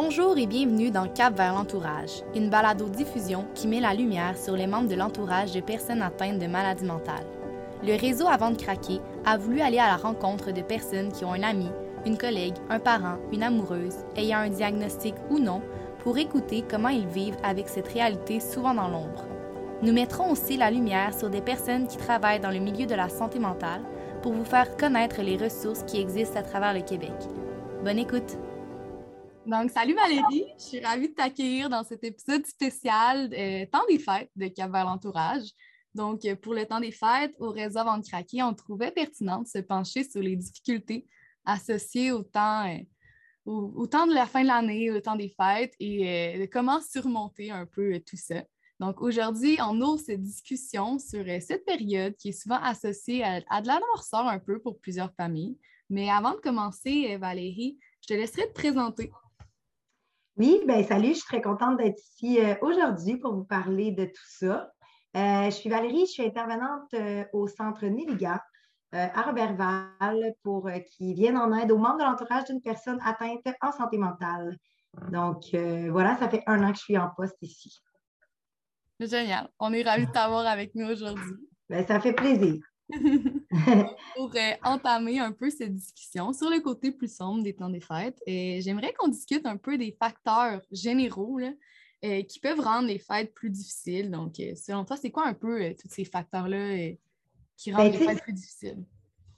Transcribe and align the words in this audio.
Bonjour 0.00 0.38
et 0.38 0.46
bienvenue 0.46 0.92
dans 0.92 1.08
Cap 1.08 1.36
vers 1.36 1.52
l'entourage, 1.52 2.22
une 2.32 2.50
balado-diffusion 2.50 3.46
qui 3.56 3.66
met 3.66 3.80
la 3.80 3.94
lumière 3.94 4.38
sur 4.38 4.54
les 4.54 4.68
membres 4.68 4.88
de 4.88 4.94
l'entourage 4.94 5.50
de 5.50 5.60
personnes 5.60 6.02
atteintes 6.02 6.38
de 6.38 6.46
maladies 6.46 6.84
mentales. 6.84 7.26
Le 7.82 8.00
réseau 8.00 8.28
Avant 8.28 8.52
de 8.52 8.56
craquer 8.56 9.00
a 9.26 9.36
voulu 9.36 9.60
aller 9.60 9.80
à 9.80 9.88
la 9.88 9.96
rencontre 9.96 10.52
de 10.52 10.62
personnes 10.62 11.10
qui 11.10 11.24
ont 11.24 11.32
un 11.32 11.42
ami, 11.42 11.66
une 12.06 12.16
collègue, 12.16 12.54
un 12.70 12.78
parent, 12.78 13.16
une 13.32 13.42
amoureuse, 13.42 13.96
ayant 14.14 14.38
un 14.38 14.50
diagnostic 14.50 15.16
ou 15.30 15.40
non, 15.40 15.62
pour 15.98 16.16
écouter 16.16 16.62
comment 16.70 16.90
ils 16.90 17.08
vivent 17.08 17.36
avec 17.42 17.68
cette 17.68 17.88
réalité 17.88 18.38
souvent 18.38 18.74
dans 18.74 18.86
l'ombre. 18.86 19.26
Nous 19.82 19.92
mettrons 19.92 20.30
aussi 20.30 20.56
la 20.56 20.70
lumière 20.70 21.12
sur 21.12 21.28
des 21.28 21.42
personnes 21.42 21.88
qui 21.88 21.96
travaillent 21.96 22.38
dans 22.38 22.52
le 22.52 22.60
milieu 22.60 22.86
de 22.86 22.94
la 22.94 23.08
santé 23.08 23.40
mentale 23.40 23.82
pour 24.22 24.30
vous 24.30 24.44
faire 24.44 24.76
connaître 24.76 25.22
les 25.22 25.36
ressources 25.36 25.82
qui 25.82 26.00
existent 26.00 26.38
à 26.38 26.44
travers 26.44 26.72
le 26.72 26.82
Québec. 26.82 27.16
Bonne 27.82 27.98
écoute! 27.98 28.38
Donc, 29.48 29.70
salut 29.70 29.94
Valérie, 29.94 30.44
je 30.58 30.62
suis 30.62 30.80
ravie 30.80 31.08
de 31.08 31.14
t'accueillir 31.14 31.70
dans 31.70 31.82
cet 31.82 32.04
épisode 32.04 32.44
spécial 32.44 33.32
euh, 33.32 33.64
Temps 33.72 33.86
des 33.88 33.98
fêtes 33.98 34.30
de 34.36 34.46
Cap 34.48 34.70
vers 34.70 34.84
l'entourage. 34.84 35.46
Donc, 35.94 36.26
euh, 36.26 36.36
pour 36.36 36.52
le 36.52 36.66
temps 36.66 36.80
des 36.80 36.92
fêtes, 36.92 37.34
au 37.38 37.48
réseau 37.48 37.78
Avant 37.78 37.96
de 37.96 38.06
craquer, 38.06 38.42
on 38.42 38.52
trouvait 38.52 38.90
pertinent 38.90 39.40
de 39.40 39.48
se 39.48 39.56
pencher 39.60 40.04
sur 40.04 40.20
les 40.20 40.36
difficultés 40.36 41.06
associées 41.46 42.12
au 42.12 42.24
temps, 42.24 42.68
euh, 42.68 42.76
au, 43.46 43.86
temps 43.86 44.06
de 44.06 44.12
la 44.12 44.26
fin 44.26 44.42
de 44.42 44.48
l'année, 44.48 44.90
au 44.90 45.00
temps 45.00 45.16
des 45.16 45.30
fêtes 45.30 45.72
et 45.80 46.38
de 46.38 46.44
comment 46.44 46.82
surmonter 46.82 47.50
un 47.50 47.64
peu 47.64 47.98
tout 48.00 48.18
ça. 48.18 48.44
Donc, 48.80 49.00
aujourd'hui, 49.00 49.56
on 49.66 49.80
ouvre 49.80 49.98
cette 49.98 50.20
discussion 50.20 50.98
sur 50.98 51.24
cette 51.40 51.64
période 51.64 52.14
qui 52.16 52.28
est 52.28 52.38
souvent 52.38 52.60
associée 52.62 53.24
à, 53.24 53.40
à 53.48 53.62
de 53.62 53.66
la 53.66 53.80
noirceur 53.80 54.26
un 54.26 54.40
peu 54.40 54.60
pour 54.60 54.78
plusieurs 54.78 55.14
familles. 55.14 55.56
Mais 55.88 56.10
avant 56.10 56.32
de 56.32 56.40
commencer, 56.40 57.16
Valérie, 57.16 57.78
je 58.02 58.08
te 58.08 58.12
laisserai 58.12 58.46
te 58.46 58.52
présenter. 58.52 59.10
Oui, 60.38 60.62
ben 60.68 60.84
salut, 60.84 61.08
je 61.08 61.14
suis 61.14 61.26
très 61.26 61.42
contente 61.42 61.78
d'être 61.78 62.00
ici 62.00 62.38
euh, 62.38 62.54
aujourd'hui 62.60 63.16
pour 63.16 63.34
vous 63.34 63.42
parler 63.42 63.90
de 63.90 64.04
tout 64.04 64.28
ça. 64.38 64.70
Euh, 65.16 65.46
je 65.46 65.50
suis 65.50 65.68
Valérie, 65.68 66.06
je 66.06 66.12
suis 66.12 66.22
intervenante 66.22 66.94
euh, 66.94 67.24
au 67.32 67.48
centre 67.48 67.84
Néliga 67.86 68.40
à 68.92 69.20
Robertval 69.20 70.32
pour 70.42 70.70
qui 70.92 71.12
viennent 71.12 71.36
en 71.36 71.52
aide 71.52 71.72
aux 71.72 71.76
membres 71.76 71.98
de 71.98 72.04
l'entourage 72.04 72.44
d'une 72.44 72.62
personne 72.62 72.98
atteinte 73.04 73.46
en 73.60 73.70
santé 73.70 73.98
mentale. 73.98 74.56
Donc 75.10 75.42
voilà, 75.90 76.16
ça 76.16 76.30
fait 76.30 76.42
un 76.46 76.64
an 76.64 76.70
que 76.70 76.78
je 76.78 76.84
suis 76.84 76.96
en 76.96 77.10
poste 77.14 77.36
ici. 77.42 77.82
Génial. 78.98 79.50
On 79.58 79.74
est 79.74 79.82
ravis 79.82 80.06
de 80.06 80.12
t'avoir 80.12 80.46
avec 80.46 80.74
nous 80.74 80.86
aujourd'hui. 80.86 81.34
Ben, 81.68 81.86
ça 81.86 82.00
fait 82.00 82.14
plaisir. 82.14 82.62
pour 84.16 84.30
euh, 84.34 84.52
entamer 84.64 85.18
un 85.18 85.32
peu 85.32 85.50
cette 85.50 85.74
discussion 85.74 86.32
sur 86.32 86.50
le 86.50 86.60
côté 86.60 86.90
plus 86.90 87.14
sombre 87.14 87.42
des 87.42 87.54
temps 87.54 87.70
des 87.70 87.80
fêtes, 87.80 88.20
et 88.26 88.60
j'aimerais 88.60 88.92
qu'on 88.92 89.08
discute 89.08 89.46
un 89.46 89.56
peu 89.56 89.78
des 89.78 89.96
facteurs 89.98 90.62
généraux 90.70 91.38
euh, 91.40 92.22
qui 92.22 92.40
peuvent 92.40 92.60
rendre 92.60 92.88
les 92.88 92.98
fêtes 92.98 93.34
plus 93.34 93.50
difficiles. 93.50 94.10
Donc, 94.10 94.40
euh, 94.40 94.54
selon 94.54 94.84
toi, 94.84 94.96
c'est 94.96 95.10
quoi 95.10 95.26
un 95.26 95.34
peu 95.34 95.74
tous 95.74 95.88
ces 95.88 96.04
facteurs-là 96.04 96.92
qui 97.56 97.72
rendent 97.72 97.90
ben, 97.90 97.98
les 97.98 98.06
fêtes 98.06 98.22
plus 98.22 98.32
difficiles? 98.32 98.84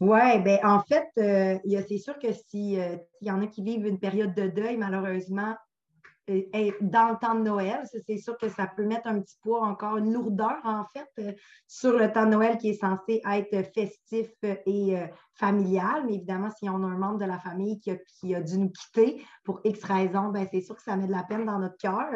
Oui, 0.01 0.41
bien, 0.43 0.59
en 0.63 0.83
fait, 0.83 1.11
c'est 1.17 1.99
sûr 1.99 2.19
que 2.19 2.33
s'il 2.33 3.01
y 3.21 3.31
en 3.31 3.43
a 3.43 3.47
qui 3.47 3.63
vivent 3.63 3.87
une 3.87 3.99
période 3.99 4.35
de 4.35 4.49
deuil, 4.49 4.77
malheureusement, 4.79 5.55
dans 6.29 7.11
le 7.11 7.19
temps 7.19 7.35
de 7.35 7.43
Noël. 7.43 7.83
C'est 8.07 8.19
sûr 8.19 8.37
que 8.37 8.49
ça 8.49 8.67
peut 8.67 8.85
mettre 8.85 9.09
un 9.09 9.21
petit 9.21 9.37
poids, 9.43 9.63
encore 9.63 9.97
une 9.97 10.13
lourdeur, 10.13 10.59
en 10.65 10.85
fait, 10.93 11.09
euh, 11.19 11.33
sur 11.67 11.97
le 11.97 12.13
temps 12.13 12.25
de 12.25 12.31
Noël 12.31 12.59
qui 12.59 12.71
est 12.71 12.81
censé 12.81 13.21
être 13.29 13.73
festif 13.75 14.31
et 14.43 14.97
euh, 14.97 15.07
familial. 15.35 16.05
Mais 16.07 16.15
évidemment, 16.15 16.51
si 16.59 16.69
on 16.69 16.83
a 16.85 16.87
un 16.87 16.99
membre 16.99 17.19
de 17.19 17.25
la 17.25 17.39
famille 17.39 17.81
qui 17.81 18.35
a, 18.35 18.41
dû 18.41 18.59
nous 18.59 18.71
quitter 18.71 19.23
pour 19.45 19.61
X 19.65 19.83
raisons, 19.85 20.29
ben, 20.29 20.47
c'est 20.51 20.61
sûr 20.61 20.77
que 20.77 20.83
ça 20.83 20.97
met 20.97 21.07
de 21.07 21.13
la 21.13 21.25
peine 21.25 21.45
dans 21.45 21.59
notre 21.59 21.77
cœur. 21.79 22.09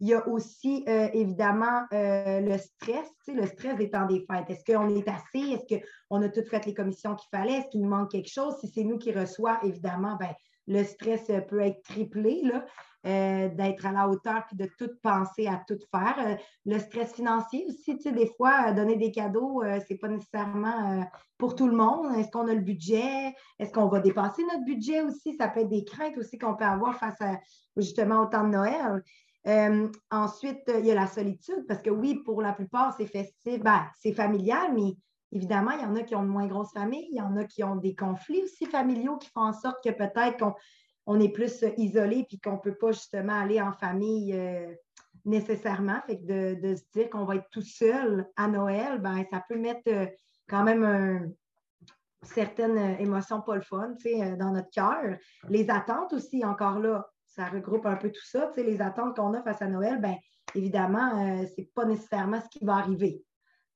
Il 0.00 0.08
y 0.08 0.14
a 0.14 0.26
aussi 0.28 0.84
euh, 0.88 1.08
évidemment 1.12 1.86
le 1.92 2.58
stress, 2.58 3.08
le 3.28 3.46
stress 3.46 3.76
des 3.76 3.90
temps 3.90 4.06
des 4.06 4.26
fêtes. 4.30 4.50
Est-ce 4.50 4.64
qu'on 4.64 4.88
est 4.94 5.08
assez? 5.08 5.52
Est-ce 5.52 5.78
qu'on 6.08 6.20
a 6.20 6.28
toutes 6.28 6.48
fait 6.48 6.66
les 6.66 6.74
commissions 6.74 7.14
qu'il 7.14 7.28
fallait? 7.30 7.58
Est-ce 7.58 7.68
qu'il 7.68 7.80
nous 7.80 7.88
manque 7.88 8.10
quelque 8.10 8.30
chose? 8.30 8.56
Si 8.60 8.68
c'est 8.68 8.84
nous 8.84 8.98
qui 8.98 9.12
reçoit, 9.12 9.60
évidemment, 9.62 10.16
ben, 10.18 10.34
le 10.66 10.82
stress 10.82 11.30
peut 11.48 11.60
être 11.60 11.82
triplé. 11.82 12.40
Là. 12.42 12.64
Euh, 13.06 13.50
d'être 13.50 13.84
à 13.84 13.92
la 13.92 14.08
hauteur 14.08 14.46
puis 14.46 14.56
de 14.56 14.66
tout 14.78 14.88
penser 15.02 15.46
à 15.46 15.62
tout 15.68 15.78
faire. 15.94 16.16
Euh, 16.20 16.36
le 16.64 16.78
stress 16.78 17.12
financier 17.12 17.66
aussi, 17.68 17.98
tu 17.98 18.02
sais, 18.02 18.12
des 18.12 18.32
fois, 18.38 18.68
euh, 18.68 18.72
donner 18.72 18.96
des 18.96 19.10
cadeaux, 19.12 19.62
ce 19.62 19.92
n'est 19.92 19.98
pas 19.98 20.08
nécessairement 20.08 21.04
pour 21.36 21.54
tout 21.54 21.68
le 21.68 21.76
monde. 21.76 22.16
Est-ce 22.16 22.30
qu'on 22.30 22.48
a 22.48 22.54
le 22.54 22.62
budget? 22.62 23.34
Est-ce 23.58 23.70
qu'on 23.72 23.88
va 23.88 24.00
dépasser 24.00 24.42
notre 24.44 24.64
budget 24.64 25.02
aussi? 25.02 25.36
Ça 25.36 25.48
peut 25.48 25.60
être 25.60 25.68
des 25.68 25.84
craintes 25.84 26.16
aussi 26.16 26.38
qu'on 26.38 26.54
peut 26.54 26.64
avoir 26.64 26.96
face 26.96 27.20
à 27.20 27.38
justement 27.76 28.22
au 28.22 28.26
temps 28.26 28.44
de 28.44 28.52
Noël. 28.52 29.02
ensuite, 30.10 30.62
il 30.68 30.86
y 30.86 30.90
a 30.90 30.94
la 30.94 31.06
solitude, 31.06 31.66
parce 31.68 31.82
que 31.82 31.90
oui, 31.90 32.22
pour 32.24 32.40
la 32.40 32.54
plupart, 32.54 32.94
c'est 32.96 33.06
festif, 33.06 33.60
ben, 33.62 33.84
c'est 34.00 34.14
familial, 34.14 34.72
mais 34.74 34.96
évidemment, 35.30 35.72
il 35.72 35.82
y 35.82 35.84
en 35.84 35.96
a 35.96 36.04
qui 36.04 36.14
ont 36.14 36.22
de 36.22 36.28
moins 36.28 36.46
grosses 36.46 36.72
familles, 36.72 37.08
il 37.10 37.18
y 37.18 37.20
en 37.20 37.36
a 37.36 37.44
qui 37.44 37.62
ont 37.64 37.76
des 37.76 37.94
conflits 37.94 38.44
aussi 38.44 38.64
familiaux 38.64 39.18
qui 39.18 39.28
font 39.28 39.42
en 39.42 39.52
sorte 39.52 39.84
que 39.84 39.90
peut-être 39.90 40.38
qu'on 40.38 40.54
on 41.06 41.20
est 41.20 41.28
plus 41.28 41.62
euh, 41.62 41.70
isolé 41.76 42.24
puis 42.28 42.40
qu'on 42.40 42.52
ne 42.52 42.58
peut 42.58 42.74
pas 42.74 42.92
justement 42.92 43.38
aller 43.40 43.60
en 43.60 43.72
famille 43.72 44.32
euh, 44.34 44.74
nécessairement. 45.24 46.00
Fait 46.06 46.18
que 46.18 46.54
de, 46.54 46.76
se 46.76 46.82
dire 46.92 47.10
qu'on 47.10 47.24
va 47.24 47.36
être 47.36 47.48
tout 47.50 47.62
seul 47.62 48.26
à 48.36 48.48
Noël, 48.48 48.98
ben, 48.98 49.24
ça 49.30 49.42
peut 49.48 49.58
mettre 49.58 49.82
euh, 49.88 50.06
quand 50.48 50.62
même 50.62 51.32
certaines 52.22 53.00
émotions 53.00 53.40
pas 53.40 53.54
le 53.54 53.62
fun 53.62 53.94
dans 54.38 54.50
notre 54.50 54.70
cœur. 54.70 55.16
Les 55.48 55.70
attentes 55.70 56.12
aussi, 56.12 56.44
encore 56.44 56.78
là, 56.78 57.06
ça 57.26 57.46
regroupe 57.46 57.86
un 57.86 57.96
peu 57.96 58.10
tout 58.10 58.24
ça. 58.24 58.50
Les 58.56 58.82
attentes 58.82 59.16
qu'on 59.16 59.32
a 59.32 59.42
face 59.42 59.62
à 59.62 59.68
Noël, 59.68 60.00
bien 60.00 60.16
évidemment, 60.54 61.44
ce 61.46 61.52
n'est 61.58 61.70
pas 61.74 61.86
nécessairement 61.86 62.42
ce 62.42 62.48
qui 62.50 62.64
va 62.64 62.74
arriver. 62.74 63.22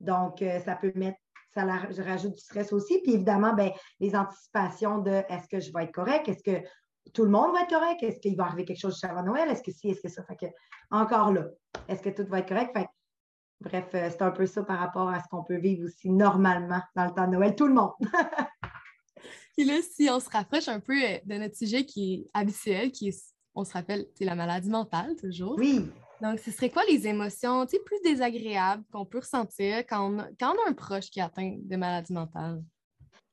Donc, 0.01 0.45
ça 0.65 0.77
peut 0.77 0.93
mettre 0.95 1.19
ça 1.55 1.65
rajoute 1.65 2.35
du 2.35 2.41
stress 2.41 2.73
aussi. 2.73 3.01
Puis 3.03 3.15
évidemment, 3.15 3.55
ben, 3.55 3.71
les 4.01 4.15
anticipations 4.15 4.99
de 4.99 5.11
est-ce 5.11 5.49
que 5.49 5.61
je 5.61 5.73
vais 5.73 5.85
être 5.85 5.93
correct, 5.93 6.29
est-ce 6.29 6.43
que 6.43 6.63
tout 7.13 7.25
le 7.25 7.31
monde 7.31 7.53
va 7.53 7.63
être 7.63 7.71
correct? 7.71 8.03
Est-ce 8.03 8.21
qu'il 8.21 8.37
va 8.37 8.45
arriver 8.45 8.65
quelque 8.65 8.81
chose 8.81 9.03
avant 9.05 9.23
Noël? 9.23 9.49
Est-ce 9.49 9.63
que 9.63 9.73
si, 9.73 9.89
est-ce 9.89 10.01
que 10.01 10.09
ça? 10.09 10.23
Fait 10.25 10.37
que, 10.37 10.47
encore 10.91 11.33
là, 11.33 11.47
est-ce 11.89 12.03
que 12.03 12.11
tout 12.11 12.29
va 12.29 12.41
être 12.41 12.49
correct? 12.49 12.75
bref, 13.61 13.87
euh, 13.95 14.09
c'est 14.11 14.23
un 14.23 14.31
peu 14.31 14.47
ça 14.47 14.63
par 14.63 14.79
rapport 14.79 15.09
à 15.09 15.21
ce 15.21 15.29
qu'on 15.29 15.43
peut 15.43 15.59
vivre 15.59 15.87
aussi 15.87 16.11
normalement 16.11 16.81
dans 16.95 17.05
le 17.05 17.11
temps 17.11 17.27
de 17.27 17.33
Noël, 17.33 17.55
tout 17.55 17.67
le 17.67 17.75
monde. 17.75 17.93
Puis 19.57 19.67
là, 19.67 19.75
si 19.83 20.09
on 20.11 20.21
se 20.21 20.31
rapproche 20.31 20.69
un 20.69 20.81
peu 20.81 20.95
euh, 21.03 21.19
de 21.25 21.35
notre 21.35 21.57
sujet 21.57 21.85
qui 21.85 22.15
est 22.15 22.27
habituel, 22.35 22.93
qui 22.93 23.09
est, 23.09 23.35
on 23.55 23.65
se 23.65 23.73
rappelle, 23.73 24.07
c'est 24.15 24.25
la 24.25 24.37
maladie 24.37 24.71
mentale 24.71 25.17
toujours. 25.17 25.57
Oui. 25.59 25.91
Donc, 26.21 26.39
ce 26.41 26.51
serait 26.51 26.71
quoi 26.71 26.83
les 26.89 27.07
émotions 27.07 27.67
plus 27.67 28.01
désagréables 28.05 28.85
qu'on 28.93 29.05
peut 29.05 29.19
ressentir 29.19 29.79
quand 29.87 30.13
on, 30.13 30.17
quand 30.39 30.53
on 30.53 30.67
a 30.67 30.71
un 30.71 30.73
proche 30.73 31.11
qui 31.11 31.21
est 31.21 31.23
atteint 31.23 31.57
de 31.61 31.77
maladie 31.77 32.13
mentale? 32.13 32.63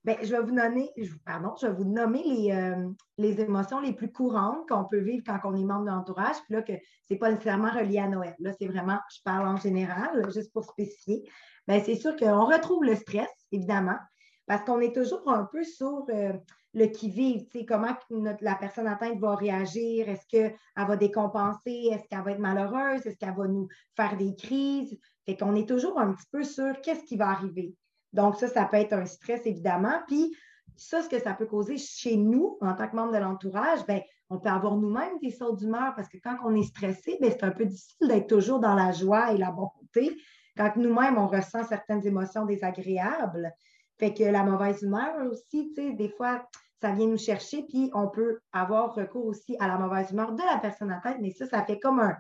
Bien, 0.06 0.18
je 0.22 0.36
vais 0.36 0.40
vous 0.40 0.52
nommer, 0.52 0.92
pardon, 1.26 1.56
je 1.60 1.66
vais 1.66 1.74
vous 1.74 1.84
nommer 1.84 2.22
les, 2.24 2.52
euh, 2.52 2.90
les 3.18 3.42
émotions 3.42 3.80
les 3.80 3.92
plus 3.92 4.12
courantes 4.12 4.70
qu'on 4.70 4.86
peut 4.86 5.00
vivre 5.00 5.24
quand 5.26 5.40
on 5.46 5.56
est 5.56 5.64
membre 5.64 5.86
de 5.86 5.90
l'entourage, 5.90 6.36
puis 6.46 6.54
là, 6.54 6.62
que 6.62 6.74
ce 6.74 7.14
n'est 7.14 7.18
pas 7.18 7.32
nécessairement 7.32 7.72
relié 7.72 7.98
à 7.98 8.08
Noël. 8.08 8.36
Là, 8.38 8.52
c'est 8.54 8.68
vraiment, 8.68 9.00
je 9.12 9.18
parle 9.24 9.48
en 9.48 9.58
général, 9.58 10.32
juste 10.32 10.54
pour 10.54 10.64
spécifier. 10.64 11.28
Bien, 11.68 11.82
c'est 11.84 11.96
sûr 11.96 12.16
qu'on 12.16 12.46
retrouve 12.46 12.84
le 12.84 12.94
stress, 12.96 13.32
évidemment, 13.52 13.98
parce 14.46 14.64
qu'on 14.64 14.80
est 14.80 14.94
toujours 14.94 15.28
un 15.28 15.46
peu 15.46 15.64
sur 15.64 16.06
euh, 16.10 16.34
le 16.76 16.86
qui-vive, 16.86 17.48
comment 17.68 17.98
la 18.42 18.56
personne 18.56 18.86
atteinte 18.86 19.18
va 19.18 19.34
réagir, 19.34 20.08
est-ce 20.08 20.28
qu'elle 20.28 20.56
va 20.78 20.98
décompenser, 20.98 21.90
est-ce 21.92 22.08
qu'elle 22.10 22.24
va 22.24 22.34
être 22.34 22.40
malheureuse, 22.40 23.04
est-ce 23.08 23.18
qu'elle 23.18 23.36
va 23.36 23.48
nous 23.48 23.70
faire 23.96 24.16
des 24.18 24.36
crises. 24.36 25.00
Fait 25.26 25.36
qu'on 25.36 25.56
est 25.56 25.68
toujours 25.68 26.00
un 26.00 26.14
petit 26.14 26.28
peu 26.32 26.44
sur 26.44 26.80
qu'est-ce 26.82 27.06
qui 27.06 27.18
va 27.18 27.30
arriver. 27.30 27.74
Donc, 28.16 28.38
ça, 28.38 28.48
ça 28.48 28.66
peut 28.66 28.78
être 28.78 28.94
un 28.94 29.06
stress, 29.06 29.46
évidemment. 29.46 30.00
Puis, 30.08 30.36
ça, 30.78 31.02
ce 31.02 31.10
que 31.10 31.20
ça 31.20 31.34
peut 31.34 31.46
causer 31.46 31.78
chez 31.78 32.16
nous, 32.16 32.58
en 32.62 32.74
tant 32.74 32.88
que 32.88 32.96
membre 32.96 33.14
de 33.14 33.18
l'entourage, 33.18 33.86
bien, 33.86 34.02
on 34.30 34.40
peut 34.40 34.50
avoir 34.50 34.76
nous-mêmes 34.78 35.20
des 35.22 35.32
sauts 35.32 35.56
d'humeur 35.56 35.94
parce 35.96 36.08
que 36.08 36.18
quand 36.24 36.38
on 36.44 36.56
est 36.56 36.64
stressé, 36.64 37.18
bien, 37.22 37.30
c'est 37.30 37.44
un 37.44 37.52
peu 37.52 37.66
difficile 37.66 38.08
d'être 38.08 38.28
toujours 38.28 38.60
dans 38.60 38.74
la 38.74 38.92
joie 38.92 39.34
et 39.34 39.38
la 39.38 39.52
bonté. 39.52 40.16
Quand 40.58 40.72
nous-mêmes, 40.78 41.18
on 41.18 41.28
ressent 41.28 41.66
certaines 41.66 42.06
émotions 42.08 42.46
désagréables. 42.46 43.52
Fait 44.00 44.14
que 44.14 44.24
la 44.24 44.44
mauvaise 44.44 44.82
humeur 44.82 45.14
aussi, 45.30 45.72
tu 45.76 45.76
sais, 45.76 45.92
des 45.94 46.10
fois, 46.10 46.48
ça 46.82 46.92
vient 46.92 47.08
nous 47.08 47.18
chercher, 47.18 47.64
puis 47.64 47.90
on 47.94 48.08
peut 48.08 48.40
avoir 48.52 48.94
recours 48.96 49.26
aussi 49.26 49.56
à 49.60 49.68
la 49.68 49.78
mauvaise 49.78 50.12
humeur 50.12 50.34
de 50.34 50.42
la 50.42 50.58
personne 50.58 50.92
à 50.92 51.00
tête, 51.02 51.18
mais 51.22 51.32
ça, 51.32 51.46
ça 51.48 51.64
fait 51.64 51.80
comme 51.80 52.00
un, 52.00 52.16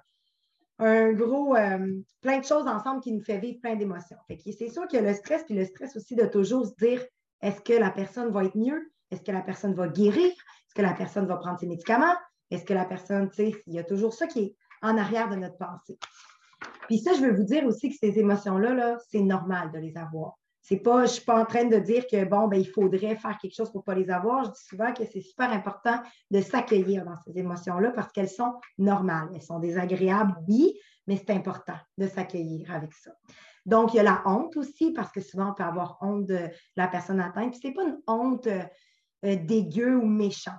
un 0.79 1.13
gros, 1.13 1.55
euh, 1.55 2.01
plein 2.21 2.39
de 2.39 2.45
choses 2.45 2.67
ensemble 2.67 3.01
qui 3.01 3.13
nous 3.13 3.23
fait 3.23 3.39
vivre 3.39 3.59
plein 3.61 3.75
d'émotions. 3.75 4.17
c'est 4.29 4.69
sûr 4.69 4.87
qu'il 4.87 5.01
y 5.01 5.05
a 5.05 5.09
le 5.09 5.15
stress, 5.15 5.43
puis 5.43 5.55
le 5.55 5.65
stress 5.65 5.95
aussi 5.95 6.15
de 6.15 6.25
toujours 6.25 6.65
se 6.65 6.75
dire 6.75 7.01
est-ce 7.41 7.61
que 7.61 7.73
la 7.73 7.91
personne 7.91 8.31
va 8.31 8.43
être 8.43 8.57
mieux? 8.57 8.91
Est-ce 9.11 9.21
que 9.21 9.31
la 9.31 9.41
personne 9.41 9.73
va 9.73 9.87
guérir? 9.87 10.27
Est-ce 10.31 10.75
que 10.75 10.81
la 10.81 10.93
personne 10.93 11.27
va 11.27 11.37
prendre 11.37 11.59
ses 11.59 11.67
médicaments? 11.67 12.15
Est-ce 12.51 12.65
que 12.65 12.73
la 12.73 12.85
personne, 12.85 13.29
tu 13.29 13.35
sais, 13.35 13.63
il 13.67 13.73
y 13.73 13.79
a 13.79 13.83
toujours 13.83 14.13
ça 14.13 14.27
qui 14.27 14.39
est 14.39 14.55
en 14.81 14.97
arrière 14.97 15.29
de 15.29 15.35
notre 15.35 15.57
pensée. 15.57 15.97
Puis 16.87 16.99
ça, 16.99 17.13
je 17.13 17.21
veux 17.21 17.35
vous 17.35 17.43
dire 17.43 17.65
aussi 17.65 17.89
que 17.89 17.95
ces 17.95 18.19
émotions-là, 18.19 18.73
-là, 18.73 18.97
c'est 19.09 19.21
normal 19.21 19.71
de 19.71 19.79
les 19.79 19.97
avoir. 19.97 20.37
C'est 20.67 20.77
pas, 20.77 21.05
je 21.05 21.11
ne 21.11 21.15
suis 21.17 21.25
pas 21.25 21.39
en 21.39 21.45
train 21.45 21.65
de 21.65 21.77
dire 21.77 22.07
que 22.07 22.25
bon, 22.25 22.47
ben, 22.47 22.59
il 22.59 22.67
faudrait 22.67 23.15
faire 23.17 23.37
quelque 23.37 23.53
chose 23.53 23.71
pour 23.71 23.81
ne 23.81 23.85
pas 23.85 23.93
les 23.93 24.09
avoir. 24.09 24.45
Je 24.45 24.49
dis 24.49 24.65
souvent 24.67 24.91
que 24.93 25.05
c'est 25.05 25.21
super 25.21 25.51
important 25.51 26.01
de 26.31 26.41
s'accueillir 26.41 27.05
dans 27.05 27.17
ces 27.23 27.37
émotions-là 27.37 27.91
parce 27.91 28.11
qu'elles 28.11 28.29
sont 28.29 28.55
normales. 28.79 29.29
Elles 29.35 29.43
sont 29.43 29.59
désagréables, 29.59 30.35
oui, 30.47 30.75
mais 31.05 31.17
c'est 31.17 31.29
important 31.29 31.77
de 31.99 32.07
s'accueillir 32.07 32.73
avec 32.73 32.93
ça. 32.93 33.11
Donc, 33.67 33.93
il 33.93 33.97
y 33.97 33.99
a 33.99 34.03
la 34.03 34.23
honte 34.25 34.57
aussi, 34.57 34.91
parce 34.91 35.11
que 35.11 35.21
souvent, 35.21 35.51
on 35.51 35.53
peut 35.53 35.63
avoir 35.63 35.99
honte 36.01 36.25
de 36.25 36.49
la 36.75 36.87
personne 36.87 37.19
atteinte. 37.19 37.51
Puis, 37.51 37.59
ce 37.61 37.67
n'est 37.67 37.73
pas 37.75 37.83
une 37.83 38.01
honte 38.07 38.47
euh, 38.47 38.63
euh, 39.23 39.35
dégueu 39.35 39.95
ou 39.97 40.05
méchante. 40.07 40.55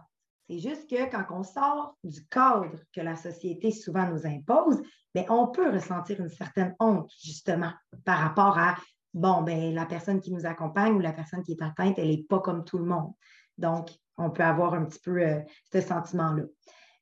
C'est 0.48 0.60
juste 0.60 0.88
que 0.88 1.10
quand 1.10 1.24
on 1.30 1.42
sort 1.42 1.96
du 2.04 2.24
cadre 2.28 2.78
que 2.94 3.00
la 3.00 3.16
société 3.16 3.72
souvent 3.72 4.08
nous 4.08 4.24
impose, 4.24 4.80
bien, 5.12 5.24
on 5.30 5.48
peut 5.48 5.68
ressentir 5.68 6.20
une 6.20 6.28
certaine 6.28 6.76
honte, 6.78 7.10
justement, 7.20 7.72
par 8.04 8.18
rapport 8.20 8.56
à 8.56 8.76
bon, 9.16 9.42
ben, 9.42 9.74
la 9.74 9.86
personne 9.86 10.20
qui 10.20 10.32
nous 10.32 10.46
accompagne 10.46 10.94
ou 10.94 11.00
la 11.00 11.12
personne 11.12 11.42
qui 11.42 11.52
est 11.52 11.62
atteinte, 11.62 11.98
elle 11.98 12.10
n'est 12.10 12.22
pas 12.22 12.38
comme 12.38 12.64
tout 12.64 12.78
le 12.78 12.84
monde. 12.84 13.12
Donc, 13.58 13.90
on 14.18 14.30
peut 14.30 14.44
avoir 14.44 14.74
un 14.74 14.84
petit 14.84 15.00
peu 15.00 15.18
euh, 15.22 15.40
ce 15.72 15.80
sentiment-là. 15.80 16.42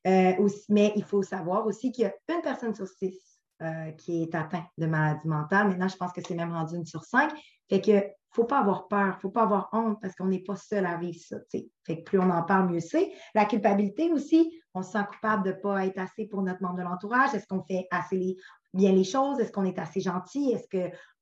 Euh, 0.07 0.49
mais 0.69 0.93
il 0.95 1.03
faut 1.03 1.23
savoir 1.23 1.65
aussi 1.67 1.91
qu'il 1.91 2.03
y 2.03 2.07
a 2.07 2.13
une 2.33 2.41
personne 2.41 2.73
sur 2.73 2.87
six 2.87 3.19
euh, 3.61 3.91
qui 3.91 4.23
est 4.23 4.33
atteinte 4.33 4.67
de 4.77 4.85
maladie 4.85 5.27
mentale. 5.27 5.67
Maintenant, 5.67 5.87
je 5.87 5.97
pense 5.97 6.13
que 6.13 6.21
c'est 6.25 6.35
même 6.35 6.53
rendu 6.53 6.75
une 6.75 6.85
sur 6.85 7.03
cinq. 7.03 7.31
Fait 7.69 7.81
que 7.81 8.05
faut 8.31 8.45
pas 8.45 8.59
avoir 8.59 8.87
peur, 8.87 9.05
il 9.05 9.15
ne 9.15 9.19
faut 9.21 9.29
pas 9.29 9.43
avoir 9.43 9.69
honte 9.71 9.97
parce 10.01 10.13
qu'on 10.15 10.27
n'est 10.27 10.43
pas 10.43 10.57
seul 10.57 10.85
à 10.85 10.97
vivre 10.97 11.17
ça. 11.19 11.37
Fait 11.49 11.69
que 11.87 12.03
plus 12.03 12.19
on 12.19 12.29
en 12.29 12.43
parle, 12.43 12.69
mieux 12.69 12.81
c'est. 12.81 13.11
La 13.33 13.45
culpabilité 13.45 14.11
aussi, 14.11 14.61
on 14.73 14.83
se 14.83 14.91
sent 14.91 15.05
coupable 15.09 15.43
de 15.43 15.51
ne 15.51 15.61
pas 15.61 15.85
être 15.85 15.97
assez 15.97 16.27
pour 16.27 16.43
notre 16.43 16.61
membre 16.61 16.77
de 16.77 16.83
l'entourage. 16.83 17.33
Est-ce 17.33 17.47
qu'on 17.47 17.63
fait 17.63 17.87
assez 17.91 18.35
bien 18.75 18.91
les 18.91 19.03
choses? 19.03 19.39
Est-ce 19.39 19.51
qu'on 19.51 19.65
est 19.65 19.79
assez 19.79 20.01
gentil? 20.01 20.51
Est-ce 20.51 20.67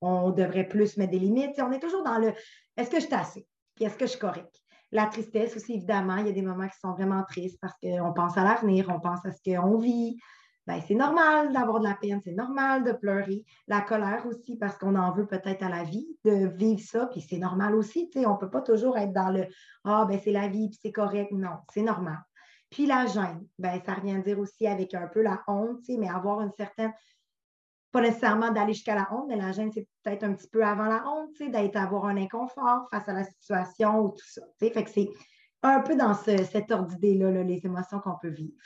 qu'on 0.00 0.30
devrait 0.30 0.68
plus 0.68 0.96
mettre 0.96 1.12
des 1.12 1.18
limites? 1.18 1.60
on 1.60 1.72
est 1.72 1.80
toujours 1.80 2.02
dans 2.04 2.18
le 2.18 2.32
est-ce 2.76 2.90
que 2.90 3.00
je 3.00 3.06
suis 3.06 3.14
assez? 3.14 3.46
Puis 3.74 3.84
est-ce 3.84 3.96
que 3.96 4.06
je 4.06 4.10
suis 4.10 4.20
correct? 4.20 4.54
La 4.92 5.06
tristesse 5.06 5.56
aussi, 5.56 5.74
évidemment, 5.74 6.16
il 6.16 6.26
y 6.26 6.30
a 6.30 6.32
des 6.32 6.42
moments 6.42 6.68
qui 6.68 6.78
sont 6.78 6.92
vraiment 6.92 7.24
tristes 7.24 7.58
parce 7.60 7.74
qu'on 7.82 8.12
pense 8.12 8.36
à 8.36 8.44
l'avenir, 8.44 8.88
on 8.94 9.00
pense 9.00 9.24
à 9.26 9.32
ce 9.32 9.40
qu'on 9.42 9.78
vit, 9.78 10.16
ben, 10.66 10.80
c'est 10.86 10.94
normal 10.94 11.52
d'avoir 11.52 11.78
de 11.80 11.84
la 11.84 11.94
peine, 11.94 12.20
c'est 12.24 12.32
normal 12.32 12.84
de 12.84 12.92
pleurer. 12.92 13.44
La 13.68 13.82
colère 13.82 14.24
aussi, 14.26 14.56
parce 14.56 14.78
qu'on 14.78 14.94
en 14.94 15.12
veut 15.12 15.26
peut-être 15.26 15.62
à 15.62 15.68
la 15.68 15.84
vie 15.84 16.06
de 16.24 16.46
vivre 16.46 16.80
ça, 16.80 17.06
puis 17.06 17.20
c'est 17.20 17.38
normal 17.38 17.74
aussi. 17.74 18.10
On 18.16 18.32
ne 18.32 18.38
peut 18.38 18.48
pas 18.48 18.62
toujours 18.62 18.96
être 18.96 19.12
dans 19.12 19.30
le 19.30 19.46
Ah, 19.84 20.06
ben 20.08 20.18
c'est 20.22 20.32
la 20.32 20.48
vie, 20.48 20.70
puis 20.70 20.78
c'est 20.80 20.92
correct. 20.92 21.32
Non, 21.32 21.58
c'est 21.72 21.82
normal. 21.82 22.18
Puis 22.70 22.86
la 22.86 23.06
gêne, 23.06 23.46
ben, 23.58 23.78
ça 23.84 23.94
revient 23.94 24.16
à 24.16 24.20
dire 24.20 24.38
aussi 24.38 24.66
avec 24.66 24.94
un 24.94 25.06
peu 25.06 25.22
la 25.22 25.42
honte, 25.48 25.84
mais 25.98 26.08
avoir 26.08 26.40
une 26.40 26.52
certaine, 26.56 26.94
pas 27.94 28.00
nécessairement 28.00 28.50
d'aller 28.50 28.72
jusqu'à 28.72 28.96
la 28.96 29.06
honte, 29.14 29.26
mais 29.28 29.36
la 29.36 29.52
gêne, 29.52 29.70
c'est 29.72 29.86
peut-être 30.02 30.24
un 30.24 30.34
petit 30.34 30.48
peu 30.48 30.64
avant 30.64 30.86
la 30.86 31.08
honte, 31.08 31.38
d'être 31.38 31.76
avoir 31.76 32.06
un 32.06 32.16
inconfort 32.16 32.88
face 32.90 33.08
à 33.08 33.12
la 33.12 33.22
situation 33.22 34.00
ou 34.00 34.08
tout 34.08 34.26
ça. 34.26 34.42
Fait 34.58 34.72
que 34.72 34.90
c'est 34.90 35.08
un 35.62 35.78
peu 35.78 35.94
dans 35.94 36.12
cet 36.12 36.72
ordre 36.72 36.88
d'idée-là, 36.88 37.44
les 37.44 37.64
émotions 37.64 38.00
qu'on 38.00 38.18
peut 38.20 38.30
vivre. 38.30 38.58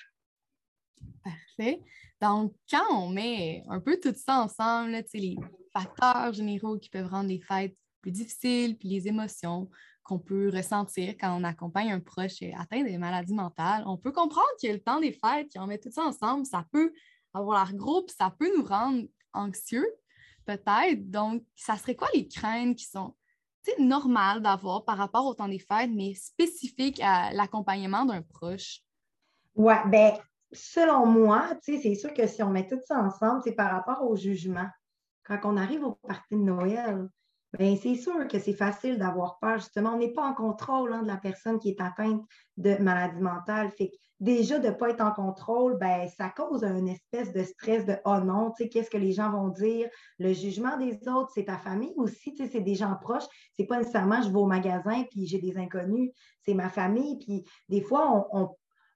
Parfait. 1.23 1.83
Donc, 2.23 2.55
quand 2.71 2.87
on 2.91 3.11
met 3.11 3.63
un 3.69 3.81
peu 3.81 4.01
tout 4.03 4.15
ça 4.17 4.41
ensemble, 4.41 4.97
les 5.13 5.37
facteurs 5.75 6.33
généraux 6.33 6.79
qui 6.79 6.89
peuvent 6.89 7.11
rendre 7.11 7.29
les 7.29 7.43
fêtes 7.43 7.77
plus 8.01 8.13
difficiles, 8.13 8.79
puis 8.79 8.89
les 8.89 9.09
émotions 9.09 9.69
qu'on 10.05 10.19
peut 10.19 10.49
ressentir 10.49 11.17
quand 11.21 11.39
on 11.39 11.45
accompagne 11.45 11.93
un 11.93 12.01
proche 12.01 12.43
atteint 12.59 12.83
des 12.83 12.97
maladies 12.97 13.35
mentales, 13.35 13.83
on 13.85 13.99
peut 13.99 14.11
comprendre 14.11 14.49
que 14.63 14.69
le 14.69 14.81
temps 14.81 15.01
des 15.01 15.13
fêtes, 15.13 15.49
quand 15.55 15.65
on 15.65 15.67
met 15.67 15.77
tout 15.77 15.91
ça 15.91 16.05
ensemble, 16.05 16.47
ça 16.47 16.65
peut 16.73 16.95
avoir 17.35 17.63
l'air 17.63 17.77
gros, 17.77 18.07
ça 18.09 18.35
peut 18.37 18.51
nous 18.57 18.65
rendre 18.65 19.03
anxieux, 19.33 19.87
peut-être. 20.45 21.11
Donc, 21.11 21.45
ça 21.57 21.77
serait 21.77 21.97
quoi 21.97 22.09
les 22.15 22.29
craintes 22.29 22.77
qui 22.77 22.85
sont 22.85 23.15
normales 23.79 24.41
d'avoir 24.41 24.85
par 24.85 24.97
rapport 24.97 25.27
au 25.27 25.35
temps 25.35 25.49
des 25.49 25.59
fêtes, 25.59 25.91
mais 25.93 26.15
spécifiques 26.15 27.01
à 27.03 27.33
l'accompagnement 27.33 28.07
d'un 28.07 28.23
proche? 28.23 28.81
Oui, 29.55 29.75
bien, 29.87 30.15
selon 30.53 31.05
moi, 31.05 31.51
c'est 31.61 31.95
sûr 31.95 32.15
que 32.15 32.27
si 32.27 32.43
on 32.43 32.51
met 32.51 32.67
tout 32.67 32.81
ça 32.87 32.99
ensemble, 32.99 33.43
c'est 33.45 33.53
par 33.53 33.71
rapport 33.71 34.09
au 34.09 34.17
jugement. 34.17 34.69
Quand 35.25 35.41
on 35.45 35.57
arrive 35.59 35.85
au 35.85 35.93
parti 35.93 36.35
de 36.35 36.41
Noël, 36.41 37.09
ben, 37.59 37.77
c'est 37.77 37.97
sûr 37.97 38.29
que 38.29 38.39
c'est 38.39 38.53
facile 38.53 38.99
d'avoir 38.99 39.39
peur. 39.41 39.59
Justement, 39.59 39.95
on 39.95 39.99
n'est 39.99 40.13
pas 40.13 40.27
en 40.27 40.35
contrôle 40.35 40.93
hein, 40.93 41.03
de 41.03 41.09
la 41.09 41.17
personne 41.17 41.59
qui 41.59 41.71
est 41.71 41.81
atteinte 41.81 42.23
de 42.57 42.77
maladie 42.77 43.21
mentale. 43.21 43.71
Fait 43.71 43.91
déjà, 44.21 44.61
de 44.61 44.69
ne 44.69 44.73
pas 44.73 44.91
être 44.91 45.01
en 45.01 45.11
contrôle, 45.11 45.77
ben, 45.77 46.09
ça 46.09 46.29
cause 46.29 46.63
une 46.63 46.89
espèce 46.89 47.33
de 47.33 47.43
stress 47.43 47.85
de 47.85 47.97
Oh 48.05 48.19
non, 48.21 48.53
qu'est-ce 48.53 48.91
que 48.91 48.97
les 48.97 49.13
gens 49.13 49.33
vont 49.33 49.49
dire? 49.49 49.89
Le 50.19 50.33
jugement 50.33 50.77
des 50.77 51.09
autres, 51.09 51.33
c'est 51.35 51.47
ta 51.47 51.59
famille 51.59 51.95
aussi, 51.97 52.35
c'est 52.37 52.61
des 52.61 52.75
gens 52.77 52.95
proches. 53.01 53.27
C'est 53.55 53.67
pas 53.67 53.79
nécessairement 53.79 54.23
je 54.23 54.29
vais 54.29 54.39
au 54.39 54.47
magasin 54.47 55.05
puis 55.11 55.27
j'ai 55.27 55.39
des 55.39 55.57
inconnus, 55.59 56.13
c'est 56.45 56.55
ma 56.55 56.69
famille. 56.69 57.19
Puis 57.19 57.45
des 57.69 57.81
fois, 57.81 58.29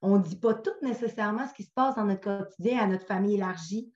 on 0.03 0.19
ne 0.19 0.23
dit 0.23 0.37
pas 0.37 0.55
tout 0.55 0.71
nécessairement 0.83 1.49
ce 1.49 1.55
qui 1.55 1.65
se 1.65 1.73
passe 1.75 1.97
dans 1.97 2.05
notre 2.05 2.21
quotidien 2.21 2.85
à 2.85 2.87
notre 2.87 3.07
famille 3.07 3.35
élargie. 3.35 3.93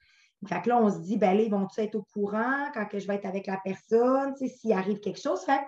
Fait 0.47 0.63
que 0.63 0.69
là, 0.69 0.79
on 0.79 0.91
se 0.91 0.99
dit, 0.99 1.17
ben 1.17 1.37
là, 1.37 1.43
ils 1.43 1.51
vont-ils 1.51 1.85
être 1.85 1.95
au 1.95 2.07
courant 2.13 2.71
quand 2.75 2.87
que 2.87 2.99
je 2.99 3.07
vais 3.07 3.17
être 3.17 3.27
avec 3.27 3.47
la 3.47 3.59
personne, 3.65 4.35
s'il 4.37 4.73
arrive 4.73 5.01
quelque 5.01 5.21
chose? 5.21 5.45
Fait 5.45 5.61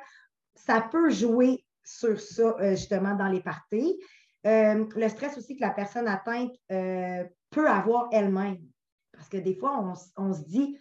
ça 0.55 0.81
peut 0.81 1.11
jouer 1.11 1.65
sur 1.85 2.21
ça, 2.21 2.55
euh, 2.61 2.71
justement, 2.71 3.15
dans 3.15 3.29
les 3.29 3.41
parties. 3.41 3.99
Euh, 4.47 4.85
le 4.95 5.09
stress 5.09 5.39
aussi 5.39 5.57
que 5.57 5.63
la 5.63 5.71
personne 5.71 6.07
atteinte 6.07 6.53
euh, 6.71 7.25
peut 7.51 7.69
avoir 7.69 8.09
elle-même. 8.13 8.59
Parce 9.13 9.29
que 9.29 9.39
des 9.39 9.55
fois, 9.55 9.95
on, 10.17 10.33
se 10.33 10.45
dit, 10.45 10.79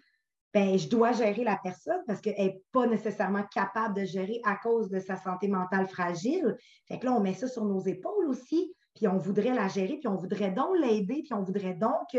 ben, 0.53 0.77
je 0.77 0.89
dois 0.89 1.13
gérer 1.13 1.43
la 1.43 1.57
personne 1.63 2.01
parce 2.05 2.21
qu'elle 2.21 2.37
n'est 2.37 2.61
pas 2.71 2.85
nécessairement 2.85 3.43
capable 3.51 3.95
de 3.95 4.05
gérer 4.05 4.39
à 4.43 4.57
cause 4.57 4.89
de 4.89 4.99
sa 4.99 5.15
santé 5.15 5.47
mentale 5.47 5.87
fragile. 5.87 6.55
Fait 6.87 6.99
que 6.99 7.05
là, 7.05 7.13
on 7.13 7.21
met 7.21 7.33
ça 7.33 7.47
sur 7.47 7.65
nos 7.65 7.79
épaules 7.79 8.27
aussi 8.27 8.75
puis 8.97 9.07
on 9.07 9.17
voudrait 9.17 9.53
la 9.53 9.67
gérer, 9.67 9.97
puis 9.97 10.07
on 10.07 10.15
voudrait 10.15 10.51
donc 10.51 10.75
l'aider, 10.79 11.21
puis 11.23 11.33
on 11.33 11.43
voudrait 11.43 11.75
donc 11.75 12.17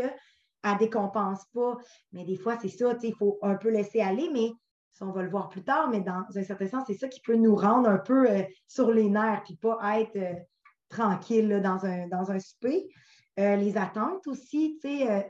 qu'elle 0.63 0.73
ne 0.73 0.79
décompense 0.79 1.45
pas. 1.53 1.77
Mais 2.11 2.25
des 2.25 2.37
fois, 2.37 2.57
c'est 2.61 2.69
ça, 2.69 2.95
il 3.01 3.15
faut 3.15 3.37
un 3.41 3.55
peu 3.55 3.69
laisser 3.69 4.01
aller, 4.01 4.29
mais 4.33 4.51
ça, 4.93 5.05
on 5.05 5.11
va 5.11 5.23
le 5.23 5.29
voir 5.29 5.49
plus 5.49 5.63
tard, 5.63 5.89
mais 5.89 6.01
dans 6.01 6.25
un 6.35 6.43
certain 6.43 6.67
sens, 6.67 6.83
c'est 6.87 6.97
ça 6.97 7.07
qui 7.07 7.21
peut 7.21 7.35
nous 7.35 7.55
rendre 7.55 7.89
un 7.89 7.99
peu 7.99 8.29
euh, 8.29 8.43
sur 8.67 8.91
les 8.91 9.09
nerfs, 9.09 9.43
puis 9.45 9.55
pas 9.55 9.79
être 9.99 10.15
euh, 10.17 10.33
tranquille 10.89 11.61
dans, 11.63 11.85
un, 11.85 12.07
dans 12.07 12.31
un. 12.31 12.37
Euh, 13.39 13.55
les 13.55 13.77
attentes 13.77 14.27
aussi, 14.27 14.79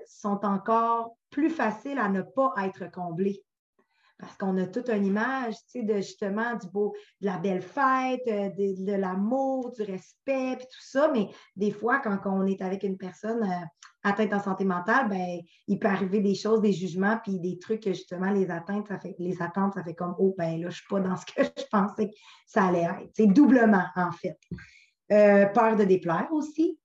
sont 0.07 0.43
encore 0.43 1.15
plus 1.29 1.49
faciles 1.49 1.99
à 1.99 2.09
ne 2.09 2.21
pas 2.21 2.53
être 2.63 2.89
comblées 2.91 3.43
parce 4.19 4.35
qu'on 4.35 4.57
a 4.57 4.67
toute 4.67 4.89
une 4.89 5.05
image, 5.05 5.55
de 5.73 5.95
justement 5.95 6.53
du 6.55 6.67
beau, 6.67 6.93
de 7.21 7.25
la 7.25 7.37
belle 7.37 7.61
fête, 7.61 8.21
euh, 8.27 8.49
de, 8.49 8.93
l'amour, 8.93 9.71
du 9.71 9.81
respect, 9.83 10.57
puis 10.57 10.67
tout 10.67 10.81
ça. 10.81 11.09
Mais 11.13 11.29
des 11.55 11.71
fois, 11.71 11.99
quand 11.99 12.19
on 12.25 12.45
est 12.45 12.61
avec 12.61 12.83
une 12.83 12.97
personne 12.97 13.43
euh, 13.43 13.65
atteinte 14.03 14.33
en 14.33 14.39
santé 14.41 14.65
mentale, 14.65 15.09
ben, 15.09 15.39
il 15.67 15.79
peut 15.79 15.87
arriver 15.87 16.21
des 16.21 16.35
choses, 16.35 16.61
des 16.61 16.71
jugements, 16.71 17.19
puis 17.23 17.39
des 17.39 17.59
trucs 17.59 17.83
que 17.83 17.93
justement 17.93 18.31
les 18.31 18.49
atteintes, 18.49 18.87
ça 18.87 18.99
fait, 18.99 19.15
les 19.19 19.41
attentes, 19.41 19.73
ça 19.73 19.83
fait 19.83 19.95
comme 19.95 20.15
oh 20.19 20.33
ben 20.37 20.53
là, 20.53 20.61
je 20.61 20.65
ne 20.65 20.71
suis 20.71 20.87
pas 20.89 20.99
dans 20.99 21.15
ce 21.15 21.25
que 21.25 21.43
je 21.57 21.65
pensais 21.71 22.09
que 22.09 22.15
ça 22.47 22.65
allait 22.65 22.83
être. 22.83 23.09
C'est 23.13 23.27
doublement, 23.27 23.85
en 23.95 24.11
fait. 24.11 24.37
Euh, 25.11 25.47
peur 25.47 25.75
de 25.75 25.83
déplaire 25.83 26.27
aussi. 26.31 26.79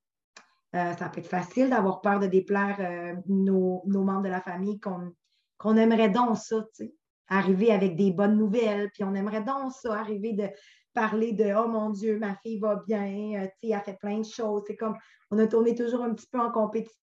ça 0.73 1.09
peut 1.09 1.19
être 1.19 1.29
facile 1.29 1.69
d'avoir 1.69 2.01
peur 2.01 2.19
de 2.19 2.27
déplaire 2.27 3.15
nos, 3.27 3.83
membres 3.85 4.23
de 4.23 4.29
la 4.29 4.41
famille 4.41 4.79
qu'on 4.79 5.77
aimerait 5.77 6.09
donc 6.09 6.37
ça, 6.37 6.61
tu 6.75 6.85
sais 6.85 6.95
arriver 7.27 7.71
avec 7.71 7.95
des 7.95 8.11
bonnes 8.11 8.37
nouvelles, 8.37 8.91
puis 8.91 9.03
on 9.03 9.15
aimerait 9.15 9.43
donc 9.43 9.71
ça, 9.71 9.99
arriver 9.99 10.33
de 10.33 10.47
parler 10.93 11.33
de 11.33 11.53
Oh 11.57 11.67
mon 11.67 11.89
Dieu, 11.89 12.17
ma 12.17 12.35
fille 12.35 12.59
va 12.59 12.81
bien, 12.87 13.43
euh, 13.43 13.47
elle 13.61 13.81
fait 13.81 13.99
plein 13.99 14.19
de 14.19 14.25
choses. 14.25 14.63
C'est 14.67 14.75
comme 14.75 14.95
on 15.31 15.39
a 15.39 15.47
tourné 15.47 15.75
toujours 15.75 16.03
un 16.03 16.13
petit 16.13 16.27
peu 16.31 16.39
en 16.39 16.51
compétition. 16.51 16.99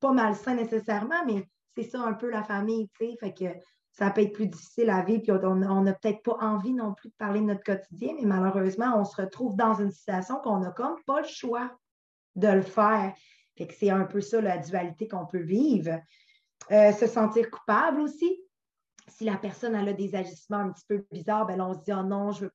Pas 0.00 0.12
malsain 0.12 0.54
nécessairement, 0.54 1.24
mais 1.26 1.46
c'est 1.76 1.84
ça 1.84 2.00
un 2.00 2.14
peu 2.14 2.30
la 2.30 2.42
famille, 2.42 2.88
tu 2.98 3.06
sais. 3.06 3.16
Fait 3.20 3.34
que 3.34 3.60
ça 3.92 4.10
peut 4.10 4.22
être 4.22 4.32
plus 4.32 4.46
difficile 4.46 4.88
à 4.90 5.02
vivre, 5.02 5.22
puis 5.22 5.32
on 5.32 5.80
n'a 5.82 5.92
peut-être 5.94 6.22
pas 6.22 6.36
envie 6.40 6.72
non 6.72 6.94
plus 6.94 7.10
de 7.10 7.14
parler 7.14 7.40
de 7.40 7.46
notre 7.46 7.64
quotidien, 7.64 8.14
mais 8.18 8.26
malheureusement, 8.26 8.98
on 8.98 9.04
se 9.04 9.20
retrouve 9.20 9.56
dans 9.56 9.74
une 9.74 9.90
situation 9.90 10.36
qu'on 10.36 10.60
n'a 10.60 10.70
comme 10.70 10.96
pas 11.06 11.20
le 11.20 11.26
choix 11.26 11.70
de 12.36 12.48
le 12.48 12.62
faire. 12.62 13.12
Fait 13.58 13.66
que 13.66 13.74
c'est 13.74 13.90
un 13.90 14.04
peu 14.04 14.20
ça 14.20 14.40
la 14.40 14.58
dualité 14.58 15.08
qu'on 15.08 15.26
peut 15.26 15.42
vivre. 15.42 15.98
Euh, 16.70 16.92
se 16.92 17.06
sentir 17.06 17.50
coupable 17.50 18.00
aussi 18.00 18.40
si 19.10 19.24
la 19.24 19.36
personne 19.36 19.74
a 19.74 19.92
des 19.92 20.14
agissements 20.14 20.58
un 20.58 20.70
petit 20.70 20.84
peu 20.86 21.04
bizarres, 21.10 21.46
ben 21.46 21.60
on 21.60 21.74
se 21.74 21.80
dit, 21.80 21.92
oh 21.92 22.02
non, 22.02 22.32
je 22.32 22.44
ne 22.44 22.44
veux 22.46 22.50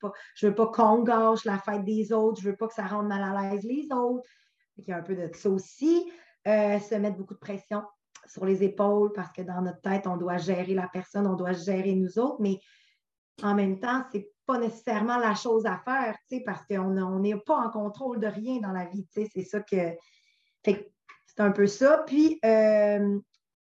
pas, 0.56 0.66
pas 0.66 0.68
qu'on 0.68 1.04
gâche 1.04 1.46
la 1.46 1.58
fête 1.58 1.84
des 1.84 2.12
autres, 2.14 2.42
je 2.42 2.48
ne 2.48 2.52
veux 2.52 2.58
pas 2.58 2.68
que 2.68 2.74
ça 2.74 2.86
rende 2.86 3.08
mal 3.08 3.24
à 3.24 3.52
l'aise 3.52 3.64
les 3.64 3.88
autres. 3.92 4.28
Il 4.78 4.86
y 4.88 4.92
a 4.92 4.98
un 4.98 5.02
peu 5.02 5.16
de 5.16 5.30
ça 5.34 5.50
aussi. 5.50 6.12
Euh, 6.48 6.80
se 6.80 6.94
mettre 6.96 7.18
beaucoup 7.18 7.34
de 7.34 7.40
pression 7.40 7.84
sur 8.28 8.46
les 8.46 8.64
épaules 8.64 9.12
parce 9.14 9.32
que 9.32 9.42
dans 9.42 9.62
notre 9.62 9.82
tête, 9.82 10.06
on 10.06 10.18
doit 10.18 10.38
gérer 10.38 10.74
la 10.76 10.88
personne, 10.88 11.26
on 11.26 11.36
doit 11.36 11.54
gérer 11.54 11.96
nous 11.96 12.20
autres, 12.20 12.38
mais 12.40 12.60
en 13.42 13.56
même 13.56 13.80
temps, 13.80 14.04
ce 14.12 14.18
n'est 14.18 14.30
pas 14.46 14.60
nécessairement 14.60 15.18
la 15.18 15.34
chose 15.34 15.66
à 15.66 15.82
faire, 15.84 16.16
parce 16.46 16.66
qu'on 16.68 17.20
n'est 17.20 17.36
pas 17.38 17.58
en 17.58 17.70
contrôle 17.70 18.20
de 18.20 18.28
rien 18.28 18.60
dans 18.60 18.72
la 18.72 18.86
vie. 18.86 19.08
C'est 19.12 19.44
ça 19.44 19.60
que. 19.60 19.96
c'est 20.64 21.40
un 21.40 21.52
peu 21.52 21.68
ça. 21.68 22.04
Puis, 22.06 22.40
euh, 22.46 23.20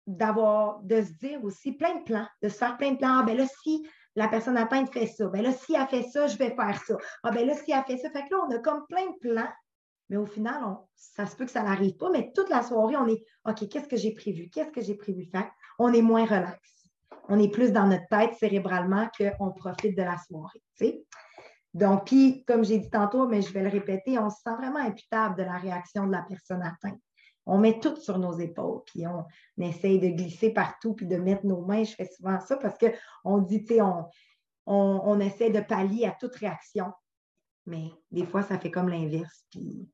d'avoir, 0.06 0.80
de 0.82 1.02
se 1.02 1.12
dire 1.12 1.42
aussi 1.44 1.72
plein 1.72 1.96
de 1.96 2.04
plans, 2.04 2.28
de 2.42 2.48
se 2.48 2.58
faire 2.58 2.76
plein 2.76 2.92
de 2.92 2.98
plans. 2.98 3.20
Ah, 3.20 3.22
ben 3.24 3.36
là, 3.36 3.46
si 3.62 3.88
la 4.14 4.28
personne 4.28 4.56
atteinte 4.56 4.92
fait 4.92 5.06
ça. 5.06 5.26
Ben 5.28 5.42
là, 5.42 5.52
si 5.52 5.74
elle 5.74 5.86
fait 5.88 6.08
ça, 6.08 6.26
je 6.26 6.36
vais 6.36 6.54
faire 6.54 6.82
ça. 6.84 6.96
Ah, 7.22 7.30
ben 7.30 7.46
là, 7.46 7.54
si 7.54 7.72
elle 7.72 7.84
fait 7.84 7.98
ça, 7.98 8.10
fait 8.10 8.24
que 8.28 8.34
là, 8.34 8.40
on 8.46 8.54
a 8.54 8.58
comme 8.58 8.86
plein 8.86 9.06
de 9.06 9.18
plans. 9.20 9.48
Mais 10.08 10.16
au 10.16 10.26
final, 10.26 10.76
ça 10.94 11.26
se 11.26 11.34
peut 11.36 11.44
que 11.44 11.50
ça 11.50 11.62
n'arrive 11.62 11.96
pas, 11.96 12.10
mais 12.10 12.32
toute 12.32 12.48
la 12.48 12.62
soirée, 12.62 12.96
on 12.96 13.08
est 13.08 13.24
OK, 13.44 13.68
qu'est-ce 13.68 13.88
que 13.88 13.96
j'ai 13.96 14.12
prévu? 14.12 14.48
Qu'est-ce 14.50 14.70
que 14.70 14.80
j'ai 14.80 14.94
prévu 14.94 15.24
faire? 15.24 15.50
On 15.78 15.92
est 15.92 16.02
moins 16.02 16.24
relax. 16.24 16.60
On 17.28 17.38
est 17.40 17.50
plus 17.50 17.72
dans 17.72 17.86
notre 17.86 18.06
tête 18.08 18.34
cérébralement 18.38 19.08
qu'on 19.18 19.50
profite 19.50 19.96
de 19.96 20.02
la 20.02 20.16
soirée. 20.18 20.62
Donc, 21.74 22.06
puis, 22.06 22.44
comme 22.46 22.64
j'ai 22.64 22.78
dit 22.78 22.90
tantôt, 22.90 23.26
mais 23.26 23.42
je 23.42 23.52
vais 23.52 23.62
le 23.62 23.68
répéter, 23.68 24.18
on 24.18 24.30
se 24.30 24.40
sent 24.42 24.54
vraiment 24.56 24.78
imputable 24.78 25.36
de 25.36 25.42
la 25.42 25.58
réaction 25.58 26.06
de 26.06 26.12
la 26.12 26.22
personne 26.22 26.62
atteinte. 26.62 26.98
On 27.44 27.58
met 27.58 27.78
tout 27.78 27.96
sur 27.96 28.18
nos 28.18 28.38
épaules, 28.38 28.80
puis 28.86 29.06
on, 29.06 29.24
essaye 29.62 30.00
de 30.00 30.08
glisser 30.08 30.50
partout, 30.50 30.94
puis 30.94 31.06
de 31.06 31.16
mettre 31.16 31.44
nos 31.46 31.64
mains. 31.64 31.84
Je 31.84 31.94
fais 31.94 32.06
souvent 32.06 32.40
ça 32.40 32.56
parce 32.56 32.76
qu'on 32.78 33.38
dit, 33.38 33.64
tu 33.64 33.74
sais, 33.74 33.82
on, 33.82 34.06
on, 34.66 35.20
essaie 35.20 35.50
de 35.50 35.60
pallier 35.60 36.06
à 36.06 36.16
toute 36.18 36.34
réaction. 36.36 36.92
Mais 37.66 37.90
des 38.10 38.24
fois, 38.24 38.42
ça 38.42 38.58
fait 38.58 38.70
comme 38.70 38.88
l'inverse, 38.88 39.44
puis 39.50 39.88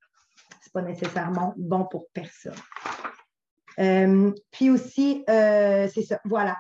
c'est 0.61 0.73
pas 0.73 0.83
nécessairement 0.83 1.55
bon 1.57 1.87
pour 1.87 2.09
personne. 2.13 2.55
Euh, 3.79 4.33
puis 4.51 4.71
aussi, 4.71 5.25
euh, 5.29 5.89
c'est 5.93 6.03
ça, 6.03 6.21
voilà, 6.25 6.57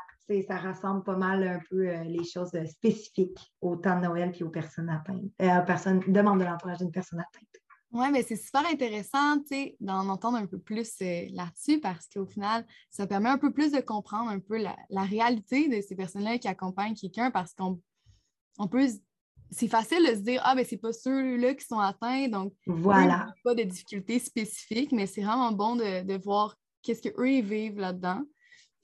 ça 0.47 0.57
rassemble 0.57 1.05
pas 1.05 1.17
mal 1.17 1.47
un 1.47 1.61
peu 1.69 1.89
euh, 1.89 2.05
les 2.05 2.25
choses 2.25 2.53
spécifiques 2.67 3.39
au 3.61 3.77
temps 3.77 3.97
de 3.97 4.07
Noël 4.07 4.33
puis 4.33 4.45
aux 4.45 4.49
personnes 4.49 4.89
atteintes, 4.89 5.67
personnes, 5.67 6.01
demande 6.09 6.41
de 6.41 6.45
l'entourage 6.45 6.79
d'une 6.79 6.91
personne 6.91 7.21
atteinte. 7.21 7.49
Oui, 7.93 8.07
mais 8.11 8.23
c'est 8.23 8.37
super 8.37 8.67
intéressant 8.67 9.37
d'en 9.81 10.09
entendre 10.09 10.39
un 10.39 10.47
peu 10.47 10.59
plus 10.59 10.99
là-dessus 11.01 11.79
parce 11.79 12.09
qu'au 12.09 12.25
final, 12.25 12.65
ça 12.91 13.07
permet 13.07 13.29
un 13.29 13.37
peu 13.37 13.53
plus 13.53 13.71
de 13.71 13.81
comprendre 13.81 14.31
un 14.31 14.41
peu 14.41 14.57
la, 14.57 15.03
réalité 15.03 15.69
de 15.69 15.83
ces 15.83 15.95
personnes-là 15.95 16.39
qui 16.39 16.49
accompagnent 16.49 16.95
quelqu'un 16.95 17.31
parce 17.31 17.53
qu'on 17.53 17.79
on 18.59 18.67
peut 18.67 18.89
c'est 19.53 19.69
facile 19.69 20.05
de 20.09 20.15
se 20.15 20.21
dire 20.21 20.41
ah 20.45 20.55
ben 20.55 20.65
c'est 20.69 20.79
pas 20.79 20.93
ceux-là 20.93 21.55
qui 21.55 21.65
sont 21.65 21.79
atteints 21.79 22.29
donc 22.29 22.53
voilà 22.67 23.33
pas 23.45 23.55
de 23.55 23.63
difficultés 23.63 24.19
spécifiques 24.19 24.93
mais 24.93 25.07
c'est 25.07 25.23
vraiment 25.23 25.53
bon 25.53 25.77
de, 25.77 26.05
de 26.05 26.15
voir 26.15 26.57
qu'est-ce 26.83 27.03
qu'eux 27.03 27.31
ils 27.31 27.45
vivent 27.45 27.79
là-dedans 27.79 28.23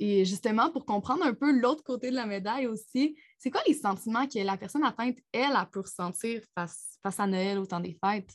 et 0.00 0.24
justement, 0.24 0.70
pour 0.70 0.84
comprendre 0.84 1.24
un 1.24 1.34
peu 1.34 1.50
l'autre 1.50 1.82
côté 1.82 2.10
de 2.10 2.14
la 2.14 2.26
médaille 2.26 2.66
aussi, 2.66 3.16
c'est 3.36 3.50
quoi 3.50 3.60
les 3.66 3.74
sentiments 3.74 4.26
que 4.26 4.38
la 4.38 4.56
personne 4.56 4.84
atteinte, 4.84 5.16
elle, 5.32 5.56
a 5.56 5.66
pour 5.66 5.82
ressentir 5.82 6.42
face, 6.54 6.98
face 7.02 7.18
à 7.18 7.26
Noël 7.26 7.58
au 7.58 7.66
temps 7.66 7.80
des 7.80 7.98
fêtes? 8.04 8.32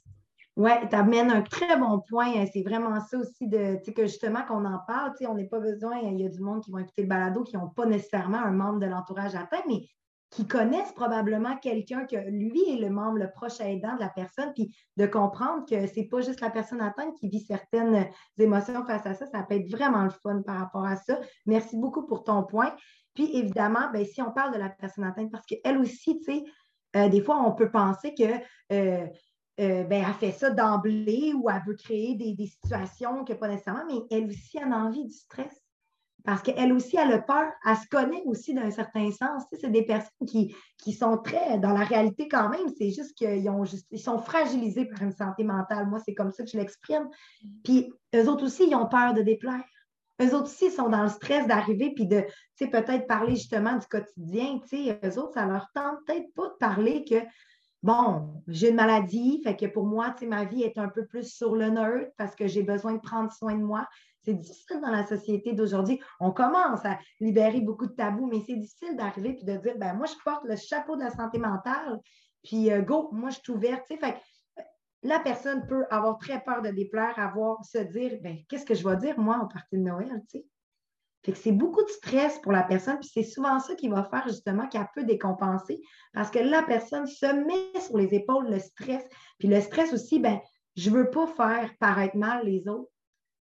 Oui, 0.55 0.71
tu 0.87 0.95
amènes 0.95 1.31
un 1.31 1.41
très 1.41 1.77
bon 1.77 2.01
point. 2.07 2.45
C'est 2.51 2.61
vraiment 2.61 2.99
ça 2.99 3.17
aussi 3.17 3.47
de 3.47 3.79
que 3.91 4.05
justement 4.05 4.43
qu'on 4.45 4.65
en 4.65 4.79
parle. 4.85 5.13
On 5.27 5.35
n'est 5.35 5.47
pas 5.47 5.59
besoin, 5.59 5.99
il 5.99 6.19
y 6.19 6.25
a 6.25 6.29
du 6.29 6.41
monde 6.41 6.61
qui 6.61 6.69
vont 6.69 6.77
écouter 6.77 7.03
le 7.03 7.07
balado 7.07 7.43
qui 7.43 7.55
n'ont 7.55 7.69
pas 7.69 7.85
nécessairement 7.85 8.37
un 8.37 8.51
membre 8.51 8.79
de 8.79 8.85
l'entourage 8.85 9.33
atteint, 9.33 9.63
mais 9.67 9.87
qui 10.33 10.47
connaissent 10.47 10.91
probablement 10.93 11.55
quelqu'un 11.57 12.05
que 12.05 12.15
lui 12.15 12.61
est 12.67 12.81
le 12.81 12.89
membre, 12.89 13.19
le 13.19 13.29
proche 13.29 13.59
aidant 13.61 13.95
de 13.95 13.99
la 13.99 14.09
personne, 14.09 14.51
puis 14.53 14.75
de 14.97 15.05
comprendre 15.05 15.63
que 15.69 15.85
c'est 15.85 16.05
pas 16.05 16.21
juste 16.21 16.41
la 16.41 16.49
personne 16.49 16.81
atteinte 16.81 17.15
qui 17.19 17.29
vit 17.29 17.39
certaines 17.39 18.07
émotions 18.39 18.83
face 18.85 19.05
à 19.05 19.13
ça, 19.13 19.27
ça 19.27 19.43
peut 19.43 19.55
être 19.55 19.69
vraiment 19.69 20.03
le 20.03 20.09
fun 20.09 20.41
par 20.41 20.57
rapport 20.57 20.85
à 20.85 20.95
ça. 20.95 21.19
Merci 21.45 21.77
beaucoup 21.77 22.07
pour 22.07 22.23
ton 22.23 22.43
point. 22.43 22.75
Puis 23.13 23.29
évidemment, 23.37 23.91
ben, 23.93 24.03
si 24.05 24.23
on 24.23 24.31
parle 24.31 24.53
de 24.53 24.59
la 24.59 24.69
personne 24.69 25.03
atteinte, 25.03 25.31
parce 25.31 25.45
qu'elle 25.45 25.77
aussi, 25.77 26.19
tu 26.19 26.23
sais, 26.23 26.43
euh, 26.95 27.09
des 27.09 27.21
fois, 27.21 27.39
on 27.45 27.51
peut 27.51 27.69
penser 27.69 28.15
que 28.15 28.23
euh, 28.71 29.07
euh, 29.59 29.83
ben, 29.83 30.03
elle 30.07 30.13
fait 30.15 30.31
ça 30.31 30.49
d'emblée 30.49 31.33
ou 31.35 31.47
elle 31.47 31.61
veut 31.67 31.75
créer 31.75 32.15
des, 32.15 32.33
des 32.33 32.47
situations 32.47 33.23
que 33.23 33.33
pas 33.33 33.47
nécessairement, 33.47 33.85
mais 33.87 33.99
elle 34.09 34.25
aussi, 34.25 34.57
a 34.57 34.65
envie 34.65 35.05
du 35.05 35.13
stress 35.13 35.62
parce 36.25 36.41
qu'elle 36.41 36.71
aussi, 36.71 36.95
elle 36.95 37.11
a 37.11 37.19
peur, 37.19 37.51
elle 37.65 37.75
se 37.75 37.87
connaît 37.87 38.23
aussi 38.25 38.53
d'un 38.53 38.71
certain 38.71 39.11
sens. 39.11 39.43
c'est 39.51 39.69
des 39.69 39.83
personnes 39.83 40.27
qui, 40.27 40.55
qui, 40.77 40.93
sont 40.93 41.17
très 41.17 41.59
dans 41.59 41.73
la 41.73 41.83
réalité 41.83 42.29
quand 42.29 42.47
même. 42.49 42.69
C'est 42.77 42.91
juste 42.91 43.13
qu'ils 43.15 43.49
ont 43.49 43.65
juste, 43.65 43.87
ils 43.91 43.99
sont 43.99 44.19
fragilisés 44.19 44.85
par 44.85 45.01
une 45.01 45.11
santé 45.11 45.43
mentale. 45.43 45.87
Moi, 45.87 45.99
c'est 45.99 46.13
comme 46.13 46.31
ça 46.31 46.43
que 46.43 46.49
je 46.49 46.57
l'exprime. 46.57 47.09
Puis 47.65 47.91
eux 48.15 48.29
autres 48.29 48.45
aussi, 48.45 48.67
ils 48.69 48.75
ont 48.75 48.87
peur 48.87 49.13
de 49.13 49.21
déplaire. 49.21 49.63
Eux 50.21 50.33
autres 50.33 50.45
aussi 50.45 50.71
sont 50.71 50.89
dans 50.89 51.03
le 51.03 51.09
stress 51.09 51.45
d'arriver 51.47 51.91
puis 51.93 52.05
de, 52.05 52.21
tu 52.55 52.65
sais, 52.65 52.67
peut-être 52.67 53.05
parler 53.07 53.35
justement 53.35 53.77
du 53.77 53.85
quotidien. 53.87 54.59
Tu 54.69 54.85
sais, 54.85 54.99
eux 55.03 55.19
autres, 55.19 55.33
ça 55.33 55.45
leur 55.45 55.69
tente 55.73 55.97
peut-être 56.05 56.33
pas 56.35 56.47
de 56.47 56.55
parler 56.57 57.03
que, 57.03 57.15
bon, 57.81 58.41
j'ai 58.47 58.69
une 58.69 58.75
maladie, 58.75 59.41
fait 59.43 59.57
que 59.57 59.65
pour 59.65 59.85
moi, 59.85 60.11
tu 60.11 60.19
sais, 60.19 60.27
ma 60.27 60.45
vie 60.45 60.63
est 60.63 60.77
un 60.77 60.87
peu 60.87 61.05
plus 61.05 61.33
sur 61.33 61.55
le 61.55 61.69
neutre 61.69 62.11
parce 62.17 62.35
que 62.35 62.47
j'ai 62.47 62.63
besoin 62.63 62.93
de 62.93 63.01
prendre 63.01 63.31
soin 63.33 63.55
de 63.55 63.63
moi. 63.63 63.87
C'est 64.23 64.33
difficile 64.33 64.79
dans 64.81 64.91
la 64.91 65.05
société 65.05 65.53
d'aujourd'hui. 65.53 65.99
On 66.19 66.31
commence 66.31 66.85
à 66.85 66.97
libérer 67.19 67.61
beaucoup 67.61 67.87
de 67.87 67.93
tabous, 67.93 68.27
mais 68.27 68.41
c'est 68.45 68.55
difficile 68.55 68.95
d'arriver 68.95 69.37
et 69.41 69.43
de 69.43 69.57
dire 69.57 69.77
ben 69.77 69.93
moi, 69.93 70.05
je 70.05 70.15
porte 70.23 70.45
le 70.45 70.55
chapeau 70.55 70.95
de 70.95 71.03
la 71.03 71.11
santé 71.11 71.39
mentale, 71.39 71.99
puis 72.43 72.71
euh, 72.71 72.81
go, 72.81 73.09
moi, 73.11 73.29
je 73.29 73.39
suis 73.39 73.51
ouverte. 73.51 73.85
Fait 73.87 74.15
euh, 74.59 74.61
la 75.03 75.19
personne 75.19 75.67
peut 75.67 75.85
avoir 75.89 76.17
très 76.17 76.41
peur 76.41 76.61
de 76.61 76.69
déplaire, 76.69 77.17
avoir, 77.19 77.63
se 77.65 77.79
dire 77.79 78.17
ben, 78.21 78.37
qu'est-ce 78.47 78.65
que 78.65 78.75
je 78.75 78.87
vais 78.87 78.95
dire, 78.97 79.19
moi, 79.19 79.41
au 79.43 79.47
parti 79.47 79.77
de 79.77 79.81
Noël, 79.81 80.21
que 81.23 81.33
c'est 81.33 81.51
beaucoup 81.51 81.83
de 81.83 81.89
stress 81.89 82.39
pour 82.39 82.51
la 82.51 82.63
personne, 82.63 82.99
puis 82.99 83.09
c'est 83.11 83.23
souvent 83.23 83.59
ça 83.59 83.75
qui 83.75 83.87
va 83.87 84.03
faire 84.03 84.27
justement 84.27 84.67
qu'elle 84.67 84.87
peut 84.93 85.05
décompenser 85.05 85.81
parce 86.13 86.29
que 86.29 86.39
la 86.39 86.63
personne 86.63 87.07
se 87.07 87.25
met 87.25 87.81
sur 87.81 87.97
les 87.97 88.13
épaules 88.13 88.49
le 88.49 88.59
stress. 88.59 89.03
Puis 89.39 89.47
le 89.47 89.59
stress 89.61 89.93
aussi, 89.93 90.19
ben, 90.19 90.39
je 90.75 90.89
ne 90.89 90.97
veux 90.97 91.09
pas 91.09 91.27
faire 91.27 91.71
paraître 91.79 92.17
mal 92.17 92.45
les 92.45 92.67
autres 92.67 92.92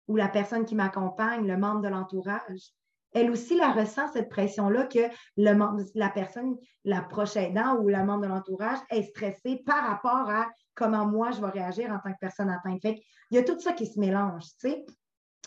ou 0.07 0.15
la 0.15 0.27
personne 0.27 0.65
qui 0.65 0.75
m'accompagne, 0.75 1.47
le 1.47 1.57
membre 1.57 1.81
de 1.81 1.87
l'entourage, 1.87 2.73
elle 3.13 3.29
aussi 3.29 3.55
la 3.55 3.71
ressent, 3.71 4.07
cette 4.11 4.29
pression-là, 4.29 4.85
que 4.85 4.99
le 5.37 5.85
la 5.95 6.09
personne, 6.09 6.57
la 6.83 7.01
prochaine 7.01 7.51
aidant 7.51 7.77
ou 7.77 7.87
la 7.87 8.03
membre 8.03 8.23
de 8.23 8.27
l'entourage 8.27 8.79
est 8.89 9.03
stressée 9.03 9.61
par 9.65 9.87
rapport 9.87 10.29
à 10.29 10.49
comment 10.73 11.05
moi 11.05 11.31
je 11.31 11.39
vais 11.39 11.49
réagir 11.49 11.91
en 11.91 11.99
tant 11.99 12.11
que 12.11 12.19
personne 12.19 12.49
atteinte. 12.49 12.81
Fait 12.81 13.01
il 13.29 13.35
y 13.35 13.37
a 13.37 13.43
tout 13.43 13.59
ça 13.59 13.73
qui 13.73 13.85
se 13.85 13.99
mélange, 13.99 14.43
tu 14.59 14.69
sais. 14.69 14.85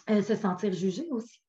Euh, 0.09 0.23
se 0.23 0.37
sentir 0.37 0.73
jugé 0.73 1.09
aussi. 1.11 1.41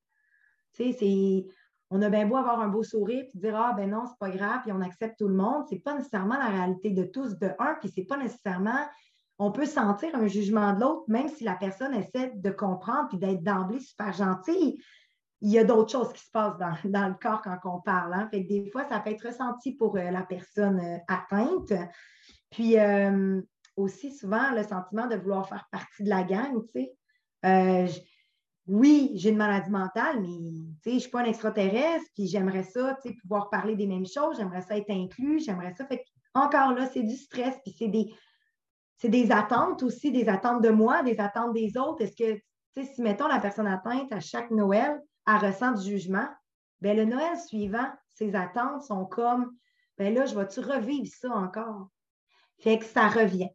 Tu 0.73 0.91
sais, 0.91 0.97
c'est. 0.99 1.45
On 1.89 2.01
a 2.01 2.09
bien 2.09 2.25
beau 2.25 2.35
avoir 2.35 2.59
un 2.59 2.67
beau 2.67 2.83
sourire 2.83 3.23
et 3.23 3.37
dire 3.37 3.55
Ah, 3.55 3.73
ben 3.73 3.89
non, 3.89 4.05
c'est 4.07 4.17
pas 4.19 4.29
grave, 4.29 4.61
puis 4.63 4.71
on 4.71 4.81
accepte 4.81 5.19
tout 5.19 5.27
le 5.27 5.35
monde. 5.35 5.65
C'est 5.69 5.79
pas 5.79 5.93
nécessairement 5.93 6.37
la 6.37 6.47
réalité 6.47 6.89
de 6.89 7.03
tous, 7.03 7.37
de 7.37 7.51
un, 7.59 7.75
puis 7.75 7.91
c'est 7.93 8.05
pas 8.05 8.17
nécessairement 8.17 8.85
on 9.39 9.51
peut 9.51 9.65
sentir 9.65 10.15
un 10.15 10.27
jugement 10.27 10.73
de 10.73 10.81
l'autre, 10.81 11.03
même 11.07 11.27
si 11.27 11.43
la 11.43 11.55
personne 11.55 11.93
essaie 11.93 12.31
de 12.35 12.49
comprendre 12.49 13.09
et 13.13 13.17
d'être 13.17 13.43
d'emblée 13.43 13.79
super 13.79 14.11
gentille. 14.13 14.81
Il 15.41 15.51
y 15.51 15.59
a 15.59 15.63
d'autres 15.63 15.91
choses 15.91 16.11
qui 16.13 16.23
se 16.23 16.31
passent 16.31 16.57
dans, 16.57 16.75
le 17.07 17.19
corps 17.19 17.41
quand 17.43 17.57
on 17.65 17.79
parle. 17.81 18.13
Hein. 18.13 18.27
Fait 18.31 18.41
des 18.41 18.69
fois, 18.71 18.85
ça 18.85 18.99
peut 18.99 19.11
être 19.11 19.27
ressenti 19.27 19.73
pour 19.73 19.95
euh, 19.95 20.09
la 20.09 20.23
personne 20.23 20.79
euh, 20.79 20.97
atteinte. 21.07 21.71
Puis 22.49 22.79
euh, 22.79 23.39
aussi, 23.75 24.11
souvent, 24.11 24.51
le 24.55 24.63
sentiment 24.63 25.05
de 25.05 25.15
vouloir 25.15 25.47
faire 25.47 25.67
partie 25.71 26.03
de 26.03 26.09
la 26.09 26.23
gang. 26.23 26.59
oui, 28.65 29.11
j'ai 29.15 29.29
une 29.29 29.37
maladie 29.37 29.69
mentale, 29.69 30.19
mais 30.19 30.27
je 30.83 30.95
ne 30.95 30.99
suis 30.99 31.11
pas 31.11 31.21
un 31.21 31.25
extraterrestre, 31.25 32.05
puis 32.15 32.25
j'aimerais 32.25 32.63
ça, 32.63 32.97
pouvoir 33.21 33.49
parler 33.49 33.75
des 33.75 33.85
mêmes 33.85 34.07
choses, 34.07 34.37
j'aimerais 34.37 34.61
ça 34.61 34.77
être 34.77 34.89
inclus, 34.89 35.39
j'aimerais 35.45 35.73
ça. 35.75 35.85
Fait 35.85 36.03
encore 36.33 36.73
là, 36.73 36.87
c'est 36.87 37.03
du 37.03 37.15
stress, 37.15 37.55
puis 37.63 37.75
c'est 37.77 37.87
des, 37.87 38.11
c'est 38.97 39.09
des 39.09 39.31
attentes 39.31 39.83
aussi, 39.83 40.11
des 40.11 40.27
attentes 40.27 40.61
de 40.63 40.69
moi, 40.69 41.03
des 41.03 41.19
attentes 41.19 41.53
des 41.53 41.77
autres. 41.77 42.01
Est-ce 42.01 42.15
que, 42.15 42.33
tu 42.33 42.43
sais, 42.73 42.93
si, 42.93 43.01
mettons, 43.01 43.27
la 43.27 43.39
personne 43.39 43.67
atteinte 43.67 44.11
à 44.11 44.19
chaque 44.19 44.51
Noël, 44.51 44.99
elle 45.27 45.47
ressent 45.47 45.71
du 45.71 45.89
jugement, 45.89 46.27
bien, 46.81 46.93
le 46.93 47.05
Noël 47.05 47.37
suivant, 47.37 47.87
ses 48.09 48.35
attentes 48.35 48.83
sont 48.83 49.05
comme, 49.05 49.55
bien 49.97 50.09
là, 50.11 50.25
je 50.25 50.35
vais-tu 50.35 50.59
revivre 50.59 51.07
ça 51.07 51.29
encore? 51.29 51.89
Fait 52.59 52.79
que 52.79 52.85
ça 52.85 53.07
revient. 53.07 53.49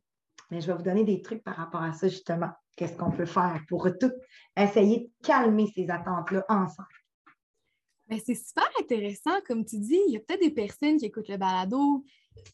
Mais 0.51 0.61
je 0.61 0.67
vais 0.69 0.75
vous 0.75 0.83
donner 0.83 1.05
des 1.05 1.23
trucs 1.23 1.43
par 1.43 1.57
rapport 1.57 1.83
à 1.83 1.93
ça, 1.93 2.09
justement. 2.09 2.51
Qu'est-ce 2.77 2.97
qu'on 2.97 3.11
peut 3.11 3.27
faire 3.27 3.61
pour 3.69 3.89
tout? 3.99 4.13
Essayer 4.57 5.01
de 5.01 5.27
calmer 5.27 5.71
ces 5.75 5.91
attentes-là 5.91 6.45
ensemble? 6.49 6.89
Ben, 8.07 8.21
c'est 8.25 8.35
super 8.35 8.69
intéressant, 8.81 9.41
comme 9.47 9.65
tu 9.65 9.79
dis. 9.79 10.01
Il 10.09 10.13
y 10.13 10.17
a 10.17 10.21
peut-être 10.21 10.43
des 10.43 10.51
personnes 10.51 10.99
qui 10.99 11.07
écoutent 11.07 11.29
le 11.29 11.37
balado 11.37 12.05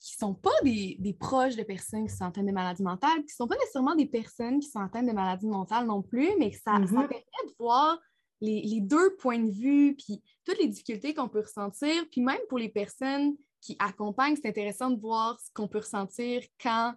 qui 0.00 0.14
ne 0.16 0.26
sont 0.26 0.35
pas 0.35 0.50
des, 0.62 1.16
proches 1.18 1.56
de 1.56 1.62
personnes 1.62 2.06
qui 2.06 2.14
sont 2.14 2.25
atteintes 2.25 2.47
de 2.47 2.52
maladies 2.52 2.82
mentales, 2.82 3.18
qui 3.18 3.32
ne 3.32 3.37
sont 3.37 3.49
pas 3.49 3.56
nécessairement 3.56 3.94
des 3.94 4.06
personnes 4.06 4.61
qui 4.61 4.68
sont 4.68 4.80
atteintes 4.80 5.06
de 5.06 5.12
maladies 5.12 5.47
mentales 5.47 5.87
non 5.87 6.02
plus, 6.02 6.30
mais 6.38 6.52
ça, 6.52 6.73
ça 6.73 6.78
mm-hmm. 6.78 7.08
permet 7.08 7.47
de 7.47 7.54
voir 7.58 7.99
les, 8.40 8.80
deux 8.80 9.16
points 9.16 9.38
de 9.38 9.50
vue, 9.50 9.97
puis 9.97 10.23
toutes 10.44 10.58
les 10.58 10.68
difficultés 10.68 11.14
qu'on 11.14 11.28
peut 11.28 11.40
ressentir, 11.40 11.92
puis 12.11 12.20
même 12.20 12.40
pour 12.49 12.58
les 12.58 12.68
personnes 12.68 13.35
qui 13.61 13.76
accompagnent, 13.78 14.37
c'est 14.37 14.49
intéressant 14.49 14.90
de 14.90 15.00
voir 15.00 15.38
ce 15.40 15.50
qu'on 15.52 15.68
peut 15.68 15.78
ressentir 15.78 16.42
quand 16.62 16.94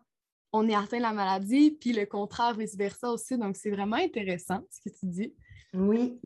on 0.53 0.67
est 0.67 0.75
atteint 0.75 0.97
de 0.97 1.03
la 1.03 1.13
maladie, 1.13 1.71
puis 1.71 1.93
le 1.93 2.05
contraire, 2.05 2.55
vice-versa 2.55 3.09
aussi. 3.09 3.37
Donc, 3.37 3.55
c'est 3.55 3.71
vraiment 3.71 3.95
intéressant 3.95 4.59
ce 4.69 4.81
que 4.81 4.95
tu 4.95 5.05
dis. 5.05 5.33
Oui, 5.73 6.19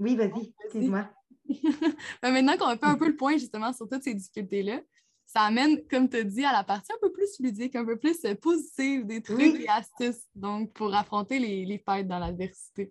oui 0.00 0.16
vas-y, 0.16 0.54
excuse-moi. 0.64 1.08
Ben, 2.22 2.32
maintenant 2.32 2.56
qu'on 2.56 2.66
a 2.66 2.76
fait 2.76 2.86
un 2.86 2.96
peu 2.96 3.06
le 3.06 3.14
point 3.14 3.36
justement 3.36 3.72
sur 3.72 3.88
toutes 3.88 4.02
ces 4.02 4.14
difficultés-là, 4.14 4.80
ça 5.36 5.42
amène, 5.42 5.86
comme 5.90 6.08
tu 6.08 6.16
as 6.16 6.22
dit, 6.22 6.44
à 6.44 6.52
la 6.52 6.64
partie 6.64 6.92
un 6.92 6.98
peu 7.00 7.12
plus 7.12 7.38
ludique, 7.40 7.76
un 7.76 7.84
peu 7.84 7.98
plus 7.98 8.24
euh, 8.24 8.34
positive, 8.34 9.06
des 9.06 9.20
trucs 9.20 9.60
et 9.60 9.68
astuces, 9.68 10.24
donc 10.34 10.72
pour 10.72 10.94
affronter 10.94 11.38
les, 11.38 11.66
les 11.66 11.78
fêtes 11.78 12.08
dans 12.08 12.18
l'adversité. 12.18 12.90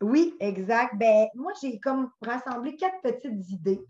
Oui, 0.00 0.34
exact. 0.40 0.96
Ben, 0.96 1.26
moi, 1.34 1.52
j'ai 1.60 1.78
comme 1.78 2.10
rassemblé 2.22 2.76
quatre 2.76 3.00
petites 3.02 3.50
idées 3.50 3.80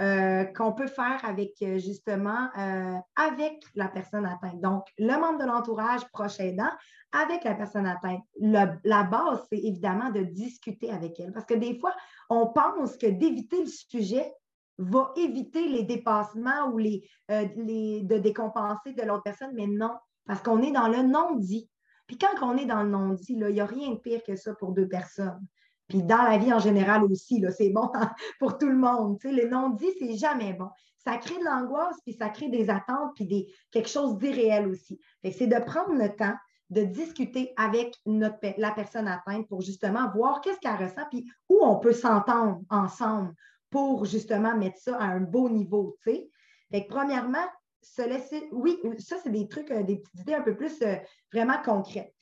euh, 0.00 0.44
qu'on 0.46 0.72
peut 0.72 0.88
faire 0.88 1.24
avec 1.24 1.52
euh, 1.62 1.78
justement 1.78 2.48
euh, 2.58 2.98
avec 3.14 3.62
la 3.76 3.86
personne 3.86 4.26
atteinte. 4.26 4.60
Donc, 4.60 4.84
le 4.98 5.12
membre 5.12 5.38
de 5.38 5.44
l'entourage 5.44 6.00
proche 6.12 6.40
aidant 6.40 6.70
avec 7.12 7.44
la 7.44 7.54
personne 7.54 7.86
atteinte. 7.86 8.22
la 8.40 9.02
base, 9.04 9.46
c'est 9.48 9.58
évidemment 9.58 10.10
de 10.10 10.22
discuter 10.22 10.90
avec 10.90 11.20
elle. 11.20 11.32
Parce 11.32 11.46
que 11.46 11.54
des 11.54 11.78
fois, 11.78 11.94
on 12.28 12.48
pense 12.48 12.96
que 12.96 13.06
d'éviter 13.06 13.60
le 13.60 13.66
sujet 13.66 14.32
va 14.78 15.12
éviter 15.16 15.68
les 15.68 15.84
dépassements 15.84 16.70
ou 16.72 16.78
les, 16.78 17.08
les 17.28 18.02
de 18.02 18.18
décompenser 18.18 18.92
de 18.92 19.02
l'autre 19.02 19.22
personne, 19.22 19.52
mais 19.54 19.66
non, 19.66 19.94
parce 20.26 20.42
qu'on 20.42 20.62
est 20.62 20.72
dans 20.72 20.88
le 20.88 21.02
non-dit. 21.02 21.68
Puis 22.06 22.18
quand 22.18 22.42
on 22.42 22.56
est 22.56 22.66
dans 22.66 22.82
le 22.82 22.90
non-dit, 22.90 23.34
il 23.34 23.46
n'y 23.46 23.60
a 23.60 23.66
rien 23.66 23.90
de 23.90 23.98
pire 23.98 24.22
que 24.22 24.36
ça 24.36 24.54
pour 24.54 24.72
deux 24.72 24.88
personnes. 24.88 25.46
Puis 25.88 26.02
dans 26.02 26.22
la 26.22 26.38
vie 26.38 26.52
en 26.52 26.58
général 26.58 27.04
aussi, 27.04 27.44
c'est 27.56 27.70
bon 27.70 27.90
pour 28.38 28.58
tout 28.58 28.68
le 28.68 28.76
monde. 28.76 29.18
les 29.24 29.48
non-dits, 29.48 29.92
c'est 29.98 30.16
jamais 30.16 30.52
bon. 30.52 30.68
Ça 30.98 31.16
crée 31.18 31.38
de 31.38 31.44
l'angoisse, 31.44 31.96
puis 32.04 32.14
ça 32.14 32.28
crée 32.28 32.48
des 32.48 32.70
attentes, 32.70 33.12
puis 33.14 33.52
quelque 33.70 33.88
chose 33.88 34.16
d'irréel 34.18 34.68
aussi. 34.68 35.00
C'est 35.24 35.48
de 35.48 35.58
prendre 35.58 35.94
le 35.94 36.14
temps 36.14 36.36
de 36.70 36.82
discuter 36.82 37.52
avec 37.56 37.94
la 38.06 38.70
personne 38.70 39.06
atteinte 39.06 39.46
pour 39.48 39.60
justement 39.60 40.10
voir 40.14 40.40
qu'est-ce 40.40 40.60
qu'elle 40.60 40.82
ressent, 40.82 41.02
puis 41.10 41.30
où 41.50 41.58
on 41.60 41.76
peut 41.76 41.92
s'entendre 41.92 42.60
ensemble 42.70 43.34
pour 43.72 44.04
justement 44.04 44.56
mettre 44.56 44.78
ça 44.78 44.96
à 44.98 45.06
un 45.06 45.20
beau 45.20 45.48
niveau. 45.48 45.96
Fait 46.04 46.30
que 46.70 46.88
premièrement, 46.88 47.46
se 47.80 48.02
laisser. 48.02 48.48
Oui, 48.52 48.78
ça, 48.98 49.16
c'est 49.20 49.30
des 49.30 49.48
trucs, 49.48 49.70
euh, 49.72 49.82
des 49.82 49.96
petites 49.96 50.20
idées 50.20 50.34
un 50.34 50.42
peu 50.42 50.56
plus 50.56 50.80
euh, 50.82 50.94
vraiment 51.32 51.60
concrètes. 51.64 52.14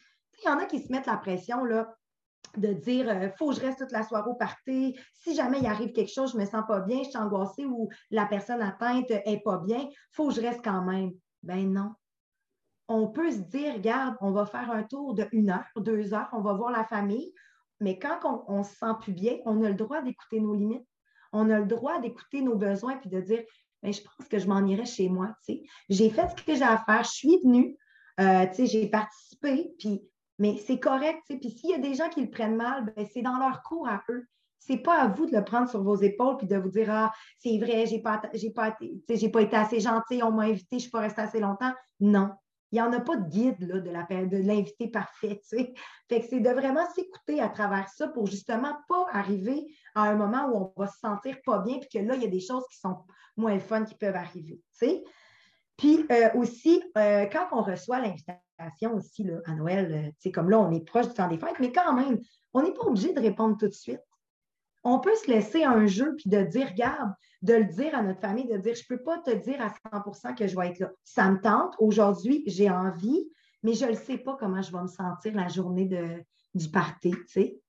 Il 0.42 0.46
y 0.46 0.48
en 0.48 0.58
a 0.58 0.64
qui 0.64 0.80
se 0.80 0.90
mettent 0.90 1.06
la 1.06 1.18
pression, 1.18 1.64
là, 1.64 1.94
de 2.56 2.72
dire 2.72 3.08
euh, 3.10 3.28
faut 3.36 3.50
que 3.50 3.56
je 3.56 3.60
reste 3.60 3.80
toute 3.80 3.92
la 3.92 4.04
soirée 4.04 4.30
au 4.30 4.34
party. 4.34 4.98
Si 5.12 5.34
jamais 5.34 5.58
il 5.58 5.66
arrive 5.66 5.92
quelque 5.92 6.12
chose, 6.12 6.32
je 6.32 6.38
me 6.38 6.46
sens 6.46 6.64
pas 6.66 6.80
bien, 6.80 7.02
je 7.02 7.10
suis 7.10 7.18
angoissée 7.18 7.66
ou 7.66 7.90
la 8.10 8.24
personne 8.24 8.62
atteinte 8.62 9.10
n'est 9.10 9.42
pas 9.44 9.58
bien, 9.58 9.86
faut 10.12 10.28
que 10.28 10.34
je 10.34 10.40
reste 10.40 10.64
quand 10.64 10.82
même. 10.82 11.10
Ben 11.42 11.70
non. 11.70 11.92
On 12.88 13.08
peut 13.08 13.30
se 13.30 13.38
dire, 13.38 13.74
regarde, 13.74 14.16
on 14.20 14.32
va 14.32 14.46
faire 14.46 14.70
un 14.70 14.82
tour 14.82 15.14
de 15.14 15.28
une 15.32 15.50
heure, 15.50 15.66
deux 15.76 16.14
heures, 16.14 16.28
on 16.32 16.40
va 16.40 16.54
voir 16.54 16.70
la 16.70 16.84
famille, 16.84 17.32
mais 17.80 17.98
quand 17.98 18.44
on, 18.48 18.58
ne 18.58 18.62
se 18.62 18.74
sent 18.74 18.94
plus 19.00 19.12
bien, 19.12 19.38
on 19.44 19.62
a 19.62 19.68
le 19.68 19.74
droit 19.74 20.02
d'écouter 20.02 20.40
nos 20.40 20.54
limites. 20.54 20.86
On 21.32 21.50
a 21.50 21.58
le 21.58 21.66
droit 21.66 22.00
d'écouter 22.00 22.42
nos 22.42 22.56
besoins 22.56 22.96
puis 22.96 23.10
de 23.10 23.20
dire, 23.20 23.42
ben, 23.82 23.92
je 23.92 24.00
pense 24.02 24.28
que 24.28 24.38
je 24.38 24.46
m'en 24.46 24.64
irai 24.66 24.84
chez 24.84 25.08
moi. 25.08 25.34
J'ai 25.88 26.10
fait 26.10 26.28
ce 26.36 26.42
que 26.42 26.54
j'ai 26.54 26.62
à 26.62 26.78
faire, 26.78 27.04
je 27.04 27.10
suis 27.10 27.38
venue, 27.42 27.76
euh, 28.20 28.46
j'ai 28.58 28.88
participé, 28.88 29.72
puis 29.78 30.02
mais 30.40 30.56
c'est 30.56 30.80
correct. 30.80 31.20
Puis 31.28 31.50
s'il 31.50 31.70
y 31.70 31.74
a 31.74 31.78
des 31.78 31.94
gens 31.94 32.08
qui 32.08 32.22
le 32.22 32.30
prennent 32.30 32.56
mal, 32.56 32.92
ben, 32.96 33.06
c'est 33.12 33.22
dans 33.22 33.38
leur 33.38 33.62
cours 33.62 33.86
à 33.86 34.02
eux. 34.08 34.26
Ce 34.58 34.72
n'est 34.72 34.78
pas 34.78 35.02
à 35.02 35.08
vous 35.08 35.26
de 35.26 35.36
le 35.36 35.44
prendre 35.44 35.68
sur 35.68 35.82
vos 35.82 35.96
épaules 35.96 36.36
et 36.40 36.46
de 36.46 36.56
vous 36.56 36.70
dire 36.70 36.90
Ah, 36.90 37.12
c'est 37.38 37.58
vrai, 37.58 37.86
je 37.86 37.96
n'ai 37.96 38.02
pas, 38.02 38.18
pas, 38.54 38.70
pas, 38.72 39.42
été 39.42 39.56
assez 39.56 39.80
gentil, 39.80 40.22
on 40.22 40.32
m'a 40.32 40.44
invité, 40.44 40.76
je 40.76 40.78
suis 40.78 40.90
pas 40.90 41.00
restée 41.00 41.20
assez 41.20 41.40
longtemps. 41.40 41.72
Non. 42.00 42.30
Il 42.72 42.76
n'y 42.76 42.82
en 42.82 42.92
a 42.92 43.00
pas 43.00 43.16
de 43.16 43.28
guide 43.28 43.60
là, 43.60 43.80
de, 43.80 44.26
de 44.26 44.36
l'invité 44.36 44.88
parfait. 44.88 45.40
Fait 46.08 46.20
que 46.20 46.26
c'est 46.28 46.40
de 46.40 46.50
vraiment 46.50 46.88
s'écouter 46.94 47.40
à 47.40 47.48
travers 47.48 47.88
ça 47.88 48.08
pour 48.08 48.26
justement 48.26 48.76
pas 48.88 49.06
arriver 49.10 49.66
à 49.94 50.02
un 50.02 50.14
moment 50.14 50.46
où 50.46 50.72
on 50.76 50.80
va 50.80 50.86
se 50.86 50.98
sentir 50.98 51.36
pas 51.44 51.58
bien, 51.58 51.78
puis 51.78 51.88
que 51.88 51.98
là, 51.98 52.14
il 52.14 52.22
y 52.22 52.26
a 52.26 52.30
des 52.30 52.40
choses 52.40 52.64
qui 52.70 52.78
sont 52.78 52.98
moins 53.36 53.58
fun 53.58 53.84
qui 53.84 53.94
peuvent 53.94 54.16
arriver. 54.16 54.60
Puis 55.76 56.06
euh, 56.12 56.28
aussi, 56.34 56.82
euh, 56.98 57.26
quand 57.26 57.48
on 57.52 57.62
reçoit 57.62 58.00
l'invitation, 58.00 58.94
aussi 58.94 59.24
là, 59.24 59.38
à 59.46 59.54
Noël. 59.54 60.12
euh, 60.26 60.30
comme 60.30 60.50
là, 60.50 60.60
on 60.60 60.70
est 60.70 60.84
proche 60.84 61.08
du 61.08 61.14
temps 61.14 61.28
des 61.28 61.38
fêtes, 61.38 61.58
mais 61.58 61.72
quand 61.72 61.94
même, 61.94 62.18
on 62.52 62.62
n'est 62.62 62.74
pas 62.74 62.82
obligé 62.82 63.12
de 63.12 63.20
répondre 63.20 63.56
tout 63.58 63.68
de 63.68 63.72
suite. 63.72 64.00
On 64.82 64.98
peut 64.98 65.14
se 65.14 65.30
laisser 65.30 65.64
un 65.64 65.86
jeu 65.86 66.14
puis 66.16 66.30
de 66.30 66.42
dire, 66.42 66.68
regarde, 66.68 67.12
de 67.42 67.54
le 67.54 67.64
dire 67.64 67.94
à 67.94 68.02
notre 68.02 68.20
famille, 68.20 68.46
de 68.46 68.56
dire, 68.56 68.74
je 68.74 68.82
ne 68.90 68.96
peux 68.96 69.02
pas 69.02 69.18
te 69.18 69.30
dire 69.30 69.60
à 69.60 69.68
100% 69.90 70.34
que 70.34 70.46
je 70.46 70.56
vais 70.56 70.68
être 70.68 70.78
là. 70.78 70.90
Ça 71.04 71.30
me 71.30 71.40
tente. 71.40 71.74
Aujourd'hui, 71.78 72.42
j'ai 72.46 72.70
envie, 72.70 73.30
mais 73.62 73.74
je 73.74 73.86
ne 73.86 73.94
sais 73.94 74.18
pas 74.18 74.36
comment 74.38 74.62
je 74.62 74.72
vais 74.72 74.82
me 74.82 74.88
sentir 74.88 75.34
la 75.34 75.48
journée 75.48 75.86
de, 75.86 76.22
du 76.54 76.70
party, 76.70 77.10
tu 77.10 77.26
sais. 77.28 77.60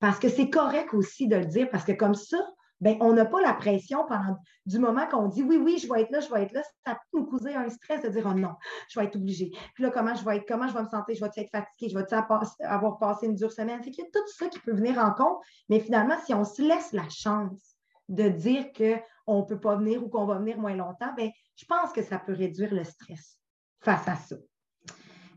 Parce 0.00 0.18
que 0.18 0.28
c'est 0.28 0.50
correct 0.50 0.92
aussi 0.92 1.28
de 1.28 1.36
le 1.36 1.46
dire, 1.46 1.70
parce 1.70 1.84
que 1.84 1.92
comme 1.92 2.14
ça, 2.14 2.38
ben, 2.84 2.98
on 3.00 3.14
n'a 3.14 3.24
pas 3.24 3.40
la 3.40 3.54
pression 3.54 4.04
pendant 4.06 4.36
du 4.66 4.78
moment 4.78 5.06
qu'on 5.06 5.26
dit 5.28 5.42
oui, 5.42 5.56
oui, 5.56 5.78
je 5.78 5.90
vais 5.90 6.02
être 6.02 6.10
là, 6.10 6.20
je 6.20 6.30
vais 6.30 6.42
être 6.42 6.52
là. 6.52 6.62
Ça 6.84 6.94
peut 6.94 7.18
nous 7.18 7.24
causer 7.24 7.54
un 7.54 7.70
stress 7.70 8.02
de 8.02 8.10
dire 8.10 8.26
oh 8.30 8.34
non, 8.34 8.52
je 8.90 9.00
vais 9.00 9.06
être 9.06 9.16
obligé. 9.16 9.52
Puis 9.72 9.82
là, 9.82 9.90
comment 9.90 10.14
je 10.14 10.22
vais 10.22 10.36
être, 10.36 10.44
comment 10.46 10.68
je 10.68 10.74
vais 10.74 10.82
me 10.82 10.88
sentir, 10.88 11.14
je 11.14 11.20
vais 11.24 11.30
être 11.34 11.50
fatiguée, 11.50 11.88
je 11.88 11.98
vais 11.98 12.66
avoir 12.66 12.98
passé 12.98 13.24
une 13.24 13.36
dure 13.36 13.50
semaine? 13.50 13.80
Qu'il 13.80 13.94
y 13.94 14.02
a 14.02 14.10
tout 14.12 14.26
ça 14.26 14.48
qui 14.48 14.58
peut 14.58 14.74
venir 14.74 14.98
en 14.98 15.12
compte. 15.12 15.38
Mais 15.70 15.80
finalement, 15.80 16.16
si 16.26 16.34
on 16.34 16.44
se 16.44 16.60
laisse 16.60 16.92
la 16.92 17.08
chance 17.08 17.78
de 18.10 18.28
dire 18.28 18.66
qu'on 18.76 19.38
ne 19.38 19.46
peut 19.46 19.58
pas 19.58 19.76
venir 19.76 20.04
ou 20.04 20.10
qu'on 20.10 20.26
va 20.26 20.36
venir 20.36 20.58
moins 20.58 20.74
longtemps, 20.76 21.14
ben, 21.16 21.30
je 21.56 21.64
pense 21.64 21.90
que 21.90 22.02
ça 22.02 22.18
peut 22.18 22.34
réduire 22.34 22.74
le 22.74 22.84
stress 22.84 23.38
face 23.80 24.06
à 24.06 24.16
ça. 24.16 24.36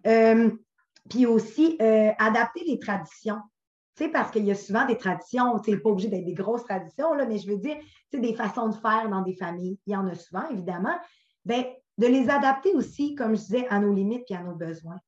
Euh, 0.05 0.51
puis 1.09 1.25
aussi, 1.25 1.77
euh, 1.81 2.11
adapter 2.19 2.65
les 2.65 2.77
traditions 2.77 3.39
sais, 3.97 4.09
parce 4.09 4.31
qu'il 4.31 4.45
y 4.45 4.51
a 4.51 4.55
souvent 4.55 4.85
des 4.85 4.97
traditions, 4.97 5.61
c'est 5.63 5.77
pas 5.77 5.89
obligé 5.89 6.09
d'être 6.09 6.25
des 6.25 6.33
grosses 6.33 6.63
traditions, 6.63 7.13
là, 7.13 7.25
mais 7.25 7.37
je 7.37 7.47
veux 7.47 7.57
dire, 7.57 7.77
c'est 8.11 8.19
des 8.19 8.33
façons 8.33 8.69
de 8.69 8.75
faire 8.75 9.09
dans 9.09 9.21
des 9.21 9.35
familles. 9.35 9.79
Il 9.85 9.93
y 9.93 9.95
en 9.95 10.07
a 10.07 10.15
souvent, 10.15 10.47
évidemment. 10.49 10.95
Bien, 11.45 11.65
de 11.97 12.07
les 12.07 12.29
adapter 12.29 12.73
aussi, 12.73 13.15
comme 13.15 13.35
je 13.35 13.41
disais, 13.41 13.67
à 13.69 13.79
nos 13.79 13.93
limites 13.93 14.29
et 14.29 14.35
à 14.35 14.43
nos 14.43 14.55
besoins. 14.55 14.99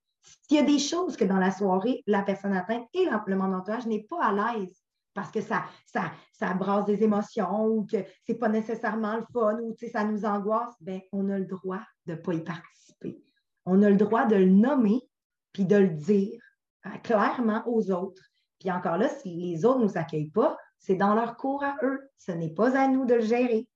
S'il 0.48 0.58
y 0.58 0.60
a 0.60 0.64
des 0.64 0.80
choses 0.80 1.16
que 1.16 1.26
dans 1.26 1.38
la 1.38 1.52
soirée, 1.52 2.04
la 2.08 2.24
personne 2.24 2.54
atteinte 2.54 2.88
et 2.94 3.06
le 3.26 3.36
monde 3.36 3.54
entourage 3.54 3.86
n'est 3.88 4.04
pas 4.04 4.24
à 4.24 4.32
l'aise 4.32 4.84
parce 5.14 5.32
que 5.32 5.42
ça, 5.42 5.66
ça, 5.86 6.12
ça 6.32 6.54
brasse 6.54 6.86
des 6.86 7.04
émotions 7.04 7.66
ou 7.68 7.86
que 7.86 7.98
ce 7.98 8.32
n'est 8.32 8.38
pas 8.38 8.50
nécessairement 8.50 9.18
le 9.18 9.26
fun 9.34 9.60
ou 9.62 9.76
ça 9.92 10.04
nous 10.04 10.24
angoisse, 10.26 10.76
bien, 10.82 11.02
on 11.12 11.30
a 11.30 11.38
le 11.38 11.46
droit 11.46 11.82
de 12.06 12.14
ne 12.14 12.18
pas 12.18 12.34
y 12.34 12.44
participer. 12.44 13.22
On 13.66 13.82
a 13.84 13.90
le 13.90 13.98
droit 13.98 14.26
de 14.26 14.36
le 14.36 14.50
nommer 14.50 15.02
puis 15.52 15.66
de 15.66 15.76
le 15.76 15.90
dire 15.90 16.42
hein, 16.84 16.98
clairement 17.00 17.64
aux 17.66 17.92
autres 17.92 18.29
puis 18.60 18.72
encore 18.72 18.98
là, 18.98 19.08
si 19.08 19.36
les 19.36 19.66
autres 19.66 19.80
ne 19.80 19.86
nous 19.86 19.98
accueillent 19.98 20.32
pas, 20.32 20.58
c'est 20.78 20.96
dans 20.96 21.14
leur 21.14 21.38
cours 21.38 21.64
à 21.64 21.76
eux. 21.84 22.10
Ce 22.18 22.32
n'est 22.32 22.54
pas 22.54 22.78
à 22.78 22.88
nous 22.88 23.06
de 23.06 23.16
le 23.16 23.22
gérer. 23.22 23.68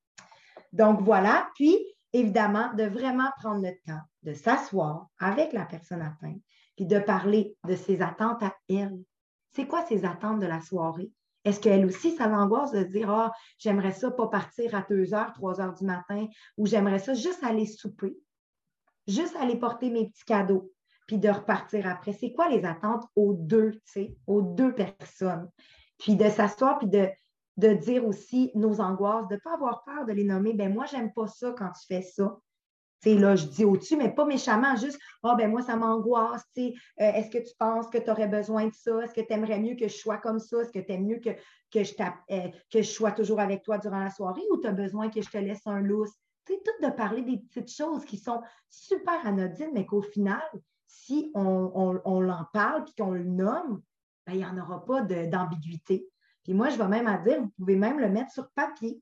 Donc 0.72 1.00
voilà. 1.00 1.48
Puis, 1.54 1.78
évidemment, 2.12 2.72
de 2.74 2.84
vraiment 2.84 3.30
prendre 3.38 3.62
le 3.62 3.72
temps 3.86 4.00
de 4.22 4.32
s'asseoir 4.32 5.08
avec 5.18 5.52
la 5.52 5.64
personne 5.64 6.02
atteinte, 6.02 6.40
puis 6.76 6.86
de 6.86 6.98
parler 6.98 7.56
de 7.66 7.76
ses 7.76 8.02
attentes 8.02 8.42
à 8.42 8.54
elle. 8.68 8.98
C'est 9.50 9.66
quoi 9.66 9.84
ses 9.86 10.04
attentes 10.04 10.40
de 10.40 10.46
la 10.46 10.60
soirée? 10.60 11.10
Est-ce 11.44 11.60
qu'elle 11.60 11.84
aussi, 11.84 12.16
ça 12.16 12.26
l'angoisse 12.26 12.72
de 12.72 12.82
dire 12.82 13.10
Ah, 13.10 13.32
j'aimerais 13.58 13.92
ça 13.92 14.10
pas 14.10 14.28
partir 14.28 14.74
à 14.74 14.84
2 14.88 15.14
heures, 15.14 15.32
3 15.34 15.60
heures 15.60 15.74
du 15.74 15.84
matin, 15.84 16.26
ou 16.56 16.66
j'aimerais 16.66 16.98
ça 16.98 17.12
juste 17.14 17.44
aller 17.44 17.66
souper, 17.66 18.16
juste 19.06 19.36
aller 19.36 19.56
porter 19.56 19.90
mes 19.90 20.08
petits 20.08 20.24
cadeaux? 20.24 20.72
Puis 21.06 21.18
de 21.18 21.28
repartir 21.28 21.86
après. 21.86 22.12
C'est 22.12 22.32
quoi 22.32 22.48
les 22.48 22.64
attentes 22.64 23.04
aux 23.16 23.34
deux, 23.34 23.72
tu 23.72 23.80
sais, 23.84 24.16
aux 24.26 24.42
deux 24.42 24.74
personnes? 24.74 25.48
Puis 25.98 26.16
de 26.16 26.28
s'asseoir, 26.28 26.78
puis 26.78 26.88
de, 26.88 27.08
de 27.56 27.74
dire 27.74 28.06
aussi 28.06 28.50
nos 28.54 28.80
angoisses, 28.80 29.28
de 29.28 29.34
ne 29.34 29.40
pas 29.40 29.54
avoir 29.54 29.84
peur 29.84 30.04
de 30.06 30.12
les 30.12 30.24
nommer. 30.24 30.54
Ben 30.54 30.72
moi, 30.72 30.86
j'aime 30.86 31.12
pas 31.12 31.26
ça 31.26 31.54
quand 31.56 31.70
tu 31.70 31.86
fais 31.86 32.02
ça. 32.02 32.36
Tu 33.02 33.10
sais, 33.10 33.18
là, 33.18 33.36
je 33.36 33.46
dis 33.46 33.64
au-dessus, 33.64 33.96
mais 33.96 34.14
pas 34.14 34.24
méchamment, 34.24 34.76
juste 34.76 34.98
Ah, 35.22 35.32
oh, 35.32 35.36
ben 35.36 35.50
moi, 35.50 35.62
ça 35.62 35.76
m'angoisse. 35.76 36.44
Euh, 36.58 36.70
Est-ce 36.96 37.30
que 37.30 37.38
tu 37.38 37.54
penses 37.58 37.88
que 37.88 37.98
tu 37.98 38.10
aurais 38.10 38.28
besoin 38.28 38.66
de 38.66 38.72
ça? 38.72 39.04
Est-ce 39.04 39.12
que 39.14 39.20
tu 39.20 39.32
aimerais 39.32 39.60
mieux 39.60 39.76
que 39.76 39.88
je 39.88 39.94
sois 39.96 40.18
comme 40.18 40.38
ça? 40.38 40.62
Est-ce 40.62 40.72
que 40.72 40.78
tu 40.78 40.92
aimes 40.92 41.06
mieux 41.06 41.20
que, 41.20 41.30
que, 41.70 41.84
je 41.84 41.92
euh, 42.30 42.48
que 42.70 42.82
je 42.82 42.90
sois 42.90 43.12
toujours 43.12 43.40
avec 43.40 43.62
toi 43.62 43.78
durant 43.78 44.00
la 44.00 44.10
soirée 44.10 44.42
ou 44.50 44.58
tu 44.58 44.66
as 44.66 44.72
besoin 44.72 45.10
que 45.10 45.20
je 45.20 45.28
te 45.28 45.38
laisse 45.38 45.66
un 45.66 45.80
lousse? 45.80 46.14
Tu 46.46 46.54
sais, 46.54 46.60
tout 46.64 46.86
de 46.86 46.92
parler 46.92 47.22
des 47.22 47.38
petites 47.38 47.70
choses 47.70 48.04
qui 48.04 48.16
sont 48.16 48.40
super 48.70 49.26
anodines, 49.26 49.70
mais 49.74 49.86
qu'au 49.86 50.02
final, 50.02 50.42
si 50.94 51.30
on, 51.34 52.20
l'en 52.20 52.44
parle 52.52 52.84
et 52.88 53.02
qu'on 53.02 53.12
le 53.12 53.24
nomme, 53.24 53.82
ben, 54.26 54.32
il 54.32 54.38
n'y 54.38 54.46
en 54.46 54.58
aura 54.58 54.84
pas 54.84 55.02
d'ambiguïté. 55.02 56.08
Puis 56.44 56.54
moi, 56.54 56.68
je 56.70 56.78
vais 56.78 56.88
même 56.88 57.06
à 57.06 57.18
dire, 57.18 57.42
vous 57.42 57.50
pouvez 57.58 57.76
même 57.76 57.98
le 57.98 58.08
mettre 58.08 58.32
sur 58.32 58.50
papier. 58.50 59.00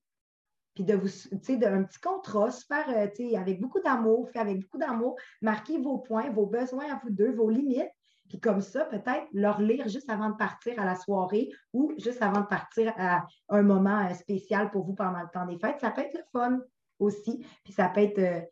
Puis 0.74 0.84
de 0.84 0.94
vous, 0.94 1.08
tu 1.08 1.38
sais, 1.42 1.56
d'un 1.56 1.84
petit 1.84 2.00
contrat 2.00 2.50
super, 2.50 2.88
euh, 2.88 3.06
tu 3.14 3.28
sais, 3.28 3.36
avec 3.36 3.60
beaucoup 3.60 3.80
d'amour, 3.80 4.30
fait 4.30 4.38
avec 4.38 4.60
beaucoup 4.60 4.78
d'amour, 4.78 5.16
marquez 5.42 5.78
vos 5.78 5.98
points, 5.98 6.30
vos 6.30 6.46
besoins 6.46 6.90
à 6.90 7.00
vous 7.02 7.10
deux, 7.10 7.32
vos 7.32 7.50
limites. 7.50 7.90
Puis 8.28 8.40
comme 8.40 8.62
ça, 8.62 8.86
peut-être 8.86 9.26
leur 9.34 9.60
lire 9.60 9.86
juste 9.88 10.08
avant 10.08 10.30
de 10.30 10.36
partir 10.36 10.80
à 10.80 10.86
la 10.86 10.96
soirée 10.96 11.50
ou 11.74 11.92
juste 11.98 12.22
avant 12.22 12.40
de 12.40 12.46
partir 12.46 12.94
à 12.96 13.26
un 13.50 13.62
moment 13.62 14.06
euh, 14.08 14.14
spécial 14.14 14.70
pour 14.70 14.84
vous 14.84 14.94
pendant 14.94 15.20
le 15.20 15.28
temps 15.32 15.44
des 15.44 15.58
fêtes. 15.58 15.80
Ça 15.80 15.90
peut 15.90 16.00
être 16.00 16.14
le 16.14 16.24
fun 16.32 16.60
aussi. 16.98 17.44
Puis 17.64 17.74
ça 17.74 17.88
peut 17.90 18.00
être 18.00 18.48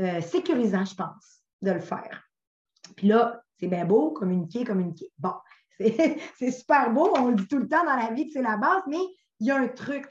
euh, 0.00 0.20
sécurisant, 0.22 0.86
je 0.86 0.94
pense, 0.94 1.42
de 1.60 1.72
le 1.72 1.80
faire. 1.80 2.27
Puis 2.96 3.08
là, 3.08 3.42
c'est 3.58 3.68
bien 3.68 3.84
beau, 3.84 4.10
communiquer, 4.10 4.64
communiquer. 4.64 5.10
Bon, 5.18 5.32
c'est 5.80 6.50
super 6.50 6.92
beau, 6.92 7.12
on 7.16 7.28
le 7.28 7.36
dit 7.36 7.48
tout 7.48 7.58
le 7.58 7.68
temps 7.68 7.84
dans 7.84 7.96
la 7.96 8.12
vie 8.12 8.26
que 8.26 8.32
c'est 8.32 8.42
la 8.42 8.56
base, 8.56 8.82
mais 8.88 9.00
il 9.40 9.46
y 9.46 9.50
a 9.50 9.56
un 9.56 9.68
truc. 9.68 10.06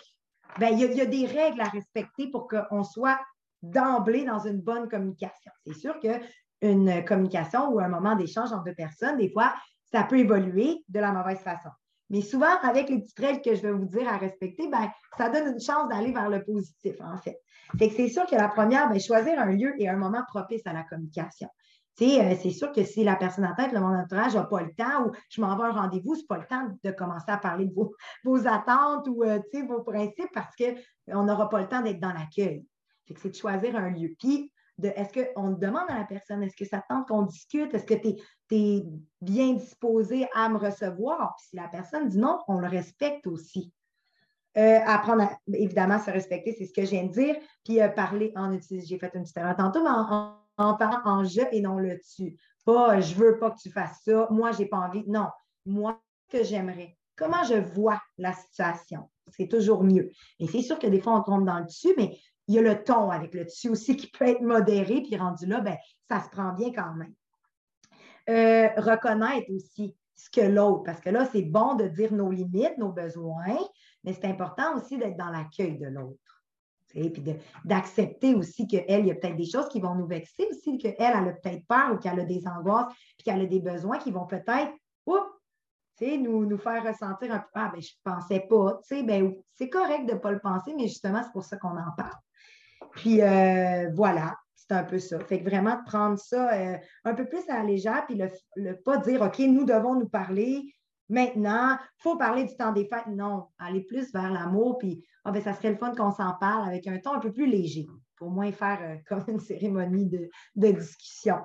Bien, 0.58 0.70
il, 0.70 0.80
y 0.80 1.02
a, 1.02 1.06
des 1.06 1.26
règles 1.26 1.62
à 1.62 1.66
respecter 1.66 2.30
pour 2.32 2.48
qu'on 2.48 2.84
soit 2.84 3.20
d'emblée 3.62 4.24
dans 4.24 4.40
une 4.40 4.62
bonne 4.62 4.88
communication. 4.88 5.52
C'est 5.66 5.74
sûr 5.74 6.00
qu'une 6.00 7.04
communication 7.06 7.70
ou 7.70 7.80
un 7.80 7.90
moment 7.90 8.16
d'échange 8.16 8.52
entre 8.52 8.64
deux 8.64 8.74
personnes, 8.74 9.18
des 9.18 9.30
fois, 9.30 9.54
ça 9.92 10.04
peut 10.04 10.20
évoluer 10.20 10.84
de 10.88 11.00
la 11.00 11.12
mauvaise 11.12 11.40
façon. 11.40 11.70
Mais 12.10 12.22
souvent, 12.22 12.58
avec 12.64 12.90
les 12.90 13.00
petites 13.00 13.20
règles 13.20 13.42
que 13.42 13.54
je 13.54 13.62
vais 13.62 13.72
vous 13.72 13.86
dire 13.86 14.08
à 14.08 14.18
respecter, 14.18 14.70
ben, 14.70 14.90
ça 15.18 15.30
donne 15.30 15.54
une 15.54 15.60
chance 15.60 15.90
d'aller 15.90 16.14
vers 16.14 16.30
le 16.30 16.44
positif, 16.44 16.96
en 17.02 17.18
fait. 17.18 17.38
C'est 17.78 18.08
sûr 18.08 18.26
que 18.26 18.36
la 18.36 18.48
première, 18.48 18.90
ben, 18.90 19.00
choisir 19.00 19.40
un 19.40 19.52
lieu 19.52 19.74
et 19.78 19.90
un 19.90 19.98
moment 19.98 20.24
propice 20.28 20.66
à 20.66 20.74
la 20.74 20.84
communication. 20.84 21.50
Euh, 22.02 22.36
c'est 22.42 22.52
sûr 22.52 22.72
que 22.72 22.84
si 22.84 23.04
la 23.04 23.16
personne 23.16 23.46
en 23.46 23.56
tête, 23.56 23.72
le 23.72 23.80
mon 23.80 23.98
entourage 23.98 24.36
n'a 24.36 24.44
pas 24.44 24.62
le 24.62 24.74
temps 24.74 25.06
ou 25.06 25.12
je 25.30 25.42
m'en 25.42 25.58
vais 25.58 25.64
à 25.64 25.68
un 25.68 25.72
rendez-vous, 25.72 26.16
ce 26.16 26.22
n'est 26.22 26.28
pas 26.28 26.38
le 26.38 26.46
temps 26.46 26.68
de 26.84 26.92
commencer 26.92 27.30
à 27.30 27.38
parler 27.38 27.66
de 27.66 27.74
vos, 27.74 27.96
vos 28.24 28.48
attentes 28.48 29.08
ou 29.08 29.24
euh, 29.24 29.40
vos 29.68 29.82
principes 29.82 30.32
parce 30.34 30.56
qu'on 30.56 31.24
n'aura 31.24 31.50
pas 31.50 31.62
le 31.62 31.68
temps 31.68 31.82
d'être 31.82 32.00
dans 32.00 32.14
l'accueil. 32.14 32.66
C'est 33.08 33.30
de 33.30 33.36
choisir 33.36 33.76
un 33.76 33.90
lieu. 33.90 34.14
Puis, 34.20 34.52
est-ce 34.84 35.34
qu'on 35.34 35.52
demande 35.52 35.90
à 35.90 35.98
la 35.98 36.04
personne, 36.04 36.44
est-ce 36.44 36.56
que 36.56 36.66
ça 36.66 36.84
tente 36.88 37.08
qu'on 37.08 37.24
discute? 37.24 37.74
Est-ce 37.74 37.86
que 37.86 37.96
tu 37.96 38.16
es, 38.52 38.84
bien 39.22 39.54
disposé 39.54 40.28
à 40.36 40.50
me 40.50 40.58
recevoir? 40.58 41.36
Puis 41.38 41.48
si 41.50 41.56
la 41.56 41.68
personne 41.68 42.10
dit 42.10 42.20
non, 42.20 42.38
on 42.48 42.60
le 42.60 42.68
respecte 42.68 43.26
aussi. 43.26 43.74
Euh, 44.56 44.80
apprendre 44.86 45.24
à, 45.24 45.38
évidemment, 45.54 46.00
se 46.00 46.12
respecter, 46.12 46.54
c'est 46.58 46.66
ce 46.66 46.74
que 46.74 46.84
je 46.84 46.92
viens 46.92 47.06
de 47.06 47.12
dire. 47.12 47.36
Puis 47.64 47.80
parler 47.96 48.34
en 48.36 48.52
utilisant, 48.52 48.86
j'ai 48.88 49.00
fait 49.00 49.12
une 49.16 49.24
petite 49.24 49.38
erreur 49.38 49.56
tantôt, 49.56 49.82
mais 49.82 49.90
en 49.90 50.47
en 50.58 50.76
parlant 50.76 51.02
en 51.06 51.24
je 51.24 51.42
et 51.52 51.62
non 51.62 51.78
le 51.78 52.00
tu. 52.16 52.38
Pas 52.66 53.00
je 53.00 53.16
veux 53.16 53.40
pas 53.40 53.52
que 53.52 53.60
tu 53.60 53.70
fasses 53.70 54.02
ça, 54.04 54.28
moi 54.30 54.52
j'ai 54.52 54.66
pas 54.66 54.78
envie. 54.78 55.04
Non, 55.08 55.28
moi 55.66 56.02
que 56.30 56.44
j'aimerais. 56.44 56.98
Comment 57.16 57.44
je 57.44 57.56
vois 57.56 58.02
la 58.18 58.34
situation? 58.34 59.10
C'est 59.30 59.48
toujours 59.48 59.84
mieux. 59.84 60.12
Et 60.40 60.48
c'est 60.48 60.62
sûr 60.62 60.78
que 60.78 60.88
des 60.88 61.00
fois 61.00 61.16
on 61.16 61.24
tombe 61.24 61.46
dans 61.46 61.60
le 61.60 61.66
dessus, 61.66 61.94
mais 61.98 62.18
il 62.48 62.56
y 62.56 62.60
a 62.60 62.62
le 62.62 62.84
ton 62.84 63.10
avec 63.10 63.34
le 63.34 63.46
dessus 63.46 63.70
aussi 63.70 63.98
qui 63.98 64.08
peut 64.08 64.28
être 64.28 64.42
modéré, 64.42 65.02
puis 65.02 65.18
rendu 65.18 65.46
là, 65.46 65.60
ben, 65.62 65.78
ça 66.10 66.22
se 66.22 66.30
prend 66.30 66.54
bien 66.54 66.72
quand 66.72 66.94
même. 66.94 67.14
Euh, 68.30 68.70
reconnaître 68.78 69.50
aussi 69.52 69.96
ce 70.16 70.30
que 70.30 70.42
l'autre, 70.42 70.84
parce 70.84 71.00
que 71.00 71.10
là, 71.10 71.28
c'est 71.32 71.44
bon 71.44 71.76
de 71.76 71.88
dire 71.88 72.14
nos 72.14 72.32
limites, 72.32 72.78
nos 72.78 72.92
besoins, 72.92 73.58
mais 74.04 74.14
c'est 74.14 74.26
important 74.26 74.76
aussi 74.76 74.98
d'être 74.98 75.18
dans 75.18 75.30
l'accueil 75.30 75.78
de 75.78 75.88
l'autre 75.88 76.37
puis 76.98 77.24
d'accepter 77.64 78.36
aussi 78.36 78.68
qu'elle, 78.68 79.02
il 79.02 79.08
y 79.08 79.12
a 79.12 79.16
peut-être 79.16 79.36
des 79.36 79.50
choses 79.50 79.70
qui 79.70 79.80
vont 79.80 79.96
nous 79.96 80.08
vexer 80.08 80.48
aussi, 80.50 80.78
qu'elle, 80.78 80.96
elle 80.98 81.14
a 81.14 81.34
peut-être 81.34 81.66
peur 81.68 81.94
ou 81.94 81.98
qu'elle 81.98 82.20
a 82.20 82.26
des 82.26 82.48
angoisses, 82.48 82.94
puis 83.18 83.24
qu'elle 83.26 83.42
a 83.42 83.46
des 83.46 83.60
besoins 83.60 83.98
qui 83.98 84.12
vont 84.12 84.26
peut-être, 84.26 84.72
nous, 86.02 86.46
nous 86.46 86.58
faire 86.58 86.84
ressentir 86.84 87.34
un 87.34 87.40
peu, 87.40 87.48
ah, 87.56 87.72
ben, 87.74 87.82
je 87.82 87.92
ne 88.06 88.12
pensais 88.12 88.40
pas, 88.42 88.80
ben, 89.04 89.34
c'est 89.56 89.70
correct 89.70 90.06
de 90.06 90.14
ne 90.14 90.18
pas 90.18 90.32
le 90.32 90.40
penser, 90.40 90.74
mais 90.76 90.88
justement, 90.88 91.22
c'est 91.24 91.32
pour 91.32 91.44
ça 91.44 91.58
qu'on 91.58 91.78
en 91.78 91.92
parle. 91.98 92.14
Puis 92.92 93.22
euh, 93.22 93.90
voilà, 93.94 94.36
c'est 94.56 94.72
un 94.72 94.84
peu 94.84 95.00
ça. 95.00 95.20
Fait 95.20 95.40
que 95.40 95.50
vraiment 95.50 95.76
de 95.76 95.84
prendre 95.86 96.20
ça 96.20 96.54
euh, 96.54 96.78
un 97.04 97.14
peu 97.14 97.26
plus 97.26 97.48
à 97.50 97.58
la 97.58 97.64
légère, 97.64 98.06
puis 98.06 98.16
le, 98.16 98.30
le 98.56 98.74
pas 98.76 98.98
dire, 98.98 99.22
OK, 99.22 99.40
nous 99.40 99.66
devons 99.66 99.96
nous 99.96 100.10
parler, 100.10 100.74
Maintenant, 101.10 101.78
il 101.80 102.02
faut 102.02 102.18
parler 102.18 102.44
du 102.44 102.56
temps 102.56 102.72
des 102.72 102.86
fêtes. 102.86 103.08
Non, 103.08 103.48
aller 103.60 103.82
plus 103.82 104.12
vers 104.12 104.32
l'amour, 104.32 104.78
puis 104.78 105.06
ah, 105.24 105.32
ben, 105.32 105.42
ça 105.42 105.54
serait 105.54 105.72
le 105.72 105.78
fun 105.78 105.94
qu'on 105.96 106.12
s'en 106.12 106.34
parle 106.40 106.68
avec 106.68 106.88
un 106.88 107.00
ton 107.00 107.14
un 107.14 107.20
peu 107.20 107.32
plus 107.32 107.48
léger, 107.48 107.88
pour 108.16 108.30
moins 108.30 108.52
faire 108.52 108.80
euh, 108.82 108.96
comme 109.08 109.24
une 109.28 109.40
cérémonie 109.40 110.06
de, 110.06 110.30
discussion. 110.72 111.38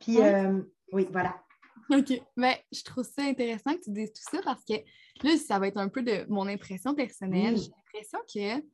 Puis, 0.00 0.20
euh, 0.20 0.62
oui, 0.92 1.06
voilà. 1.10 1.42
OK. 1.90 2.12
Mais 2.36 2.64
je 2.72 2.82
trouve 2.82 3.04
ça 3.04 3.22
intéressant 3.22 3.74
que 3.74 3.82
tu 3.82 3.90
dises 3.90 4.12
tout 4.12 4.22
ça 4.30 4.40
parce 4.44 4.64
que 4.64 4.74
là, 5.22 5.36
ça 5.36 5.58
va 5.58 5.68
être 5.68 5.78
un 5.78 5.88
peu 5.88 6.02
de 6.02 6.24
mon 6.28 6.46
impression 6.46 6.94
personnelle. 6.94 7.56
J'ai 7.56 7.70
l'impression 7.70 8.18
que 8.32 8.64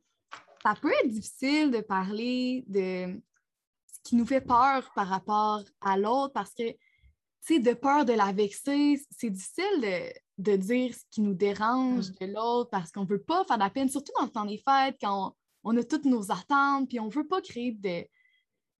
ça 0.63 0.75
peut 0.79 0.91
être 1.03 1.09
difficile 1.09 1.71
de 1.71 1.81
parler 1.81 2.63
de 2.67 3.19
ce 3.87 3.99
qui 4.03 4.15
nous 4.15 4.25
fait 4.25 4.41
peur 4.41 4.91
par 4.95 5.07
rapport 5.07 5.63
à 5.81 5.97
l'autre 5.97 6.33
parce 6.33 6.53
que 6.53 6.63
de 7.49 7.73
peur 7.73 8.05
de 8.05 8.13
la 8.13 8.31
vexer, 8.31 9.01
c'est 9.11 9.29
difficile 9.29 10.13
de, 10.37 10.55
dire 10.55 10.93
ce 10.93 11.03
qui 11.09 11.21
nous 11.21 11.33
dérange 11.33 12.09
mm. 12.09 12.15
de 12.21 12.33
l'autre 12.33 12.69
parce 12.69 12.91
qu'on 12.91 13.03
ne 13.03 13.07
veut 13.07 13.21
pas 13.21 13.43
faire 13.45 13.57
de 13.57 13.63
la 13.63 13.69
peine, 13.69 13.89
surtout 13.89 14.11
dans 14.19 14.25
le 14.25 14.31
temps 14.31 14.45
des 14.45 14.57
fêtes, 14.57 14.97
quand 15.01 15.35
on, 15.63 15.77
a 15.77 15.83
toutes 15.83 16.05
nos 16.05 16.31
attentes, 16.31 16.89
puis 16.89 16.99
on 16.99 17.05
ne 17.05 17.11
veut 17.11 17.27
pas 17.27 17.41
créer 17.41 17.71
de, 17.71 18.05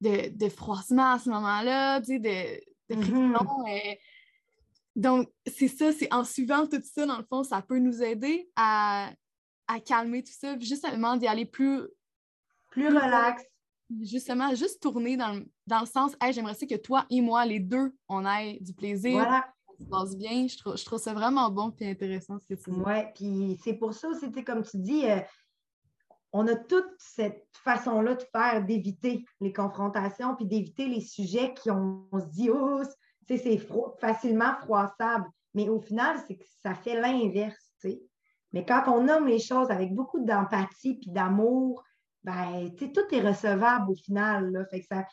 de, 0.01 0.29
de, 0.35 0.49
froissement 0.49 1.13
à 1.13 1.19
ce 1.19 1.29
moment-là, 1.29 1.99
de, 2.01 2.17
de 2.17 2.95
mm-hmm. 2.95 3.97
donc, 4.95 5.29
c'est 5.45 5.67
ça, 5.67 5.91
c'est 5.91 6.13
en 6.13 6.23
suivant 6.23 6.67
tout 6.67 6.81
ça, 6.83 7.05
dans 7.05 7.17
le 7.17 7.25
fond, 7.25 7.43
ça 7.43 7.61
peut 7.61 7.79
nous 7.79 8.03
aider 8.03 8.49
à, 8.55 9.11
calmer 9.85 10.23
tout 10.23 10.33
ça, 10.37 10.57
justement 10.59 11.17
d'y 11.17 11.27
aller 11.27 11.45
plus... 11.45 11.81
Plus 12.69 12.87
relax 12.87 13.43
justement, 14.01 14.53
juste 14.55 14.81
tourner 14.81 15.17
dans, 15.17 15.33
le 15.33 15.45
sens, 15.85 16.15
hey, 16.21 16.33
j'aimerais 16.33 16.53
ça 16.53 16.65
que 16.65 16.75
toi 16.75 17.05
et 17.09 17.21
moi, 17.21 17.45
les 17.45 17.59
deux, 17.59 17.93
on 18.09 18.25
ait 18.25 18.59
du 18.61 18.73
plaisir. 18.73 19.13
Voilà. 19.13 19.45
Ça 19.67 19.83
se 19.83 19.89
passe 19.89 20.17
bien. 20.17 20.47
Je 20.47 20.57
trouve, 20.57 20.77
je 20.77 20.85
trouve 20.85 20.99
ça 20.99 21.13
vraiment 21.13 21.49
bon 21.51 21.73
et 21.79 21.91
intéressant 21.91 22.39
ce 22.39 22.47
que 22.47 22.59
tu 22.59 22.71
dis. 22.71 22.81
Oui, 22.85 23.01
puis 23.13 23.59
c'est 23.63 23.73
pour 23.73 23.93
ça 23.93 24.07
aussi, 24.07 24.31
comme 24.43 24.63
tu 24.63 24.77
dis, 24.77 25.05
euh, 25.05 25.19
on 26.33 26.47
a 26.47 26.55
toute 26.55 26.89
cette 26.97 27.47
façon-là 27.63 28.15
de 28.15 28.23
faire, 28.31 28.65
d'éviter 28.65 29.25
les 29.39 29.53
confrontations, 29.53 30.35
puis 30.35 30.45
d'éviter 30.45 30.87
les 30.87 31.01
sujets 31.01 31.53
qui 31.53 31.71
ont, 31.71 32.07
on 32.11 32.19
se 32.19 32.27
dit, 32.27 32.49
oh, 32.49 32.81
c'est 33.27 33.59
facilement 33.99 34.55
froissable. 34.61 35.25
Mais 35.53 35.69
au 35.69 35.81
final, 35.81 36.17
c'est 36.27 36.35
que 36.37 36.45
ça 36.61 36.75
fait 36.75 36.99
l'inverse, 36.99 37.73
Mais 38.53 38.65
quand 38.65 38.83
on 38.87 39.03
nomme 39.03 39.27
les 39.27 39.39
choses 39.39 39.69
avec 39.71 39.93
beaucoup 39.93 40.23
d'empathie 40.23 40.95
puis 40.95 41.11
d'amour, 41.11 41.83
ben, 42.23 42.69
tout 42.75 43.15
est 43.15 43.21
recevable 43.21 43.91
au 43.91 43.95
final. 43.95 44.67
Fait 44.69 44.81
que 44.81 44.85
ça... 44.87 45.05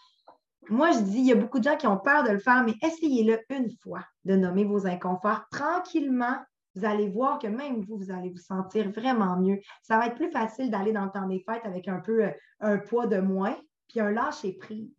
Moi, 0.71 0.93
je 0.93 1.01
dis, 1.01 1.19
il 1.19 1.27
y 1.27 1.33
a 1.33 1.37
beaucoup 1.37 1.59
de 1.59 1.65
gens 1.65 1.77
qui 1.77 1.87
ont 1.87 1.99
peur 1.99 2.25
de 2.25 2.31
le 2.31 2.39
faire, 2.39 2.65
mais 2.65 2.75
essayez-le 2.83 3.39
une 3.51 3.71
fois 3.83 4.05
de 4.25 4.35
nommer 4.35 4.65
vos 4.65 4.87
inconforts 4.87 5.47
tranquillement. 5.51 6.37
Vous 6.75 6.85
allez 6.85 7.09
voir 7.09 7.39
que 7.39 7.47
même 7.47 7.83
vous, 7.83 7.99
vous 7.99 8.11
allez 8.11 8.31
vous 8.31 8.39
sentir 8.39 8.91
vraiment 8.91 9.37
mieux. 9.37 9.61
Ça 9.83 9.99
va 9.99 10.07
être 10.07 10.17
plus 10.17 10.31
facile 10.31 10.71
d'aller 10.71 10.93
dans 10.93 11.05
le 11.05 11.11
temps 11.11 11.29
des 11.29 11.41
fêtes 11.41 11.65
avec 11.65 11.87
un 11.89 12.01
peu 12.01 12.25
euh, 12.25 12.31
un 12.61 12.79
poids 12.79 13.07
de 13.07 13.19
moins, 13.19 13.57
puis 13.89 14.01
un 14.01 14.11
lâcher 14.11 14.55
prise, 14.55 14.93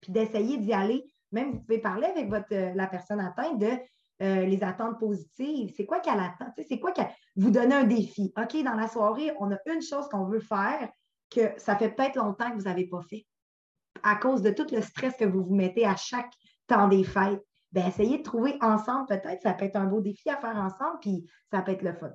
puis 0.00 0.12
d'essayer 0.12 0.56
d'y 0.56 0.72
aller. 0.72 1.04
Même 1.32 1.52
vous 1.52 1.60
pouvez 1.60 1.78
parler 1.78 2.06
avec 2.06 2.28
votre, 2.30 2.52
euh, 2.52 2.72
la 2.74 2.86
personne 2.86 3.20
atteinte 3.20 3.58
de 3.58 3.70
euh, 4.22 4.46
les 4.46 4.64
attentes 4.64 4.98
positives. 4.98 5.72
C'est 5.76 5.84
quoi 5.84 6.00
qu'elle 6.00 6.20
attend? 6.20 6.52
C'est 6.66 6.80
quoi 6.80 6.92
qu'elle 6.92 7.10
vous 7.36 7.50
donne 7.50 7.72
un 7.72 7.84
défi? 7.84 8.32
OK, 8.36 8.62
dans 8.64 8.74
la 8.74 8.88
soirée, 8.88 9.32
on 9.38 9.52
a 9.52 9.58
une 9.66 9.82
chose 9.82 10.08
qu'on 10.08 10.24
veut 10.24 10.40
faire 10.40 10.88
que 11.30 11.52
ça 11.58 11.76
fait 11.76 11.90
peut-être 11.90 12.16
longtemps 12.16 12.50
que 12.50 12.56
vous 12.56 12.62
n'avez 12.62 12.86
pas 12.86 13.02
fait 13.02 13.26
à 14.02 14.16
cause 14.16 14.42
de 14.42 14.50
tout 14.50 14.66
le 14.72 14.82
stress 14.82 15.14
que 15.16 15.24
vous 15.24 15.44
vous 15.44 15.54
mettez 15.54 15.84
à 15.84 15.96
chaque 15.96 16.32
temps 16.66 16.88
des 16.88 17.04
fêtes. 17.04 17.44
Bien, 17.72 17.86
essayez 17.88 18.18
de 18.18 18.22
trouver 18.22 18.56
ensemble, 18.60 19.06
peut-être, 19.08 19.42
ça 19.42 19.52
peut 19.52 19.66
être 19.66 19.76
un 19.76 19.86
beau 19.86 20.00
défi 20.00 20.30
à 20.30 20.36
faire 20.36 20.56
ensemble, 20.56 20.98
puis 21.00 21.26
ça 21.50 21.60
peut 21.62 21.72
être 21.72 21.82
le 21.82 21.92
fun. 21.94 22.10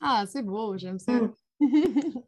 Ah, 0.00 0.24
c'est 0.26 0.42
beau, 0.42 0.76
j'aime 0.76 0.98
ça. 0.98 1.12
Mm. 1.12 1.32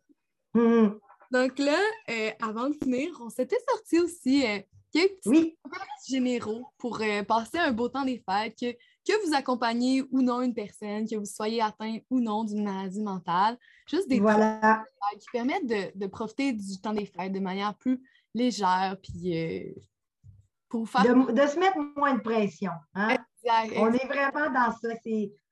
Mm. 0.53 0.99
Donc 1.31 1.59
là, 1.61 1.79
euh, 2.11 2.31
avant 2.43 2.71
de 2.71 2.75
finir, 2.75 3.17
on 3.21 3.31
s'était 3.31 3.61
sorti 3.69 4.01
aussi 4.01 4.45
euh, 4.45 4.59
quelques 4.93 5.23
petits 5.23 5.55
généraux 6.09 6.67
pour 6.79 7.01
euh, 7.01 7.23
passer 7.23 7.59
un 7.59 7.73
beau 7.73 7.89
temps 7.89 8.05
des 8.05 8.23
fêtes, 8.29 8.59
que, 8.59 8.73
que 8.73 9.27
vous 9.27 9.35
accompagnez 9.35 10.03
ou 10.11 10.23
non 10.23 10.43
une 10.43 10.55
personne, 10.55 11.09
que 11.09 11.17
vous 11.17 11.25
soyez 11.25 11.63
atteint 11.63 11.99
ou 12.11 12.21
non 12.21 12.45
d'une 12.45 12.65
maladie 12.65 13.01
mentale. 13.01 13.57
Juste 13.89 14.09
des 14.09 14.19
voilà. 14.19 14.85
qui 15.21 15.27
permettent 15.33 15.67
de, 15.95 16.07
profiter 16.07 16.53
du 16.53 16.81
temps 16.81 16.93
des 16.93 17.07
fêtes 17.07 17.33
de 17.33 17.41
manière 17.41 17.77
plus 17.77 18.03
légère, 18.35 18.97
puis 19.03 19.39
euh, 19.39 19.81
pour 20.69 20.89
faire... 20.89 21.03
De, 21.03 21.47
se 21.47 21.59
mettre 21.59 21.79
moins 21.97 22.15
de 22.15 22.21
pression. 22.21 22.73
Hein? 22.95 23.17
On 23.77 23.93
est 23.93 24.07
vraiment 24.07 24.51
dans 24.51 24.73
ça. 24.73 24.89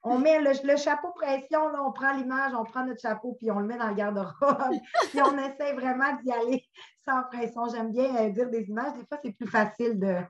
On 0.02 0.18
met 0.18 0.40
le, 0.40 0.76
chapeau 0.76 1.10
pression, 1.12 1.68
là, 1.68 1.82
on 1.84 1.92
prend 1.92 2.14
l'image, 2.14 2.52
on 2.54 2.64
prend 2.64 2.84
notre 2.84 3.00
chapeau, 3.00 3.34
puis 3.38 3.50
on 3.50 3.58
le 3.58 3.66
met 3.66 3.76
dans 3.76 3.88
le 3.88 3.94
garde-robe, 3.94 4.76
puis 5.10 5.20
on 5.20 5.36
essaie 5.38 5.72
vraiment 5.74 6.16
d'y 6.22 6.30
aller 6.32 6.64
sans 7.06 7.24
pression. 7.24 7.68
J'aime 7.68 7.90
bien 7.90 8.14
euh, 8.16 8.30
dire 8.30 8.48
des 8.48 8.64
images. 8.68 8.94
Des 8.94 9.06
fois, 9.06 9.18
c'est 9.22 9.32
plus 9.32 9.48
facile 9.48 9.98
de, 9.98 10.22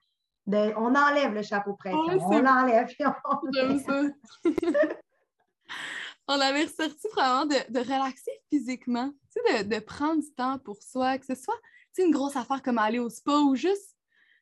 on 0.76 0.94
enlève 0.94 1.34
le 1.34 1.42
chapeau 1.42 1.74
pression. 1.74 1.98
on 1.98 2.40
l'enlève. 2.40 2.88
On, 3.00 3.38
on 6.28 6.40
avait 6.40 6.64
ressorti 6.64 7.08
vraiment 7.14 7.46
de, 7.46 7.78
relaxer 7.78 8.32
physiquement, 8.48 9.12
de, 9.34 9.78
prendre 9.80 10.22
du 10.22 10.32
temps 10.34 10.58
pour 10.58 10.82
soi, 10.82 11.18
que 11.18 11.26
ce 11.26 11.34
soit 11.34 11.58
une 12.04 12.12
grosse 12.12 12.36
affaire 12.36 12.62
comme 12.62 12.78
aller 12.78 12.98
au 12.98 13.08
spa 13.08 13.38
ou 13.38 13.54
juste 13.54 13.96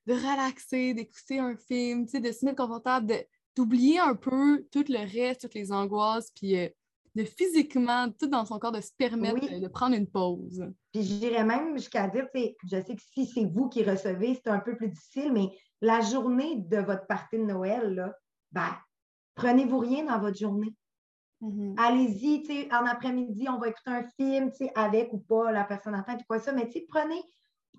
de 0.07 0.15
relaxer, 0.15 0.95
d'écouter 0.95 1.39
un 1.39 1.57
film, 1.57 2.05
de 2.07 2.33
se 2.33 2.45
mettre 2.45 2.63
confortable, 2.63 3.13
d'oublier 3.57 3.99
un 3.99 4.15
peu 4.15 4.65
tout 4.71 4.85
le 4.89 4.99
reste, 4.99 5.43
toutes 5.43 5.55
les 5.55 5.73
angoisses, 5.73 6.31
puis 6.31 6.57
euh, 6.59 6.69
de 7.17 7.25
physiquement, 7.25 8.11
tout 8.11 8.27
dans 8.27 8.45
son 8.45 8.59
corps, 8.59 8.73
de 8.73 8.81
se 8.81 8.93
permettre 8.97 9.59
de, 9.59 9.69
prendre 9.69 9.97
une 9.97 10.07
pause. 10.07 10.65
Puis 10.93 11.03
je 11.03 11.15
dirais 11.15 11.45
même 11.45 11.77
jusqu'à 11.77 12.07
dire, 12.09 12.29
je 12.35 12.83
sais 12.83 12.95
que 12.95 13.03
si 13.03 13.27
c'est 13.27 13.47
vous 13.47 13.69
qui 13.69 13.83
recevez, 13.83 14.35
c'est 14.35 14.51
un 14.51 14.61
peu 14.61 14.77
plus 14.77 14.89
difficile, 14.89 15.33
mais 15.33 15.49
la 15.81 16.03
journée 16.03 16.57
de 16.57 16.77
votre 16.77 17.07
partie 17.07 17.39
de 17.39 17.45
Noël, 17.45 17.95
là, 17.95 18.15
ben, 18.53 18.77
prenez-vous 19.35 19.79
rien 19.79 20.05
dans 20.05 20.21
votre 20.21 20.39
journée. 20.39 20.75
Mm-hmm. 21.41 21.75
Allez-y, 21.79 22.69
en 22.73 22.87
après-midi, 22.87 23.49
on 23.49 23.59
va 23.59 23.69
écouter 23.69 23.91
un 23.91 24.05
film, 24.19 24.51
avec 24.75 25.13
ou 25.13 25.19
pas 25.19 25.51
la 25.53 25.65
personne 25.65 25.95
atteinte 25.95 26.21
ou 26.21 26.25
quoi 26.29 26.39
ça, 26.39 26.53
mais 26.53 26.71
prenez, 26.89 27.23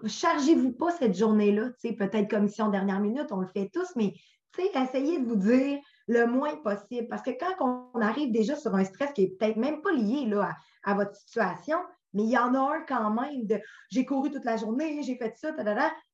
chargez-vous 0.05 0.73
pas 0.73 0.91
cette 0.91 1.17
journée-là, 1.17 1.69
peut-être 1.81 2.29
commission 2.29 2.69
dernière 2.69 2.99
minute, 2.99 3.31
on 3.31 3.39
le 3.39 3.47
fait 3.47 3.69
tous, 3.73 3.95
mais 3.95 4.13
essayez 4.59 5.19
de 5.19 5.25
vous 5.25 5.35
dire 5.35 5.79
le 6.07 6.25
moins 6.25 6.55
possible. 6.57 7.07
Parce 7.09 7.21
que 7.21 7.31
quand 7.31 7.89
on 7.93 8.01
arrive 8.01 8.31
déjà 8.31 8.55
sur 8.55 8.75
un 8.75 8.83
stress 8.83 9.11
qui 9.13 9.23
est 9.23 9.37
peut-être 9.37 9.57
même 9.57 9.81
pas 9.81 9.91
lié 9.91 10.25
là, 10.25 10.55
à, 10.83 10.93
votre 10.93 11.15
situation, 11.15 11.77
mais 12.13 12.23
il 12.23 12.29
y 12.29 12.37
en 12.37 12.53
a 12.53 12.59
un 12.59 12.81
quand 12.87 13.09
même 13.11 13.45
de 13.45 13.59
j'ai 13.91 14.05
couru 14.05 14.31
toute 14.31 14.45
la 14.45 14.57
journée, 14.57 15.01
j'ai 15.03 15.17
fait 15.17 15.35
ça, 15.37 15.53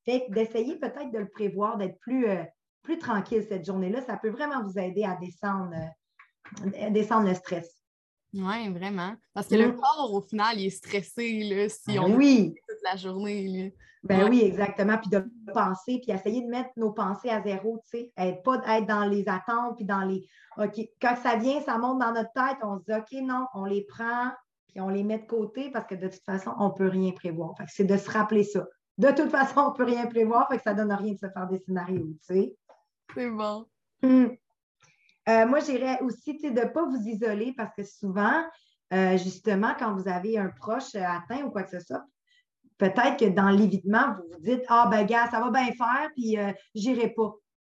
Fait 0.05 0.25
d'essayer 0.29 0.77
peut-être 0.77 1.11
de 1.11 1.19
le 1.19 1.29
prévoir, 1.29 1.77
d'être 1.77 1.99
plus, 1.99 2.27
euh, 2.27 2.43
plus 2.81 2.97
tranquille 2.97 3.45
cette 3.47 3.65
journée-là, 3.65 4.01
ça 4.01 4.17
peut 4.17 4.29
vraiment 4.29 4.63
vous 4.63 4.79
aider 4.79 5.03
à 5.03 5.15
descendre, 5.15 5.71
euh, 6.65 6.89
descendre 6.89 7.27
le 7.27 7.35
stress. 7.35 7.83
Oui, 8.33 8.69
vraiment. 8.69 9.15
Parce 9.33 9.47
que 9.47 9.55
le 9.55 9.67
mm. 9.67 9.75
corps, 9.75 10.13
au 10.13 10.21
final, 10.21 10.59
il 10.59 10.65
est 10.65 10.69
stressé 10.71 11.43
là, 11.43 11.69
si 11.69 11.93
ben 11.93 11.99
on 11.99 12.15
oui. 12.15 12.55
La 12.83 12.95
journée. 12.95 13.73
Ben 14.03 14.29
oui, 14.29 14.41
exactement. 14.43 14.97
Puis 14.97 15.09
de 15.09 15.25
penser, 15.53 16.01
puis 16.01 16.11
essayer 16.11 16.41
de 16.41 16.49
mettre 16.49 16.71
nos 16.75 16.91
pensées 16.91 17.29
à 17.29 17.41
zéro, 17.41 17.81
tu 17.89 17.99
sais. 17.99 18.41
Pas 18.43 18.61
être 18.77 18.85
dans 18.85 19.05
les 19.05 19.27
attentes, 19.29 19.77
puis 19.77 19.85
dans 19.85 20.01
les. 20.01 20.27
OK, 20.57 20.77
quand 21.01 21.15
ça 21.15 21.37
vient, 21.37 21.61
ça 21.61 21.77
monte 21.77 21.99
dans 21.99 22.13
notre 22.13 22.31
tête, 22.33 22.57
on 22.63 22.79
se 22.79 22.83
dit 22.83 22.93
OK, 22.93 23.21
non, 23.23 23.47
on 23.53 23.65
les 23.65 23.85
prend, 23.85 24.31
puis 24.67 24.81
on 24.81 24.89
les 24.89 25.03
met 25.03 25.19
de 25.19 25.25
côté 25.25 25.71
parce 25.71 25.87
que 25.87 25.95
de 25.95 26.09
toute 26.09 26.23
façon, 26.25 26.51
on 26.59 26.67
ne 26.67 26.73
peut 26.73 26.89
rien 26.89 27.11
prévoir. 27.11 27.55
Fait 27.57 27.65
que 27.65 27.71
c'est 27.73 27.85
de 27.85 27.97
se 27.97 28.09
rappeler 28.09 28.43
ça. 28.43 28.65
De 28.97 29.09
toute 29.09 29.29
façon, 29.29 29.61
on 29.61 29.69
ne 29.71 29.75
peut 29.75 29.85
rien 29.85 30.05
prévoir, 30.07 30.47
fait 30.49 30.57
que 30.57 30.63
ça 30.63 30.73
ne 30.73 30.79
donne 30.79 30.91
rien 30.91 31.13
de 31.13 31.19
se 31.19 31.29
faire 31.29 31.47
des 31.47 31.59
scénarios, 31.59 32.13
tu 32.27 32.35
sais. 32.35 32.55
C'est 33.15 33.29
bon. 33.29 33.65
Hum. 34.03 34.35
Euh, 35.29 35.45
moi, 35.47 35.59
j'irais 35.59 36.01
aussi 36.01 36.37
de 36.37 36.49
ne 36.49 36.65
pas 36.65 36.85
vous 36.85 37.07
isoler 37.07 37.53
parce 37.55 37.73
que 37.75 37.83
souvent, 37.83 38.43
euh, 38.93 39.17
justement, 39.17 39.73
quand 39.79 39.95
vous 39.95 40.09
avez 40.09 40.37
un 40.37 40.49
proche 40.49 40.93
atteint 40.95 41.43
ou 41.45 41.51
quoi 41.51 41.63
que 41.63 41.69
ce 41.69 41.79
soit, 41.79 42.03
peut-être 42.77 43.17
que 43.17 43.29
dans 43.29 43.49
l'évitement, 43.49 44.15
vous 44.17 44.33
vous 44.33 44.41
dites 44.41 44.63
Ah, 44.67 44.87
ben, 44.89 45.05
gars, 45.05 45.29
ça 45.29 45.39
va 45.39 45.49
bien 45.49 45.71
faire, 45.73 46.09
puis 46.15 46.37
euh, 46.37 46.51
j'irai 46.75 47.09
pas. 47.09 47.33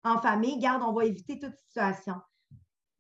En 0.05 0.19
famille, 0.19 0.59
garde, 0.59 0.83
on 0.87 0.93
va 0.93 1.05
éviter 1.07 1.39
toute 1.39 1.57
situation. 1.57 2.17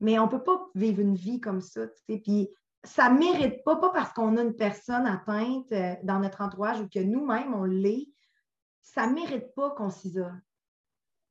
Mais 0.01 0.19
on 0.19 0.25
ne 0.25 0.31
peut 0.31 0.43
pas 0.43 0.67
vivre 0.75 1.01
une 1.01 1.15
vie 1.15 1.41
comme 1.41 1.61
ça. 1.61 1.83
Puis 2.07 2.51
ça 2.83 3.11
ne 3.11 3.19
mérite 3.19 3.63
pas, 3.65 3.77
pas 3.77 3.91
parce 3.91 4.13
qu'on 4.13 4.37
a 4.37 4.43
une 4.43 4.57
personne 4.57 5.07
atteinte 5.07 5.73
dans 6.03 6.19
notre 6.19 6.41
entourage 6.41 6.81
ou 6.81 6.89
que 6.89 7.01
nous-mêmes, 7.01 7.55
on 7.55 7.65
l'est, 7.65 8.09
ça 8.83 9.07
ne 9.07 9.15
mérite 9.15 9.55
pas 9.55 9.71
qu'on 9.71 9.91
s'isole. 9.91 10.43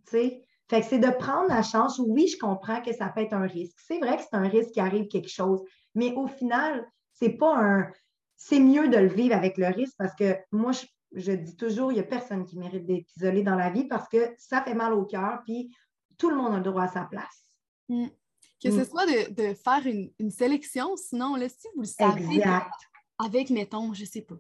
Fait 0.06 0.82
que 0.82 0.88
c'est 0.88 1.00
de 1.00 1.10
prendre 1.10 1.50
la 1.50 1.62
chance. 1.62 2.00
Oui, 2.00 2.28
je 2.28 2.38
comprends 2.38 2.82
que 2.82 2.94
ça 2.94 3.10
peut 3.10 3.22
être 3.22 3.34
un 3.34 3.48
risque. 3.48 3.78
C'est 3.86 4.00
vrai 4.00 4.18
que 4.18 4.24
c'est 4.24 4.36
un 4.36 4.48
risque 4.48 4.72
qui 4.72 4.80
arrive 4.80 5.08
quelque 5.08 5.30
chose, 5.30 5.62
mais 5.96 6.14
au 6.16 6.28
final, 6.28 6.86
c'est 7.12 7.38
pas 7.38 7.56
un. 7.56 7.92
C'est 8.36 8.60
mieux 8.60 8.90
de 8.90 8.98
le 8.98 9.08
vivre 9.08 9.36
avec 9.36 9.58
le 9.58 9.68
risque 9.68 9.96
parce 9.98 10.16
que 10.16 10.36
moi, 10.52 10.72
je, 11.14 11.32
dis 11.32 11.56
toujours, 11.56 11.92
il 11.92 11.96
n'y 11.96 12.02
a 12.02 12.04
personne 12.04 12.46
qui 12.46 12.58
mérite 12.58 12.86
d'être 12.86 13.08
isolé 13.16 13.44
dans 13.44 13.56
la 13.56 13.70
vie 13.70 13.86
parce 13.86 14.08
que 14.10 14.34
ça 14.38 14.62
fait 14.62 14.74
mal 14.74 14.94
au 14.94 15.06
cœur, 15.06 15.42
puis 15.46 15.76
tout 16.18 16.30
le 16.30 16.36
monde 16.36 16.54
a 16.54 16.58
le 16.58 16.64
droit 16.64 16.84
à 16.84 16.92
sa 16.92 17.04
place. 17.04 17.52
Mm. 17.90 18.08
Que 18.62 18.72
ce 18.72 18.82
mm. 18.82 18.86
soit 18.86 19.06
de, 19.06 19.54
faire 19.54 19.86
une, 19.86 20.32
sélection, 20.32 20.96
sinon, 20.96 21.36
là, 21.36 21.50
si 21.50 21.68
vous 21.76 21.82
le 21.82 21.88
savez, 21.88 22.44
avec, 23.20 23.50
mettons, 23.50 23.94
je 23.94 24.06
sais 24.06 24.22
pas, 24.22 24.38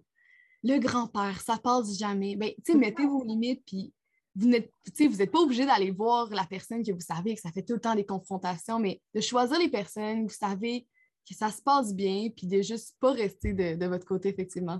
le 0.63 0.79
grand-père, 0.79 1.41
ça 1.41 1.57
passe 1.57 1.97
jamais, 1.97 2.35
ben, 2.35 2.49
tu 2.65 2.71
sais, 2.71 2.77
mettez 2.77 3.05
vos 3.05 3.23
limites, 3.23 3.63
puis 3.65 3.93
vous 4.35 4.47
n'êtes 4.47 5.31
pas 5.31 5.39
obligé 5.39 5.65
d'aller 5.65 5.91
voir 5.91 6.29
la 6.29 6.45
personne 6.45 6.83
que 6.83 6.91
vous 6.91 7.01
savez 7.01 7.35
que 7.35 7.41
ça 7.41 7.51
fait 7.51 7.63
tout 7.63 7.73
le 7.73 7.81
temps 7.81 7.95
des 7.95 8.05
confrontations, 8.05 8.79
mais 8.79 9.01
de 9.13 9.21
choisir 9.21 9.59
les 9.59 9.69
personnes, 9.69 10.23
vous 10.23 10.33
savez 10.33 10.87
que 11.27 11.33
ça 11.33 11.49
se 11.49 11.61
passe 11.61 11.93
bien, 11.93 12.27
puis 12.35 12.47
de 12.47 12.61
juste 12.61 12.97
pas 12.99 13.11
rester 13.11 13.53
de, 13.53 13.85
votre 13.85 14.05
côté, 14.05 14.29
effectivement. 14.29 14.77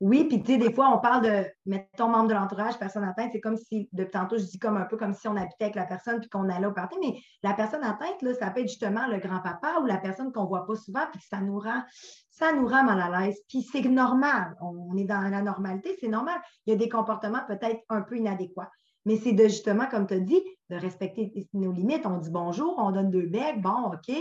Oui, 0.00 0.24
puis 0.24 0.42
tu 0.42 0.52
sais, 0.52 0.58
des 0.58 0.72
fois, 0.72 0.88
on 0.94 0.98
parle 0.98 1.24
de, 1.24 1.44
mettons, 1.66 2.08
membre 2.08 2.28
de 2.28 2.34
l'entourage, 2.34 2.78
personne 2.78 3.04
atteinte, 3.04 3.30
c'est 3.32 3.40
comme 3.40 3.56
si, 3.56 3.88
depuis 3.92 4.12
tantôt, 4.12 4.38
je 4.38 4.44
dis 4.44 4.58
comme 4.58 4.76
un 4.76 4.86
peu 4.86 4.96
comme 4.96 5.12
si 5.12 5.28
on 5.28 5.36
habitait 5.36 5.64
avec 5.64 5.74
la 5.74 5.84
personne, 5.84 6.20
puis 6.20 6.28
qu'on 6.28 6.48
allait 6.48 6.66
au 6.66 6.72
party, 6.72 6.96
mais 7.00 7.20
la 7.42 7.52
personne 7.52 7.84
atteinte, 7.84 8.22
là, 8.22 8.34
ça 8.34 8.50
peut 8.50 8.60
être 8.60 8.68
justement 8.68 9.06
le 9.08 9.18
grand-papa 9.18 9.80
ou 9.82 9.86
la 9.86 9.98
personne 9.98 10.32
qu'on 10.32 10.46
voit 10.46 10.66
pas 10.66 10.76
souvent, 10.76 11.04
puis 11.12 11.20
ça 11.28 11.40
nous 11.40 11.58
rend, 11.58 11.82
ça 12.30 12.52
nous 12.52 12.66
rend 12.66 12.84
mal 12.84 13.00
à 13.00 13.20
l'aise. 13.20 13.38
Puis 13.48 13.62
c'est 13.62 13.82
normal, 13.82 14.56
on 14.60 14.96
est 14.96 15.04
dans 15.04 15.20
la 15.20 15.42
normalité, 15.42 15.96
c'est 16.00 16.08
normal. 16.08 16.40
Il 16.66 16.70
y 16.70 16.74
a 16.74 16.78
des 16.78 16.88
comportements 16.88 17.42
peut-être 17.46 17.80
un 17.90 18.02
peu 18.02 18.16
inadéquats. 18.16 18.70
Mais 19.06 19.16
c'est 19.16 19.32
de 19.32 19.44
justement, 19.44 19.86
comme 19.86 20.06
tu 20.06 20.14
as 20.14 20.20
dit, 20.20 20.42
de 20.70 20.76
respecter 20.76 21.30
nos 21.52 21.72
limites. 21.72 22.06
On 22.06 22.18
dit 22.18 22.30
bonjour, 22.30 22.74
on 22.78 22.90
donne 22.90 23.10
deux 23.10 23.26
becs, 23.26 23.60
bon, 23.60 23.92
OK. 23.92 24.16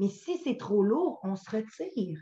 Mais 0.00 0.08
si 0.08 0.38
c'est 0.38 0.56
trop 0.56 0.82
lourd, 0.82 1.20
on 1.22 1.36
se 1.36 1.50
retire. 1.50 2.18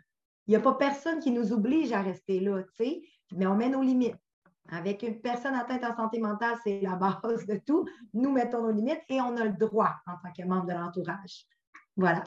Il 0.49 0.51
n'y 0.51 0.57
a 0.57 0.61
pas 0.61 0.75
personne 0.75 1.21
qui 1.21 1.31
nous 1.31 1.53
oblige 1.53 1.93
à 1.93 2.03
rester 2.03 2.41
là, 2.41 2.61
tu 2.63 2.85
sais, 2.85 3.03
mais 3.37 3.47
on 3.47 3.55
met 3.55 3.69
nos 3.69 3.83
limites. 3.83 4.17
Avec 4.69 5.05
une 5.05 5.21
personne 5.21 5.55
atteinte 5.55 5.85
en 5.85 5.97
santé 5.97 6.19
mentale, 6.19 6.59
c'est 6.65 6.81
la 6.81 6.97
base 6.97 7.47
de 7.47 7.61
tout. 7.65 7.87
Nous 8.13 8.33
mettons 8.33 8.63
nos 8.63 8.73
limites 8.73 9.03
et 9.09 9.21
on 9.21 9.37
a 9.37 9.45
le 9.45 9.53
droit 9.53 9.95
en 10.09 10.15
tant 10.23 10.33
que 10.37 10.47
membre 10.47 10.67
de 10.67 10.73
l'entourage. 10.73 11.47
Voilà. 11.97 12.25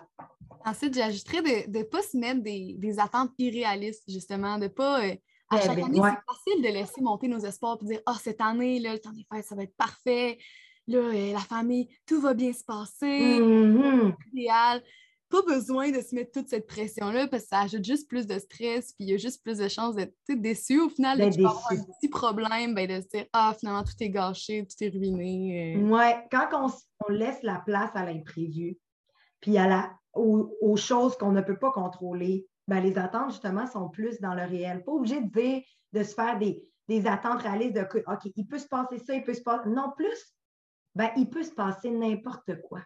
Ensuite, 0.64 0.94
j'ajouterais 0.94 1.42
de 1.68 1.78
ne 1.80 1.84
pas 1.84 2.02
se 2.02 2.18
mettre 2.18 2.42
des, 2.42 3.00
attentes 3.00 3.34
irréalistes, 3.38 4.10
justement, 4.10 4.58
de 4.58 4.64
ne 4.64 4.70
pas 4.70 5.04
euh, 5.04 5.16
à 5.50 5.60
chaque 5.60 5.80
année, 5.80 6.00
c'est 6.02 6.34
facile 6.34 6.64
de 6.64 6.70
laisser 6.70 7.02
monter 7.02 7.28
nos 7.28 7.40
espoirs 7.40 7.78
et 7.82 7.86
dire 7.86 8.00
Ah, 8.06 8.16
cette 8.22 8.40
année, 8.40 8.80
là, 8.80 8.94
le 8.94 9.00
temps 9.00 9.12
des 9.12 9.26
fêtes, 9.30 9.46
ça 9.46 9.56
va 9.56 9.64
être 9.64 9.76
parfait. 9.76 10.38
Là, 10.88 11.00
euh, 11.00 11.34
la 11.34 11.40
famille, 11.40 11.90
tout 12.06 12.22
va 12.22 12.34
bien 12.34 12.54
se 12.54 12.64
passer. 12.64 13.40
Mm-hmm. 13.40 14.14
Idéal. 14.32 14.82
Pas 15.32 15.42
besoin 15.48 15.92
de 15.92 16.02
se 16.02 16.14
mettre 16.14 16.32
toute 16.32 16.50
cette 16.50 16.68
pression-là 16.68 17.28
parce 17.28 17.44
que 17.44 17.50
ça 17.50 17.62
ajoute 17.62 17.84
juste 17.84 18.08
plus 18.08 18.28
de 18.28 18.38
stress, 18.38 18.94
puis 18.94 19.06
il 19.06 19.10
y 19.10 19.14
a 19.14 19.18
juste 19.18 19.42
plus 19.44 19.58
de 19.58 19.68
chances 19.68 19.96
d'être 19.96 20.14
déçu. 20.30 20.80
Au 20.80 20.90
final, 20.90 21.18
de 21.18 21.24
avoir 21.40 21.72
un 21.72 21.78
petit 21.78 22.10
problème, 22.10 22.76
ben, 22.76 22.88
de 22.88 23.02
se 23.02 23.08
dire 23.08 23.26
Ah, 23.34 23.56
finalement, 23.58 23.84
tout 23.84 23.96
est 24.00 24.10
gâché, 24.10 24.68
tout 24.68 24.84
est 24.84 24.90
ruiné. 24.90 25.78
Euh. 25.78 25.82
Oui, 25.82 26.06
quand 26.32 26.50
on, 26.54 27.12
laisse 27.12 27.42
la 27.42 27.60
place 27.66 27.92
à 27.96 28.06
l'imprévu, 28.06 28.78
puis 29.40 29.58
à 29.58 29.68
la, 29.68 29.92
aux 30.14 30.76
choses 30.76 31.18
qu'on 31.18 31.32
ne 31.32 31.42
peut 31.42 31.58
pas 31.58 31.72
contrôler, 31.72 32.46
ben, 32.68 32.80
les 32.80 32.98
attentes, 32.98 33.32
justement, 33.32 33.68
sont 33.68 33.90
plus 33.90 34.20
dans 34.22 34.34
le 34.34 34.44
réel. 34.44 34.84
Pas 34.84 34.92
obligé 34.94 35.22
de 35.22 35.30
dire, 35.30 35.62
de 35.94 36.04
se 36.04 36.14
faire 36.14 36.40
des, 36.40 36.64
attentes 37.06 37.42
réalistes 37.42 37.76
de 37.76 37.82
OK, 37.82 38.32
il 38.36 38.48
peut 38.48 38.60
se 38.60 38.68
passer 38.68 39.00
ça, 39.00 39.14
il 39.14 39.24
peut 39.24 39.34
se 39.34 39.42
passer. 39.42 39.70
Non, 39.70 39.92
plus, 39.96 40.36
ben, 40.96 41.10
il 41.18 41.30
peut 41.30 41.44
se 41.44 41.52
passer 41.52 41.90
n'importe 41.90 42.62
quoi. 42.62 42.82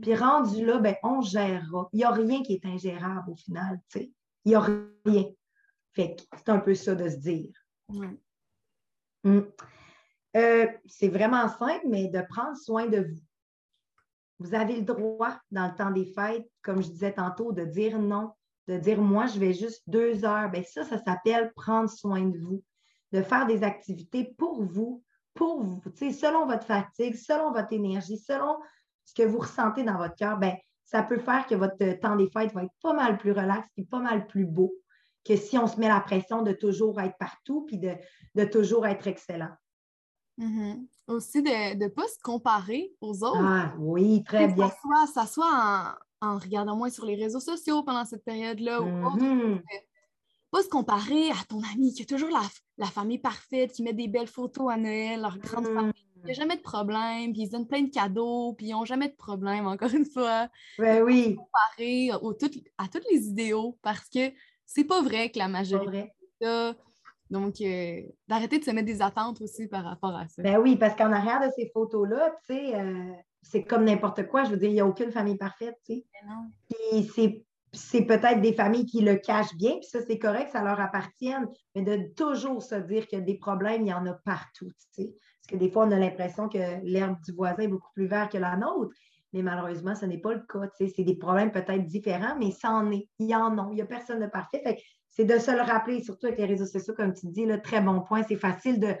Puis 0.00 0.14
rendu 0.14 0.64
là, 0.64 0.78
ben, 0.78 0.94
on 1.02 1.20
gérera. 1.20 1.88
Il 1.92 1.98
n'y 1.98 2.04
a 2.04 2.10
rien 2.10 2.42
qui 2.42 2.54
est 2.54 2.64
ingérable 2.64 3.30
au 3.30 3.36
final, 3.36 3.80
tu 3.90 3.98
sais. 3.98 4.12
Il 4.44 4.50
n'y 4.50 4.54
a 4.54 4.60
rien. 4.60 5.26
Fait 5.92 6.16
que 6.16 6.22
c'est 6.36 6.48
un 6.48 6.60
peu 6.60 6.74
ça 6.74 6.94
de 6.94 7.08
se 7.08 7.16
dire. 7.16 7.52
Mm. 9.24 9.40
Euh, 10.36 10.66
c'est 10.86 11.08
vraiment 11.08 11.48
simple, 11.48 11.86
mais 11.88 12.08
de 12.08 12.22
prendre 12.28 12.56
soin 12.56 12.86
de 12.86 13.00
vous. 13.00 13.20
Vous 14.38 14.54
avez 14.54 14.76
le 14.76 14.82
droit, 14.82 15.36
dans 15.50 15.66
le 15.66 15.74
temps 15.74 15.90
des 15.90 16.06
fêtes, 16.06 16.48
comme 16.62 16.82
je 16.82 16.88
disais 16.88 17.12
tantôt, 17.12 17.52
de 17.52 17.64
dire 17.64 17.98
non 17.98 18.32
de 18.70 18.78
dire 18.78 19.00
moi, 19.00 19.26
je 19.26 19.38
vais 19.38 19.52
juste 19.52 19.82
deux 19.88 20.24
heures, 20.24 20.48
bien 20.48 20.62
ça, 20.62 20.84
ça 20.84 20.98
s'appelle 20.98 21.52
prendre 21.54 21.90
soin 21.90 22.22
de 22.22 22.38
vous, 22.38 22.62
de 23.12 23.20
faire 23.20 23.46
des 23.46 23.64
activités 23.64 24.32
pour 24.38 24.62
vous, 24.62 25.02
pour 25.34 25.60
vous, 25.60 25.82
selon 25.96 26.46
votre 26.46 26.64
fatigue, 26.64 27.16
selon 27.16 27.52
votre 27.52 27.72
énergie, 27.72 28.18
selon 28.18 28.58
ce 29.10 29.22
que 29.22 29.26
vous 29.26 29.38
ressentez 29.38 29.82
dans 29.82 29.98
votre 29.98 30.14
cœur, 30.14 30.38
bien, 30.38 30.56
ça 30.84 31.02
peut 31.02 31.18
faire 31.18 31.46
que 31.46 31.54
votre 31.54 31.76
temps 32.00 32.16
des 32.16 32.28
fêtes 32.30 32.52
va 32.52 32.64
être 32.64 32.74
pas 32.80 32.92
mal 32.92 33.18
plus 33.18 33.32
relax 33.32 33.68
et 33.76 33.84
pas 33.84 33.98
mal 33.98 34.26
plus 34.26 34.44
beau 34.44 34.72
que 35.24 35.36
si 35.36 35.58
on 35.58 35.66
se 35.66 35.78
met 35.78 35.88
la 35.88 36.00
pression 36.00 36.42
de 36.42 36.52
toujours 36.52 37.00
être 37.00 37.16
partout 37.18 37.64
puis 37.66 37.78
de, 37.78 38.44
toujours 38.44 38.86
être 38.86 39.06
excellent. 39.06 39.50
Mm-hmm. 40.38 40.86
Aussi 41.08 41.42
de 41.42 41.76
ne 41.76 41.88
pas 41.88 42.06
se 42.06 42.18
comparer 42.22 42.92
aux 43.00 43.24
autres. 43.24 43.42
Ah 43.42 43.74
oui, 43.78 44.22
très 44.24 44.48
bien. 44.48 44.68
Ça 44.68 44.76
soit, 44.80 45.06
ça 45.12 45.26
soit 45.26 45.96
en, 46.20 46.28
en 46.28 46.38
regardant 46.38 46.76
moins 46.76 46.90
sur 46.90 47.04
les 47.04 47.16
réseaux 47.16 47.40
sociaux 47.40 47.82
pendant 47.82 48.04
cette 48.04 48.24
période-là 48.24 48.80
ou 48.80 48.86
mm-hmm. 48.86 49.62
Pas 50.50 50.62
se 50.62 50.68
comparer 50.68 51.30
à 51.30 51.44
ton 51.48 51.60
ami 51.74 51.92
qui 51.92 52.02
a 52.02 52.06
toujours 52.06 52.30
la, 52.78 52.86
famille 52.86 53.18
parfaite, 53.18 53.72
qui 53.72 53.82
met 53.82 53.92
des 53.92 54.08
belles 54.08 54.26
photos 54.26 54.72
à 54.72 54.76
Noël, 54.76 55.20
leur 55.20 55.38
grande 55.38 55.66
mm-hmm. 55.66 55.74
famille. 55.74 56.09
Il 56.22 56.26
n'y 56.26 56.30
a 56.30 56.34
jamais 56.34 56.56
de 56.56 56.62
problème, 56.62 57.32
puis 57.32 57.42
ils 57.42 57.50
donnent 57.50 57.66
plein 57.66 57.82
de 57.82 57.90
cadeaux, 57.90 58.54
puis 58.54 58.66
ils 58.66 58.72
n'ont 58.72 58.84
jamais 58.84 59.08
de 59.08 59.16
problème, 59.16 59.66
encore 59.66 59.92
une 59.92 60.04
fois. 60.04 60.48
Ben 60.78 61.02
oui. 61.02 61.36
Comparer 61.36 62.10
à 62.78 62.88
toutes 62.88 63.06
les 63.10 63.28
idéaux 63.28 63.78
parce 63.82 64.08
que 64.08 64.32
c'est 64.66 64.84
pas 64.84 65.02
vrai 65.02 65.30
que 65.30 65.38
la 65.38 65.48
majorité. 65.48 66.10
Donc, 67.30 67.60
euh, 67.60 68.02
d'arrêter 68.26 68.58
de 68.58 68.64
se 68.64 68.72
mettre 68.72 68.86
des 68.86 69.02
attentes 69.02 69.40
aussi 69.40 69.68
par 69.68 69.84
rapport 69.84 70.16
à 70.16 70.26
ça. 70.26 70.42
Ben 70.42 70.58
oui, 70.58 70.76
parce 70.76 70.96
qu'en 70.96 71.12
arrière 71.12 71.40
de 71.40 71.50
ces 71.54 71.70
photos-là, 71.72 72.32
tu 72.48 72.54
sais, 72.54 72.74
euh, 72.74 73.12
c'est 73.40 73.62
comme 73.62 73.84
n'importe 73.84 74.26
quoi. 74.26 74.42
Je 74.44 74.50
veux 74.50 74.56
dire, 74.56 74.68
il 74.68 74.74
n'y 74.74 74.80
a 74.80 74.86
aucune 74.86 75.12
famille 75.12 75.36
parfaite, 75.36 75.76
tu 75.86 75.94
sais. 75.94 76.04
Puis 77.14 77.44
c'est 77.72 78.02
peut-être 78.02 78.40
des 78.40 78.52
familles 78.52 78.86
qui 78.86 79.00
le 79.00 79.14
cachent 79.14 79.54
bien, 79.54 79.76
puis 79.76 79.88
ça, 79.88 80.00
c'est 80.04 80.18
correct, 80.18 80.50
ça 80.50 80.62
leur 80.62 80.80
appartient, 80.80 81.32
mais 81.76 81.82
de 81.82 82.12
toujours 82.14 82.62
se 82.62 82.74
dire 82.74 83.06
qu'il 83.06 83.20
y 83.20 83.22
a 83.22 83.24
des 83.24 83.38
problèmes, 83.38 83.82
il 83.82 83.90
y 83.90 83.94
en 83.94 84.04
a 84.06 84.14
partout, 84.24 84.68
tu 84.68 85.04
sais. 85.04 85.14
Que 85.50 85.56
des 85.56 85.70
fois, 85.70 85.86
on 85.86 85.90
a 85.90 85.98
l'impression 85.98 86.48
que 86.48 86.58
l'herbe 86.84 87.20
du 87.24 87.32
voisin 87.32 87.62
est 87.62 87.68
beaucoup 87.68 87.92
plus 87.92 88.06
verte 88.06 88.32
que 88.32 88.38
la 88.38 88.56
nôtre, 88.56 88.94
mais 89.32 89.42
malheureusement, 89.42 89.94
ce 89.94 90.06
n'est 90.06 90.18
pas 90.18 90.34
le 90.34 90.40
cas. 90.40 90.68
C'est 90.76 91.04
des 91.04 91.16
problèmes 91.16 91.52
peut-être 91.52 91.86
différents, 91.86 92.36
mais 92.38 92.50
ça 92.50 92.70
en 92.70 92.90
est. 92.90 93.08
Il 93.18 93.28
y 93.28 93.34
en 93.34 93.58
a. 93.58 93.68
Il 93.70 93.74
n'y 93.74 93.82
a 93.82 93.86
personne 93.86 94.20
de 94.20 94.26
parfait. 94.26 94.62
c'est 95.08 95.24
de 95.24 95.38
se 95.38 95.50
le 95.50 95.62
rappeler, 95.62 96.02
surtout 96.02 96.26
avec 96.26 96.38
les 96.38 96.46
réseaux 96.46 96.66
sociaux, 96.66 96.94
comme 96.94 97.14
tu 97.14 97.26
dis, 97.28 97.46
là, 97.46 97.58
très 97.58 97.80
bon 97.80 98.00
point. 98.00 98.22
C'est 98.22 98.36
facile 98.36 98.80
de 98.80 98.94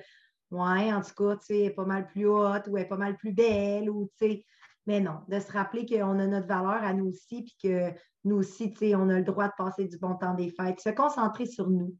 Ouais, 0.50 0.92
en 0.92 1.00
tout 1.00 1.14
cas, 1.16 1.36
tu 1.36 1.46
sais, 1.46 1.58
elle 1.60 1.66
est 1.66 1.70
pas 1.70 1.84
mal 1.84 2.08
plus 2.08 2.26
haute 2.26 2.66
ou 2.66 2.76
elle 2.76 2.84
est 2.84 2.88
pas 2.88 2.96
mal 2.96 3.16
plus 3.16 3.32
belle 3.32 3.88
ou, 3.88 4.10
tu 4.18 4.26
sais, 4.26 4.44
Mais 4.86 5.00
non, 5.00 5.20
de 5.28 5.38
se 5.38 5.52
rappeler 5.52 5.86
qu'on 5.86 6.18
a 6.18 6.26
notre 6.26 6.48
valeur 6.48 6.82
à 6.82 6.92
nous 6.92 7.06
aussi, 7.06 7.42
puis 7.42 7.56
que 7.62 7.92
nous 8.24 8.36
aussi, 8.36 8.72
tu 8.72 8.78
sais, 8.78 8.94
on 8.96 9.08
a 9.10 9.18
le 9.18 9.24
droit 9.24 9.46
de 9.46 9.52
passer 9.56 9.86
du 9.86 9.98
bon 9.98 10.16
temps 10.16 10.34
des 10.34 10.50
fêtes, 10.50 10.80
se 10.80 10.90
concentrer 10.90 11.46
sur 11.46 11.70
nous. 11.70 11.96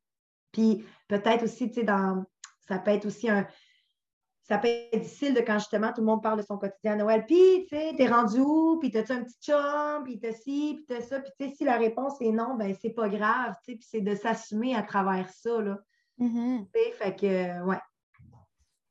Puis 0.50 0.84
peut-être 1.06 1.44
aussi, 1.44 1.68
tu 1.68 1.80
sais, 1.80 1.84
dans, 1.84 2.24
ça 2.66 2.80
peut 2.80 2.90
être 2.90 3.06
aussi 3.06 3.30
un, 3.30 3.46
ça 4.50 4.58
peut 4.58 4.66
être 4.66 5.00
difficile 5.00 5.32
de 5.32 5.40
quand 5.40 5.60
justement 5.60 5.92
tout 5.92 6.00
le 6.00 6.08
monde 6.08 6.24
parle 6.24 6.40
de 6.40 6.44
son 6.44 6.58
quotidien 6.58 6.94
à 6.94 6.96
Noël. 6.96 7.24
Puis, 7.24 7.66
tu 7.68 7.76
sais, 7.76 7.94
t'es 7.96 8.08
rendu 8.08 8.40
où? 8.40 8.80
Puis, 8.80 8.90
t'as-tu 8.90 9.12
un 9.12 9.22
petit 9.22 9.38
chum? 9.40 10.02
Puis, 10.02 10.18
t'as 10.18 10.32
ci, 10.32 10.74
puis 10.74 10.84
t'as 10.88 11.00
ça. 11.00 11.20
Puis, 11.20 11.30
tu 11.38 11.46
sais, 11.46 11.54
si 11.54 11.64
la 11.64 11.76
réponse 11.76 12.20
est 12.20 12.32
non, 12.32 12.56
ben 12.56 12.74
c'est 12.82 12.90
pas 12.90 13.08
grave, 13.08 13.54
tu 13.64 13.72
sais. 13.72 13.78
Puis, 13.78 13.86
c'est 13.88 14.00
de 14.00 14.12
s'assumer 14.16 14.74
à 14.74 14.82
travers 14.82 15.28
ça, 15.30 15.60
là. 15.60 15.78
Mm-hmm. 16.18 16.66
Tu 16.74 16.80
sais, 16.80 16.90
fait 16.98 17.16
que, 17.16 17.64
ouais. 17.64 17.78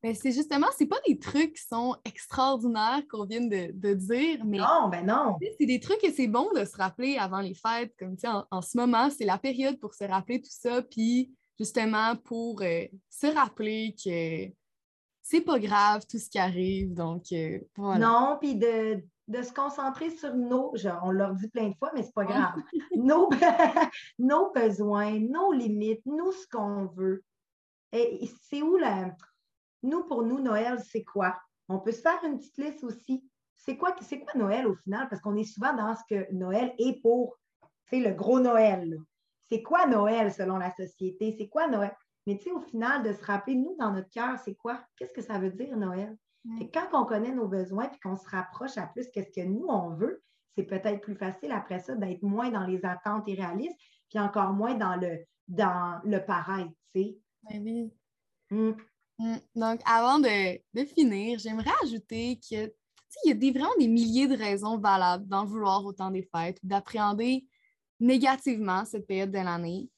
Ben, 0.02 0.15
c'est 0.15 0.32
justement, 0.32 0.67
c'est 0.78 0.86
pas 0.86 1.00
des 1.06 1.19
trucs 1.19 1.56
qui 1.56 1.67
sont 1.67 1.93
extraordinaires 2.06 3.02
qu'on 3.12 3.26
vient 3.26 3.41
de, 3.41 3.74
de, 3.74 3.93
dire, 3.95 4.45
mais. 4.45 4.60
Non, 4.60 4.88
ben 4.89 5.06
non. 5.06 5.36
C'est 5.60 5.65
des 5.65 5.82
trucs 5.82 6.00
que 6.00 6.13
c'est 6.13 6.30
bon 6.30 6.48
de 6.56 6.63
se 6.63 6.78
rappeler 6.78 7.17
avant 7.17 7.41
les 7.41 7.54
fêtes. 7.54 7.93
Comme, 8.00 8.15
tu 8.15 8.22
sais, 8.22 8.30
en, 8.30 8.45
en, 8.50 8.62
ce 8.62 8.78
moment, 8.78 9.10
c'est 9.10 9.26
la 9.26 9.38
période 9.38 9.78
pour 9.78 9.93
se 9.93 10.06
rappeler 10.06 10.39
tout 10.39 10.52
ça. 10.54 10.82
Puis, 10.84 11.34
justement, 11.60 12.15
pour 12.15 12.62
euh, 12.62 12.86
se 13.10 13.28
rappeler 13.28 13.93
que 14.02 14.58
c'est 15.30 15.42
pas 15.42 15.60
grave 15.60 16.06
tout 16.10 16.18
ce 16.18 16.28
qui 16.28 16.39
arrive. 16.39 16.94
Donc, 16.94 17.26
euh, 17.32 17.60
voilà. 17.76 18.08
Non, 18.08 18.38
puis 18.42 18.56
de, 18.56 19.04
de, 19.28 19.42
se 19.44 19.54
concentrer 19.54 20.10
sur 20.10 20.34
nos, 20.36 20.76
genre, 20.76 21.02
on 21.04 21.12
l'a 21.12 21.32
dit 21.34 21.48
plein 21.50 21.70
de 21.70 21.76
fois, 21.76 21.92
mais 21.94 22.02
c'est 22.02 22.15
pas 22.15 22.26
grave, 22.26 22.56
nos, 22.96 23.30
nos 24.18 24.52
besoins, 24.52 25.20
nos 25.20 25.52
limites, 25.52 26.04
nous, 26.08 26.32
ce 26.32 26.48
qu'on 26.52 26.88
veut. 26.88 27.24
Et 27.92 28.28
c'est 28.50 28.63
où 28.63 28.78
la. 28.78 29.15
Nous, 29.84 30.04
pour 30.06 30.24
nous, 30.24 30.39
Noël, 30.39 30.80
c'est 30.92 31.04
quoi? 31.04 31.38
On 31.70 31.80
peut 31.80 31.92
se 31.92 32.02
faire 32.02 32.20
une 32.24 32.39
petite 32.39 32.58
liste 32.58 32.84
aussi. 32.84 33.24
C'est 33.56 33.78
quoi, 33.78 33.96
c'est 34.02 34.22
quoi 34.22 34.34
Noël 34.34 34.65
au 34.65 34.76
final? 34.76 35.08
Parce 35.10 35.22
qu'on 35.22 35.36
est 35.36 35.44
souvent 35.44 35.74
dans 35.74 35.96
ce 35.96 36.02
que 36.10 36.34
Noël 36.34 36.74
est 36.80 37.00
pour, 37.02 37.38
c'est 37.89 38.00
le 38.00 38.12
gros 38.13 38.39
Noël. 38.39 38.98
C'est 39.48 39.62
quoi 39.62 39.86
Noël 39.86 40.34
selon 40.34 40.58
la 40.58 40.72
société? 40.72 41.36
C'est 41.38 41.50
quoi 41.50 41.68
Noël? 41.68 41.96
Mais 42.30 42.38
tu 42.38 42.44
sais, 42.44 42.52
au 42.52 42.62
final, 42.62 43.02
de 43.02 43.12
se 43.12 43.26
rappeler, 43.26 43.56
nous, 43.56 43.76
dans 43.80 43.92
notre 43.92 44.12
cœur, 44.12 44.38
c'est 44.46 44.54
quoi? 44.54 44.80
Qu'est-ce 44.96 45.13
que 45.13 45.22
ça 45.24 45.39
veut 45.39 45.50
dire, 45.50 45.76
Noël? 45.76 46.15
Et 46.62 46.70
quand 46.70 46.88
on 46.94 47.04
connaît 47.04 47.34
nos 47.34 47.48
besoins 47.48 47.89
et 47.89 48.00
qu'on 48.04 48.15
se 48.15 48.30
rapproche 48.30 48.78
à 48.78 48.86
plus 48.86 49.10
qu'est-ce 49.10 49.32
que 49.32 49.48
nous, 49.48 49.65
on 49.68 49.96
veut, 49.96 50.22
c'est 50.56 50.62
peut-être 50.62 51.02
plus 51.02 51.15
facile 51.15 51.52
après 51.52 51.80
ça 51.80 51.96
d'être 51.96 52.22
moins 52.22 52.52
dans 52.52 52.68
les 52.68 52.86
attentes 52.86 53.28
irréalistes, 53.28 53.76
puis 54.12 54.20
encore 54.20 54.54
moins 54.54 54.76
dans 54.76 54.96
le, 54.96 55.26
dans 55.48 56.00
le 56.04 56.24
paraître, 56.24 56.70
tu 56.94 57.02
sais. 57.02 57.18
Ben 57.50 57.63
oui. 57.63 57.92
Mm. 58.52 58.74
Mm. 59.18 59.38
Donc, 59.56 59.82
avant 59.86 60.20
de, 60.20 60.60
de 60.76 60.86
finir, 60.86 61.39
j'aimerais 61.39 61.74
ajouter 61.82 62.39
que 62.48 62.72
il 63.26 63.30
y 63.30 63.32
a 63.32 63.34
des, 63.34 63.50
vraiment 63.50 63.74
des 63.80 63.88
milliers 63.88 64.28
de 64.28 64.38
raisons 64.38 64.78
valables 64.78 65.28
d'en 65.28 65.46
vouloir 65.46 65.84
autant 65.84 66.12
des 66.12 66.30
fêtes, 66.32 66.60
d'appréhender 66.62 67.48
négativement 68.00 68.86
cette 68.86 69.08
période 69.08 69.32
de 69.32 69.39
l'année 69.39 69.89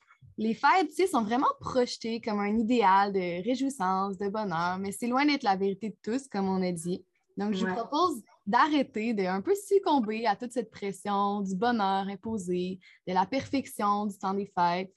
les 0.42 0.56
fêtes, 0.56 1.08
sont 1.08 1.22
vraiment 1.22 1.52
projetées 1.60 2.20
comme 2.20 2.40
un 2.40 2.58
idéal 2.58 3.14
de 3.14 3.44
réjouissance, 3.44 4.18
de 4.18 4.28
bonheur, 4.28 4.80
mais 4.80 4.92
c'est 4.92 5.08
loin 5.08 5.24
d'être 5.24 5.44
la 5.44 5.56
vérité 5.56 5.90
de 5.90 5.98
tous, 6.02 6.28
comme 6.28 6.50
on 6.50 6.64
a 6.64 6.72
dit. 6.72 7.06
Donc, 7.38 7.54
je 7.54 7.66
vous 7.66 7.74
propose 7.74 8.24
d'arrêter 8.48 9.14
de 9.14 9.24
un 9.24 9.42
peu 9.42 9.54
succomber 9.54 10.26
à 10.26 10.36
toute 10.36 10.52
cette 10.52 10.72
pression 10.72 11.42
du 11.42 11.56
bonheur 11.56 12.08
imposé, 12.08 12.80
de 13.08 13.14
la 13.14 13.28
perfection 13.28 14.08
du 14.08 14.18
temps 14.18 14.34
des 14.34 14.52
fêtes, 14.58 14.92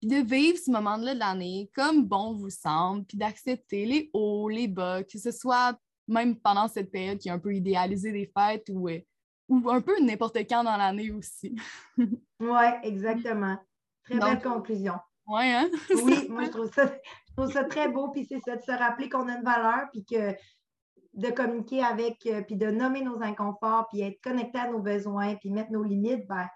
puis 0.00 0.08
de 0.08 0.24
vivre 0.24 0.56
ce 0.56 0.70
moment-là 0.70 1.14
de 1.14 1.18
l'année 1.18 1.68
comme 1.74 2.04
bon 2.04 2.34
vous 2.34 2.50
semble, 2.50 3.04
puis 3.06 3.18
d'accepter 3.18 3.86
les 3.86 4.10
hauts, 4.12 4.48
les 4.48 4.68
bas, 4.68 5.02
que 5.02 5.18
ce 5.18 5.32
soit 5.32 5.76
même 6.06 6.36
pendant 6.36 6.68
cette 6.68 6.92
période 6.92 7.18
qui 7.18 7.28
est 7.28 7.32
un 7.32 7.40
peu 7.40 7.52
idéalisée 7.52 8.12
des 8.12 8.30
fêtes 8.36 8.70
ou, 8.70 8.88
euh, 8.88 9.00
ou 9.48 9.68
un 9.68 9.80
peu 9.80 10.00
n'importe 10.00 10.38
quand 10.48 10.62
dans 10.62 10.76
l'année 10.76 11.10
aussi. 11.10 11.56
oui, 11.98 12.66
exactement. 12.84 13.58
Très 14.08 14.18
belle 14.18 14.42
conclusion. 14.42 14.94
Oui, 15.28 15.42
hein? 15.42 15.68
oui, 16.04 16.28
moi, 16.30 16.44
je 16.44 16.50
trouve, 16.50 16.72
ça, 16.72 16.86
je 16.86 17.32
trouve 17.36 17.52
ça 17.52 17.64
très 17.64 17.88
beau. 17.88 18.12
Puis 18.12 18.26
c'est 18.26 18.38
ça, 18.38 18.54
de 18.54 18.62
se 18.62 18.70
rappeler 18.70 19.08
qu'on 19.08 19.26
a 19.26 19.32
une 19.32 19.42
valeur, 19.42 19.88
puis 19.92 20.04
que 20.04 20.36
de 21.14 21.30
communiquer 21.30 21.82
avec, 21.82 22.24
euh, 22.26 22.42
puis 22.42 22.54
de 22.54 22.70
nommer 22.70 23.02
nos 23.02 23.20
inconforts, 23.20 23.88
puis 23.90 24.02
être 24.02 24.20
connecté 24.22 24.58
à 24.58 24.70
nos 24.70 24.78
besoins, 24.78 25.34
puis 25.34 25.50
mettre 25.50 25.72
nos 25.72 25.82
limites, 25.82 26.28
ben, 26.28 26.46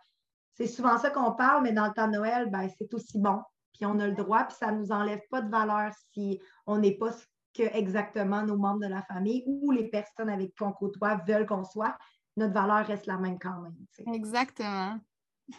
c'est 0.54 0.68
souvent 0.68 0.98
ça 0.98 1.10
qu'on 1.10 1.32
parle, 1.32 1.64
mais 1.64 1.72
dans 1.72 1.86
le 1.86 1.92
temps 1.92 2.06
de 2.06 2.12
Noël, 2.12 2.48
ben, 2.50 2.68
c'est 2.78 2.94
aussi 2.94 3.18
bon. 3.18 3.40
Puis 3.72 3.86
on 3.86 3.98
a 3.98 4.06
le 4.06 4.14
droit, 4.14 4.44
puis 4.44 4.56
ça 4.56 4.70
ne 4.70 4.78
nous 4.78 4.92
enlève 4.92 5.22
pas 5.30 5.40
de 5.40 5.50
valeur 5.50 5.92
si 6.12 6.40
on 6.66 6.78
n'est 6.78 6.96
pas 6.96 7.12
ce 7.12 7.24
que 7.54 7.62
exactement 7.76 8.42
nos 8.42 8.56
membres 8.56 8.80
de 8.80 8.86
la 8.86 9.02
famille 9.02 9.42
ou 9.46 9.72
les 9.72 9.88
personnes 9.88 10.28
avec 10.28 10.54
qui 10.54 10.62
on 10.62 10.72
côtoie 10.72 11.16
veulent 11.26 11.46
qu'on 11.46 11.64
soit. 11.64 11.96
Notre 12.36 12.54
valeur 12.54 12.86
reste 12.86 13.06
la 13.06 13.16
même 13.16 13.38
quand 13.38 13.60
même. 13.60 13.74
Exactement. 14.14 14.98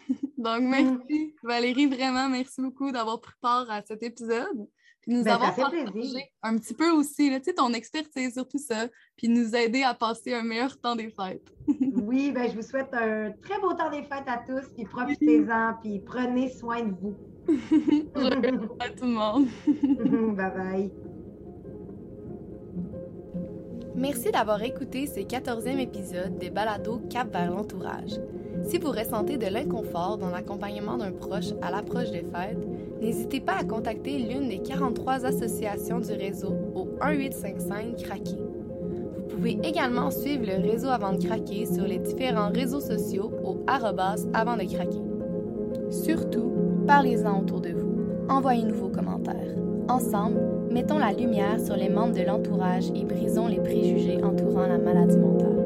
Donc, 0.38 0.62
merci 0.62 1.34
Valérie, 1.42 1.86
vraiment, 1.86 2.28
merci 2.28 2.60
beaucoup 2.60 2.90
d'avoir 2.92 3.20
pris 3.20 3.34
part 3.40 3.70
à 3.70 3.82
cet 3.82 4.02
épisode. 4.02 4.66
Puis 5.02 5.12
nous 5.12 5.24
ben, 5.24 5.32
avoir 5.32 5.54
partagé 5.54 5.84
un 6.42 6.56
petit 6.58 6.74
peu 6.74 6.90
aussi, 6.90 7.28
là, 7.28 7.40
ton 7.40 7.72
expertise 7.72 8.34
sur 8.34 8.46
tout 8.46 8.58
ça, 8.58 8.86
puis 9.16 9.28
nous 9.28 9.54
aider 9.56 9.82
à 9.82 9.94
passer 9.94 10.32
un 10.32 10.44
meilleur 10.44 10.80
temps 10.80 10.94
des 10.94 11.10
fêtes. 11.10 11.52
oui, 11.96 12.30
ben, 12.30 12.48
je 12.48 12.54
vous 12.54 12.62
souhaite 12.62 12.94
un 12.94 13.32
très 13.42 13.58
beau 13.60 13.74
temps 13.74 13.90
des 13.90 14.04
fêtes 14.04 14.28
à 14.28 14.38
tous, 14.46 14.68
puis 14.74 14.84
profitez-en, 14.84 15.74
puis 15.82 16.00
prenez 16.06 16.50
soin 16.50 16.84
de 16.84 16.94
vous. 17.00 17.16
à 18.78 18.90
tout 18.90 19.04
le 19.04 19.12
monde. 19.12 19.48
bye 20.36 20.50
bye. 20.54 20.92
Merci 23.96 24.30
d'avoir 24.30 24.62
écouté 24.62 25.06
ce 25.06 25.20
14e 25.20 25.78
épisode 25.78 26.38
des 26.38 26.50
Balados 26.50 27.00
Cap 27.10 27.32
vers 27.32 27.50
l'entourage. 27.50 28.18
Si 28.64 28.78
vous 28.78 28.90
ressentez 28.90 29.36
de 29.36 29.46
l'inconfort 29.46 30.18
dans 30.18 30.30
l'accompagnement 30.30 30.96
d'un 30.96 31.12
proche 31.12 31.52
à 31.62 31.70
l'approche 31.70 32.10
des 32.10 32.22
fêtes, 32.22 32.66
n'hésitez 33.00 33.40
pas 33.40 33.56
à 33.60 33.64
contacter 33.64 34.18
l'une 34.18 34.48
des 34.48 34.58
43 34.58 35.26
associations 35.26 35.98
du 35.98 36.12
réseau 36.12 36.54
au 36.74 36.84
1855 37.04 37.96
Craquer. 37.96 38.38
Vous 39.16 39.36
pouvez 39.36 39.58
également 39.62 40.10
suivre 40.10 40.44
le 40.46 40.70
réseau 40.70 40.88
Avant 40.88 41.12
de 41.12 41.24
craquer 41.24 41.66
sur 41.66 41.84
les 41.86 41.98
différents 41.98 42.50
réseaux 42.50 42.80
sociaux 42.80 43.32
au 43.44 43.58
arrobas 43.66 44.26
avant 44.32 44.56
de 44.56 44.64
craquer. 44.64 45.02
Surtout, 45.90 46.52
parlez-en 46.86 47.40
autour 47.40 47.60
de 47.60 47.70
vous. 47.70 47.92
Envoyez-nous 48.28 48.74
vos 48.74 48.88
commentaires. 48.88 49.56
Ensemble, 49.88 50.40
mettons 50.70 50.98
la 50.98 51.12
lumière 51.12 51.60
sur 51.60 51.76
les 51.76 51.88
membres 51.88 52.14
de 52.14 52.22
l'entourage 52.22 52.90
et 52.94 53.04
brisons 53.04 53.48
les 53.48 53.60
préjugés 53.60 54.22
entourant 54.22 54.66
la 54.66 54.78
maladie 54.78 55.18
mentale. 55.18 55.61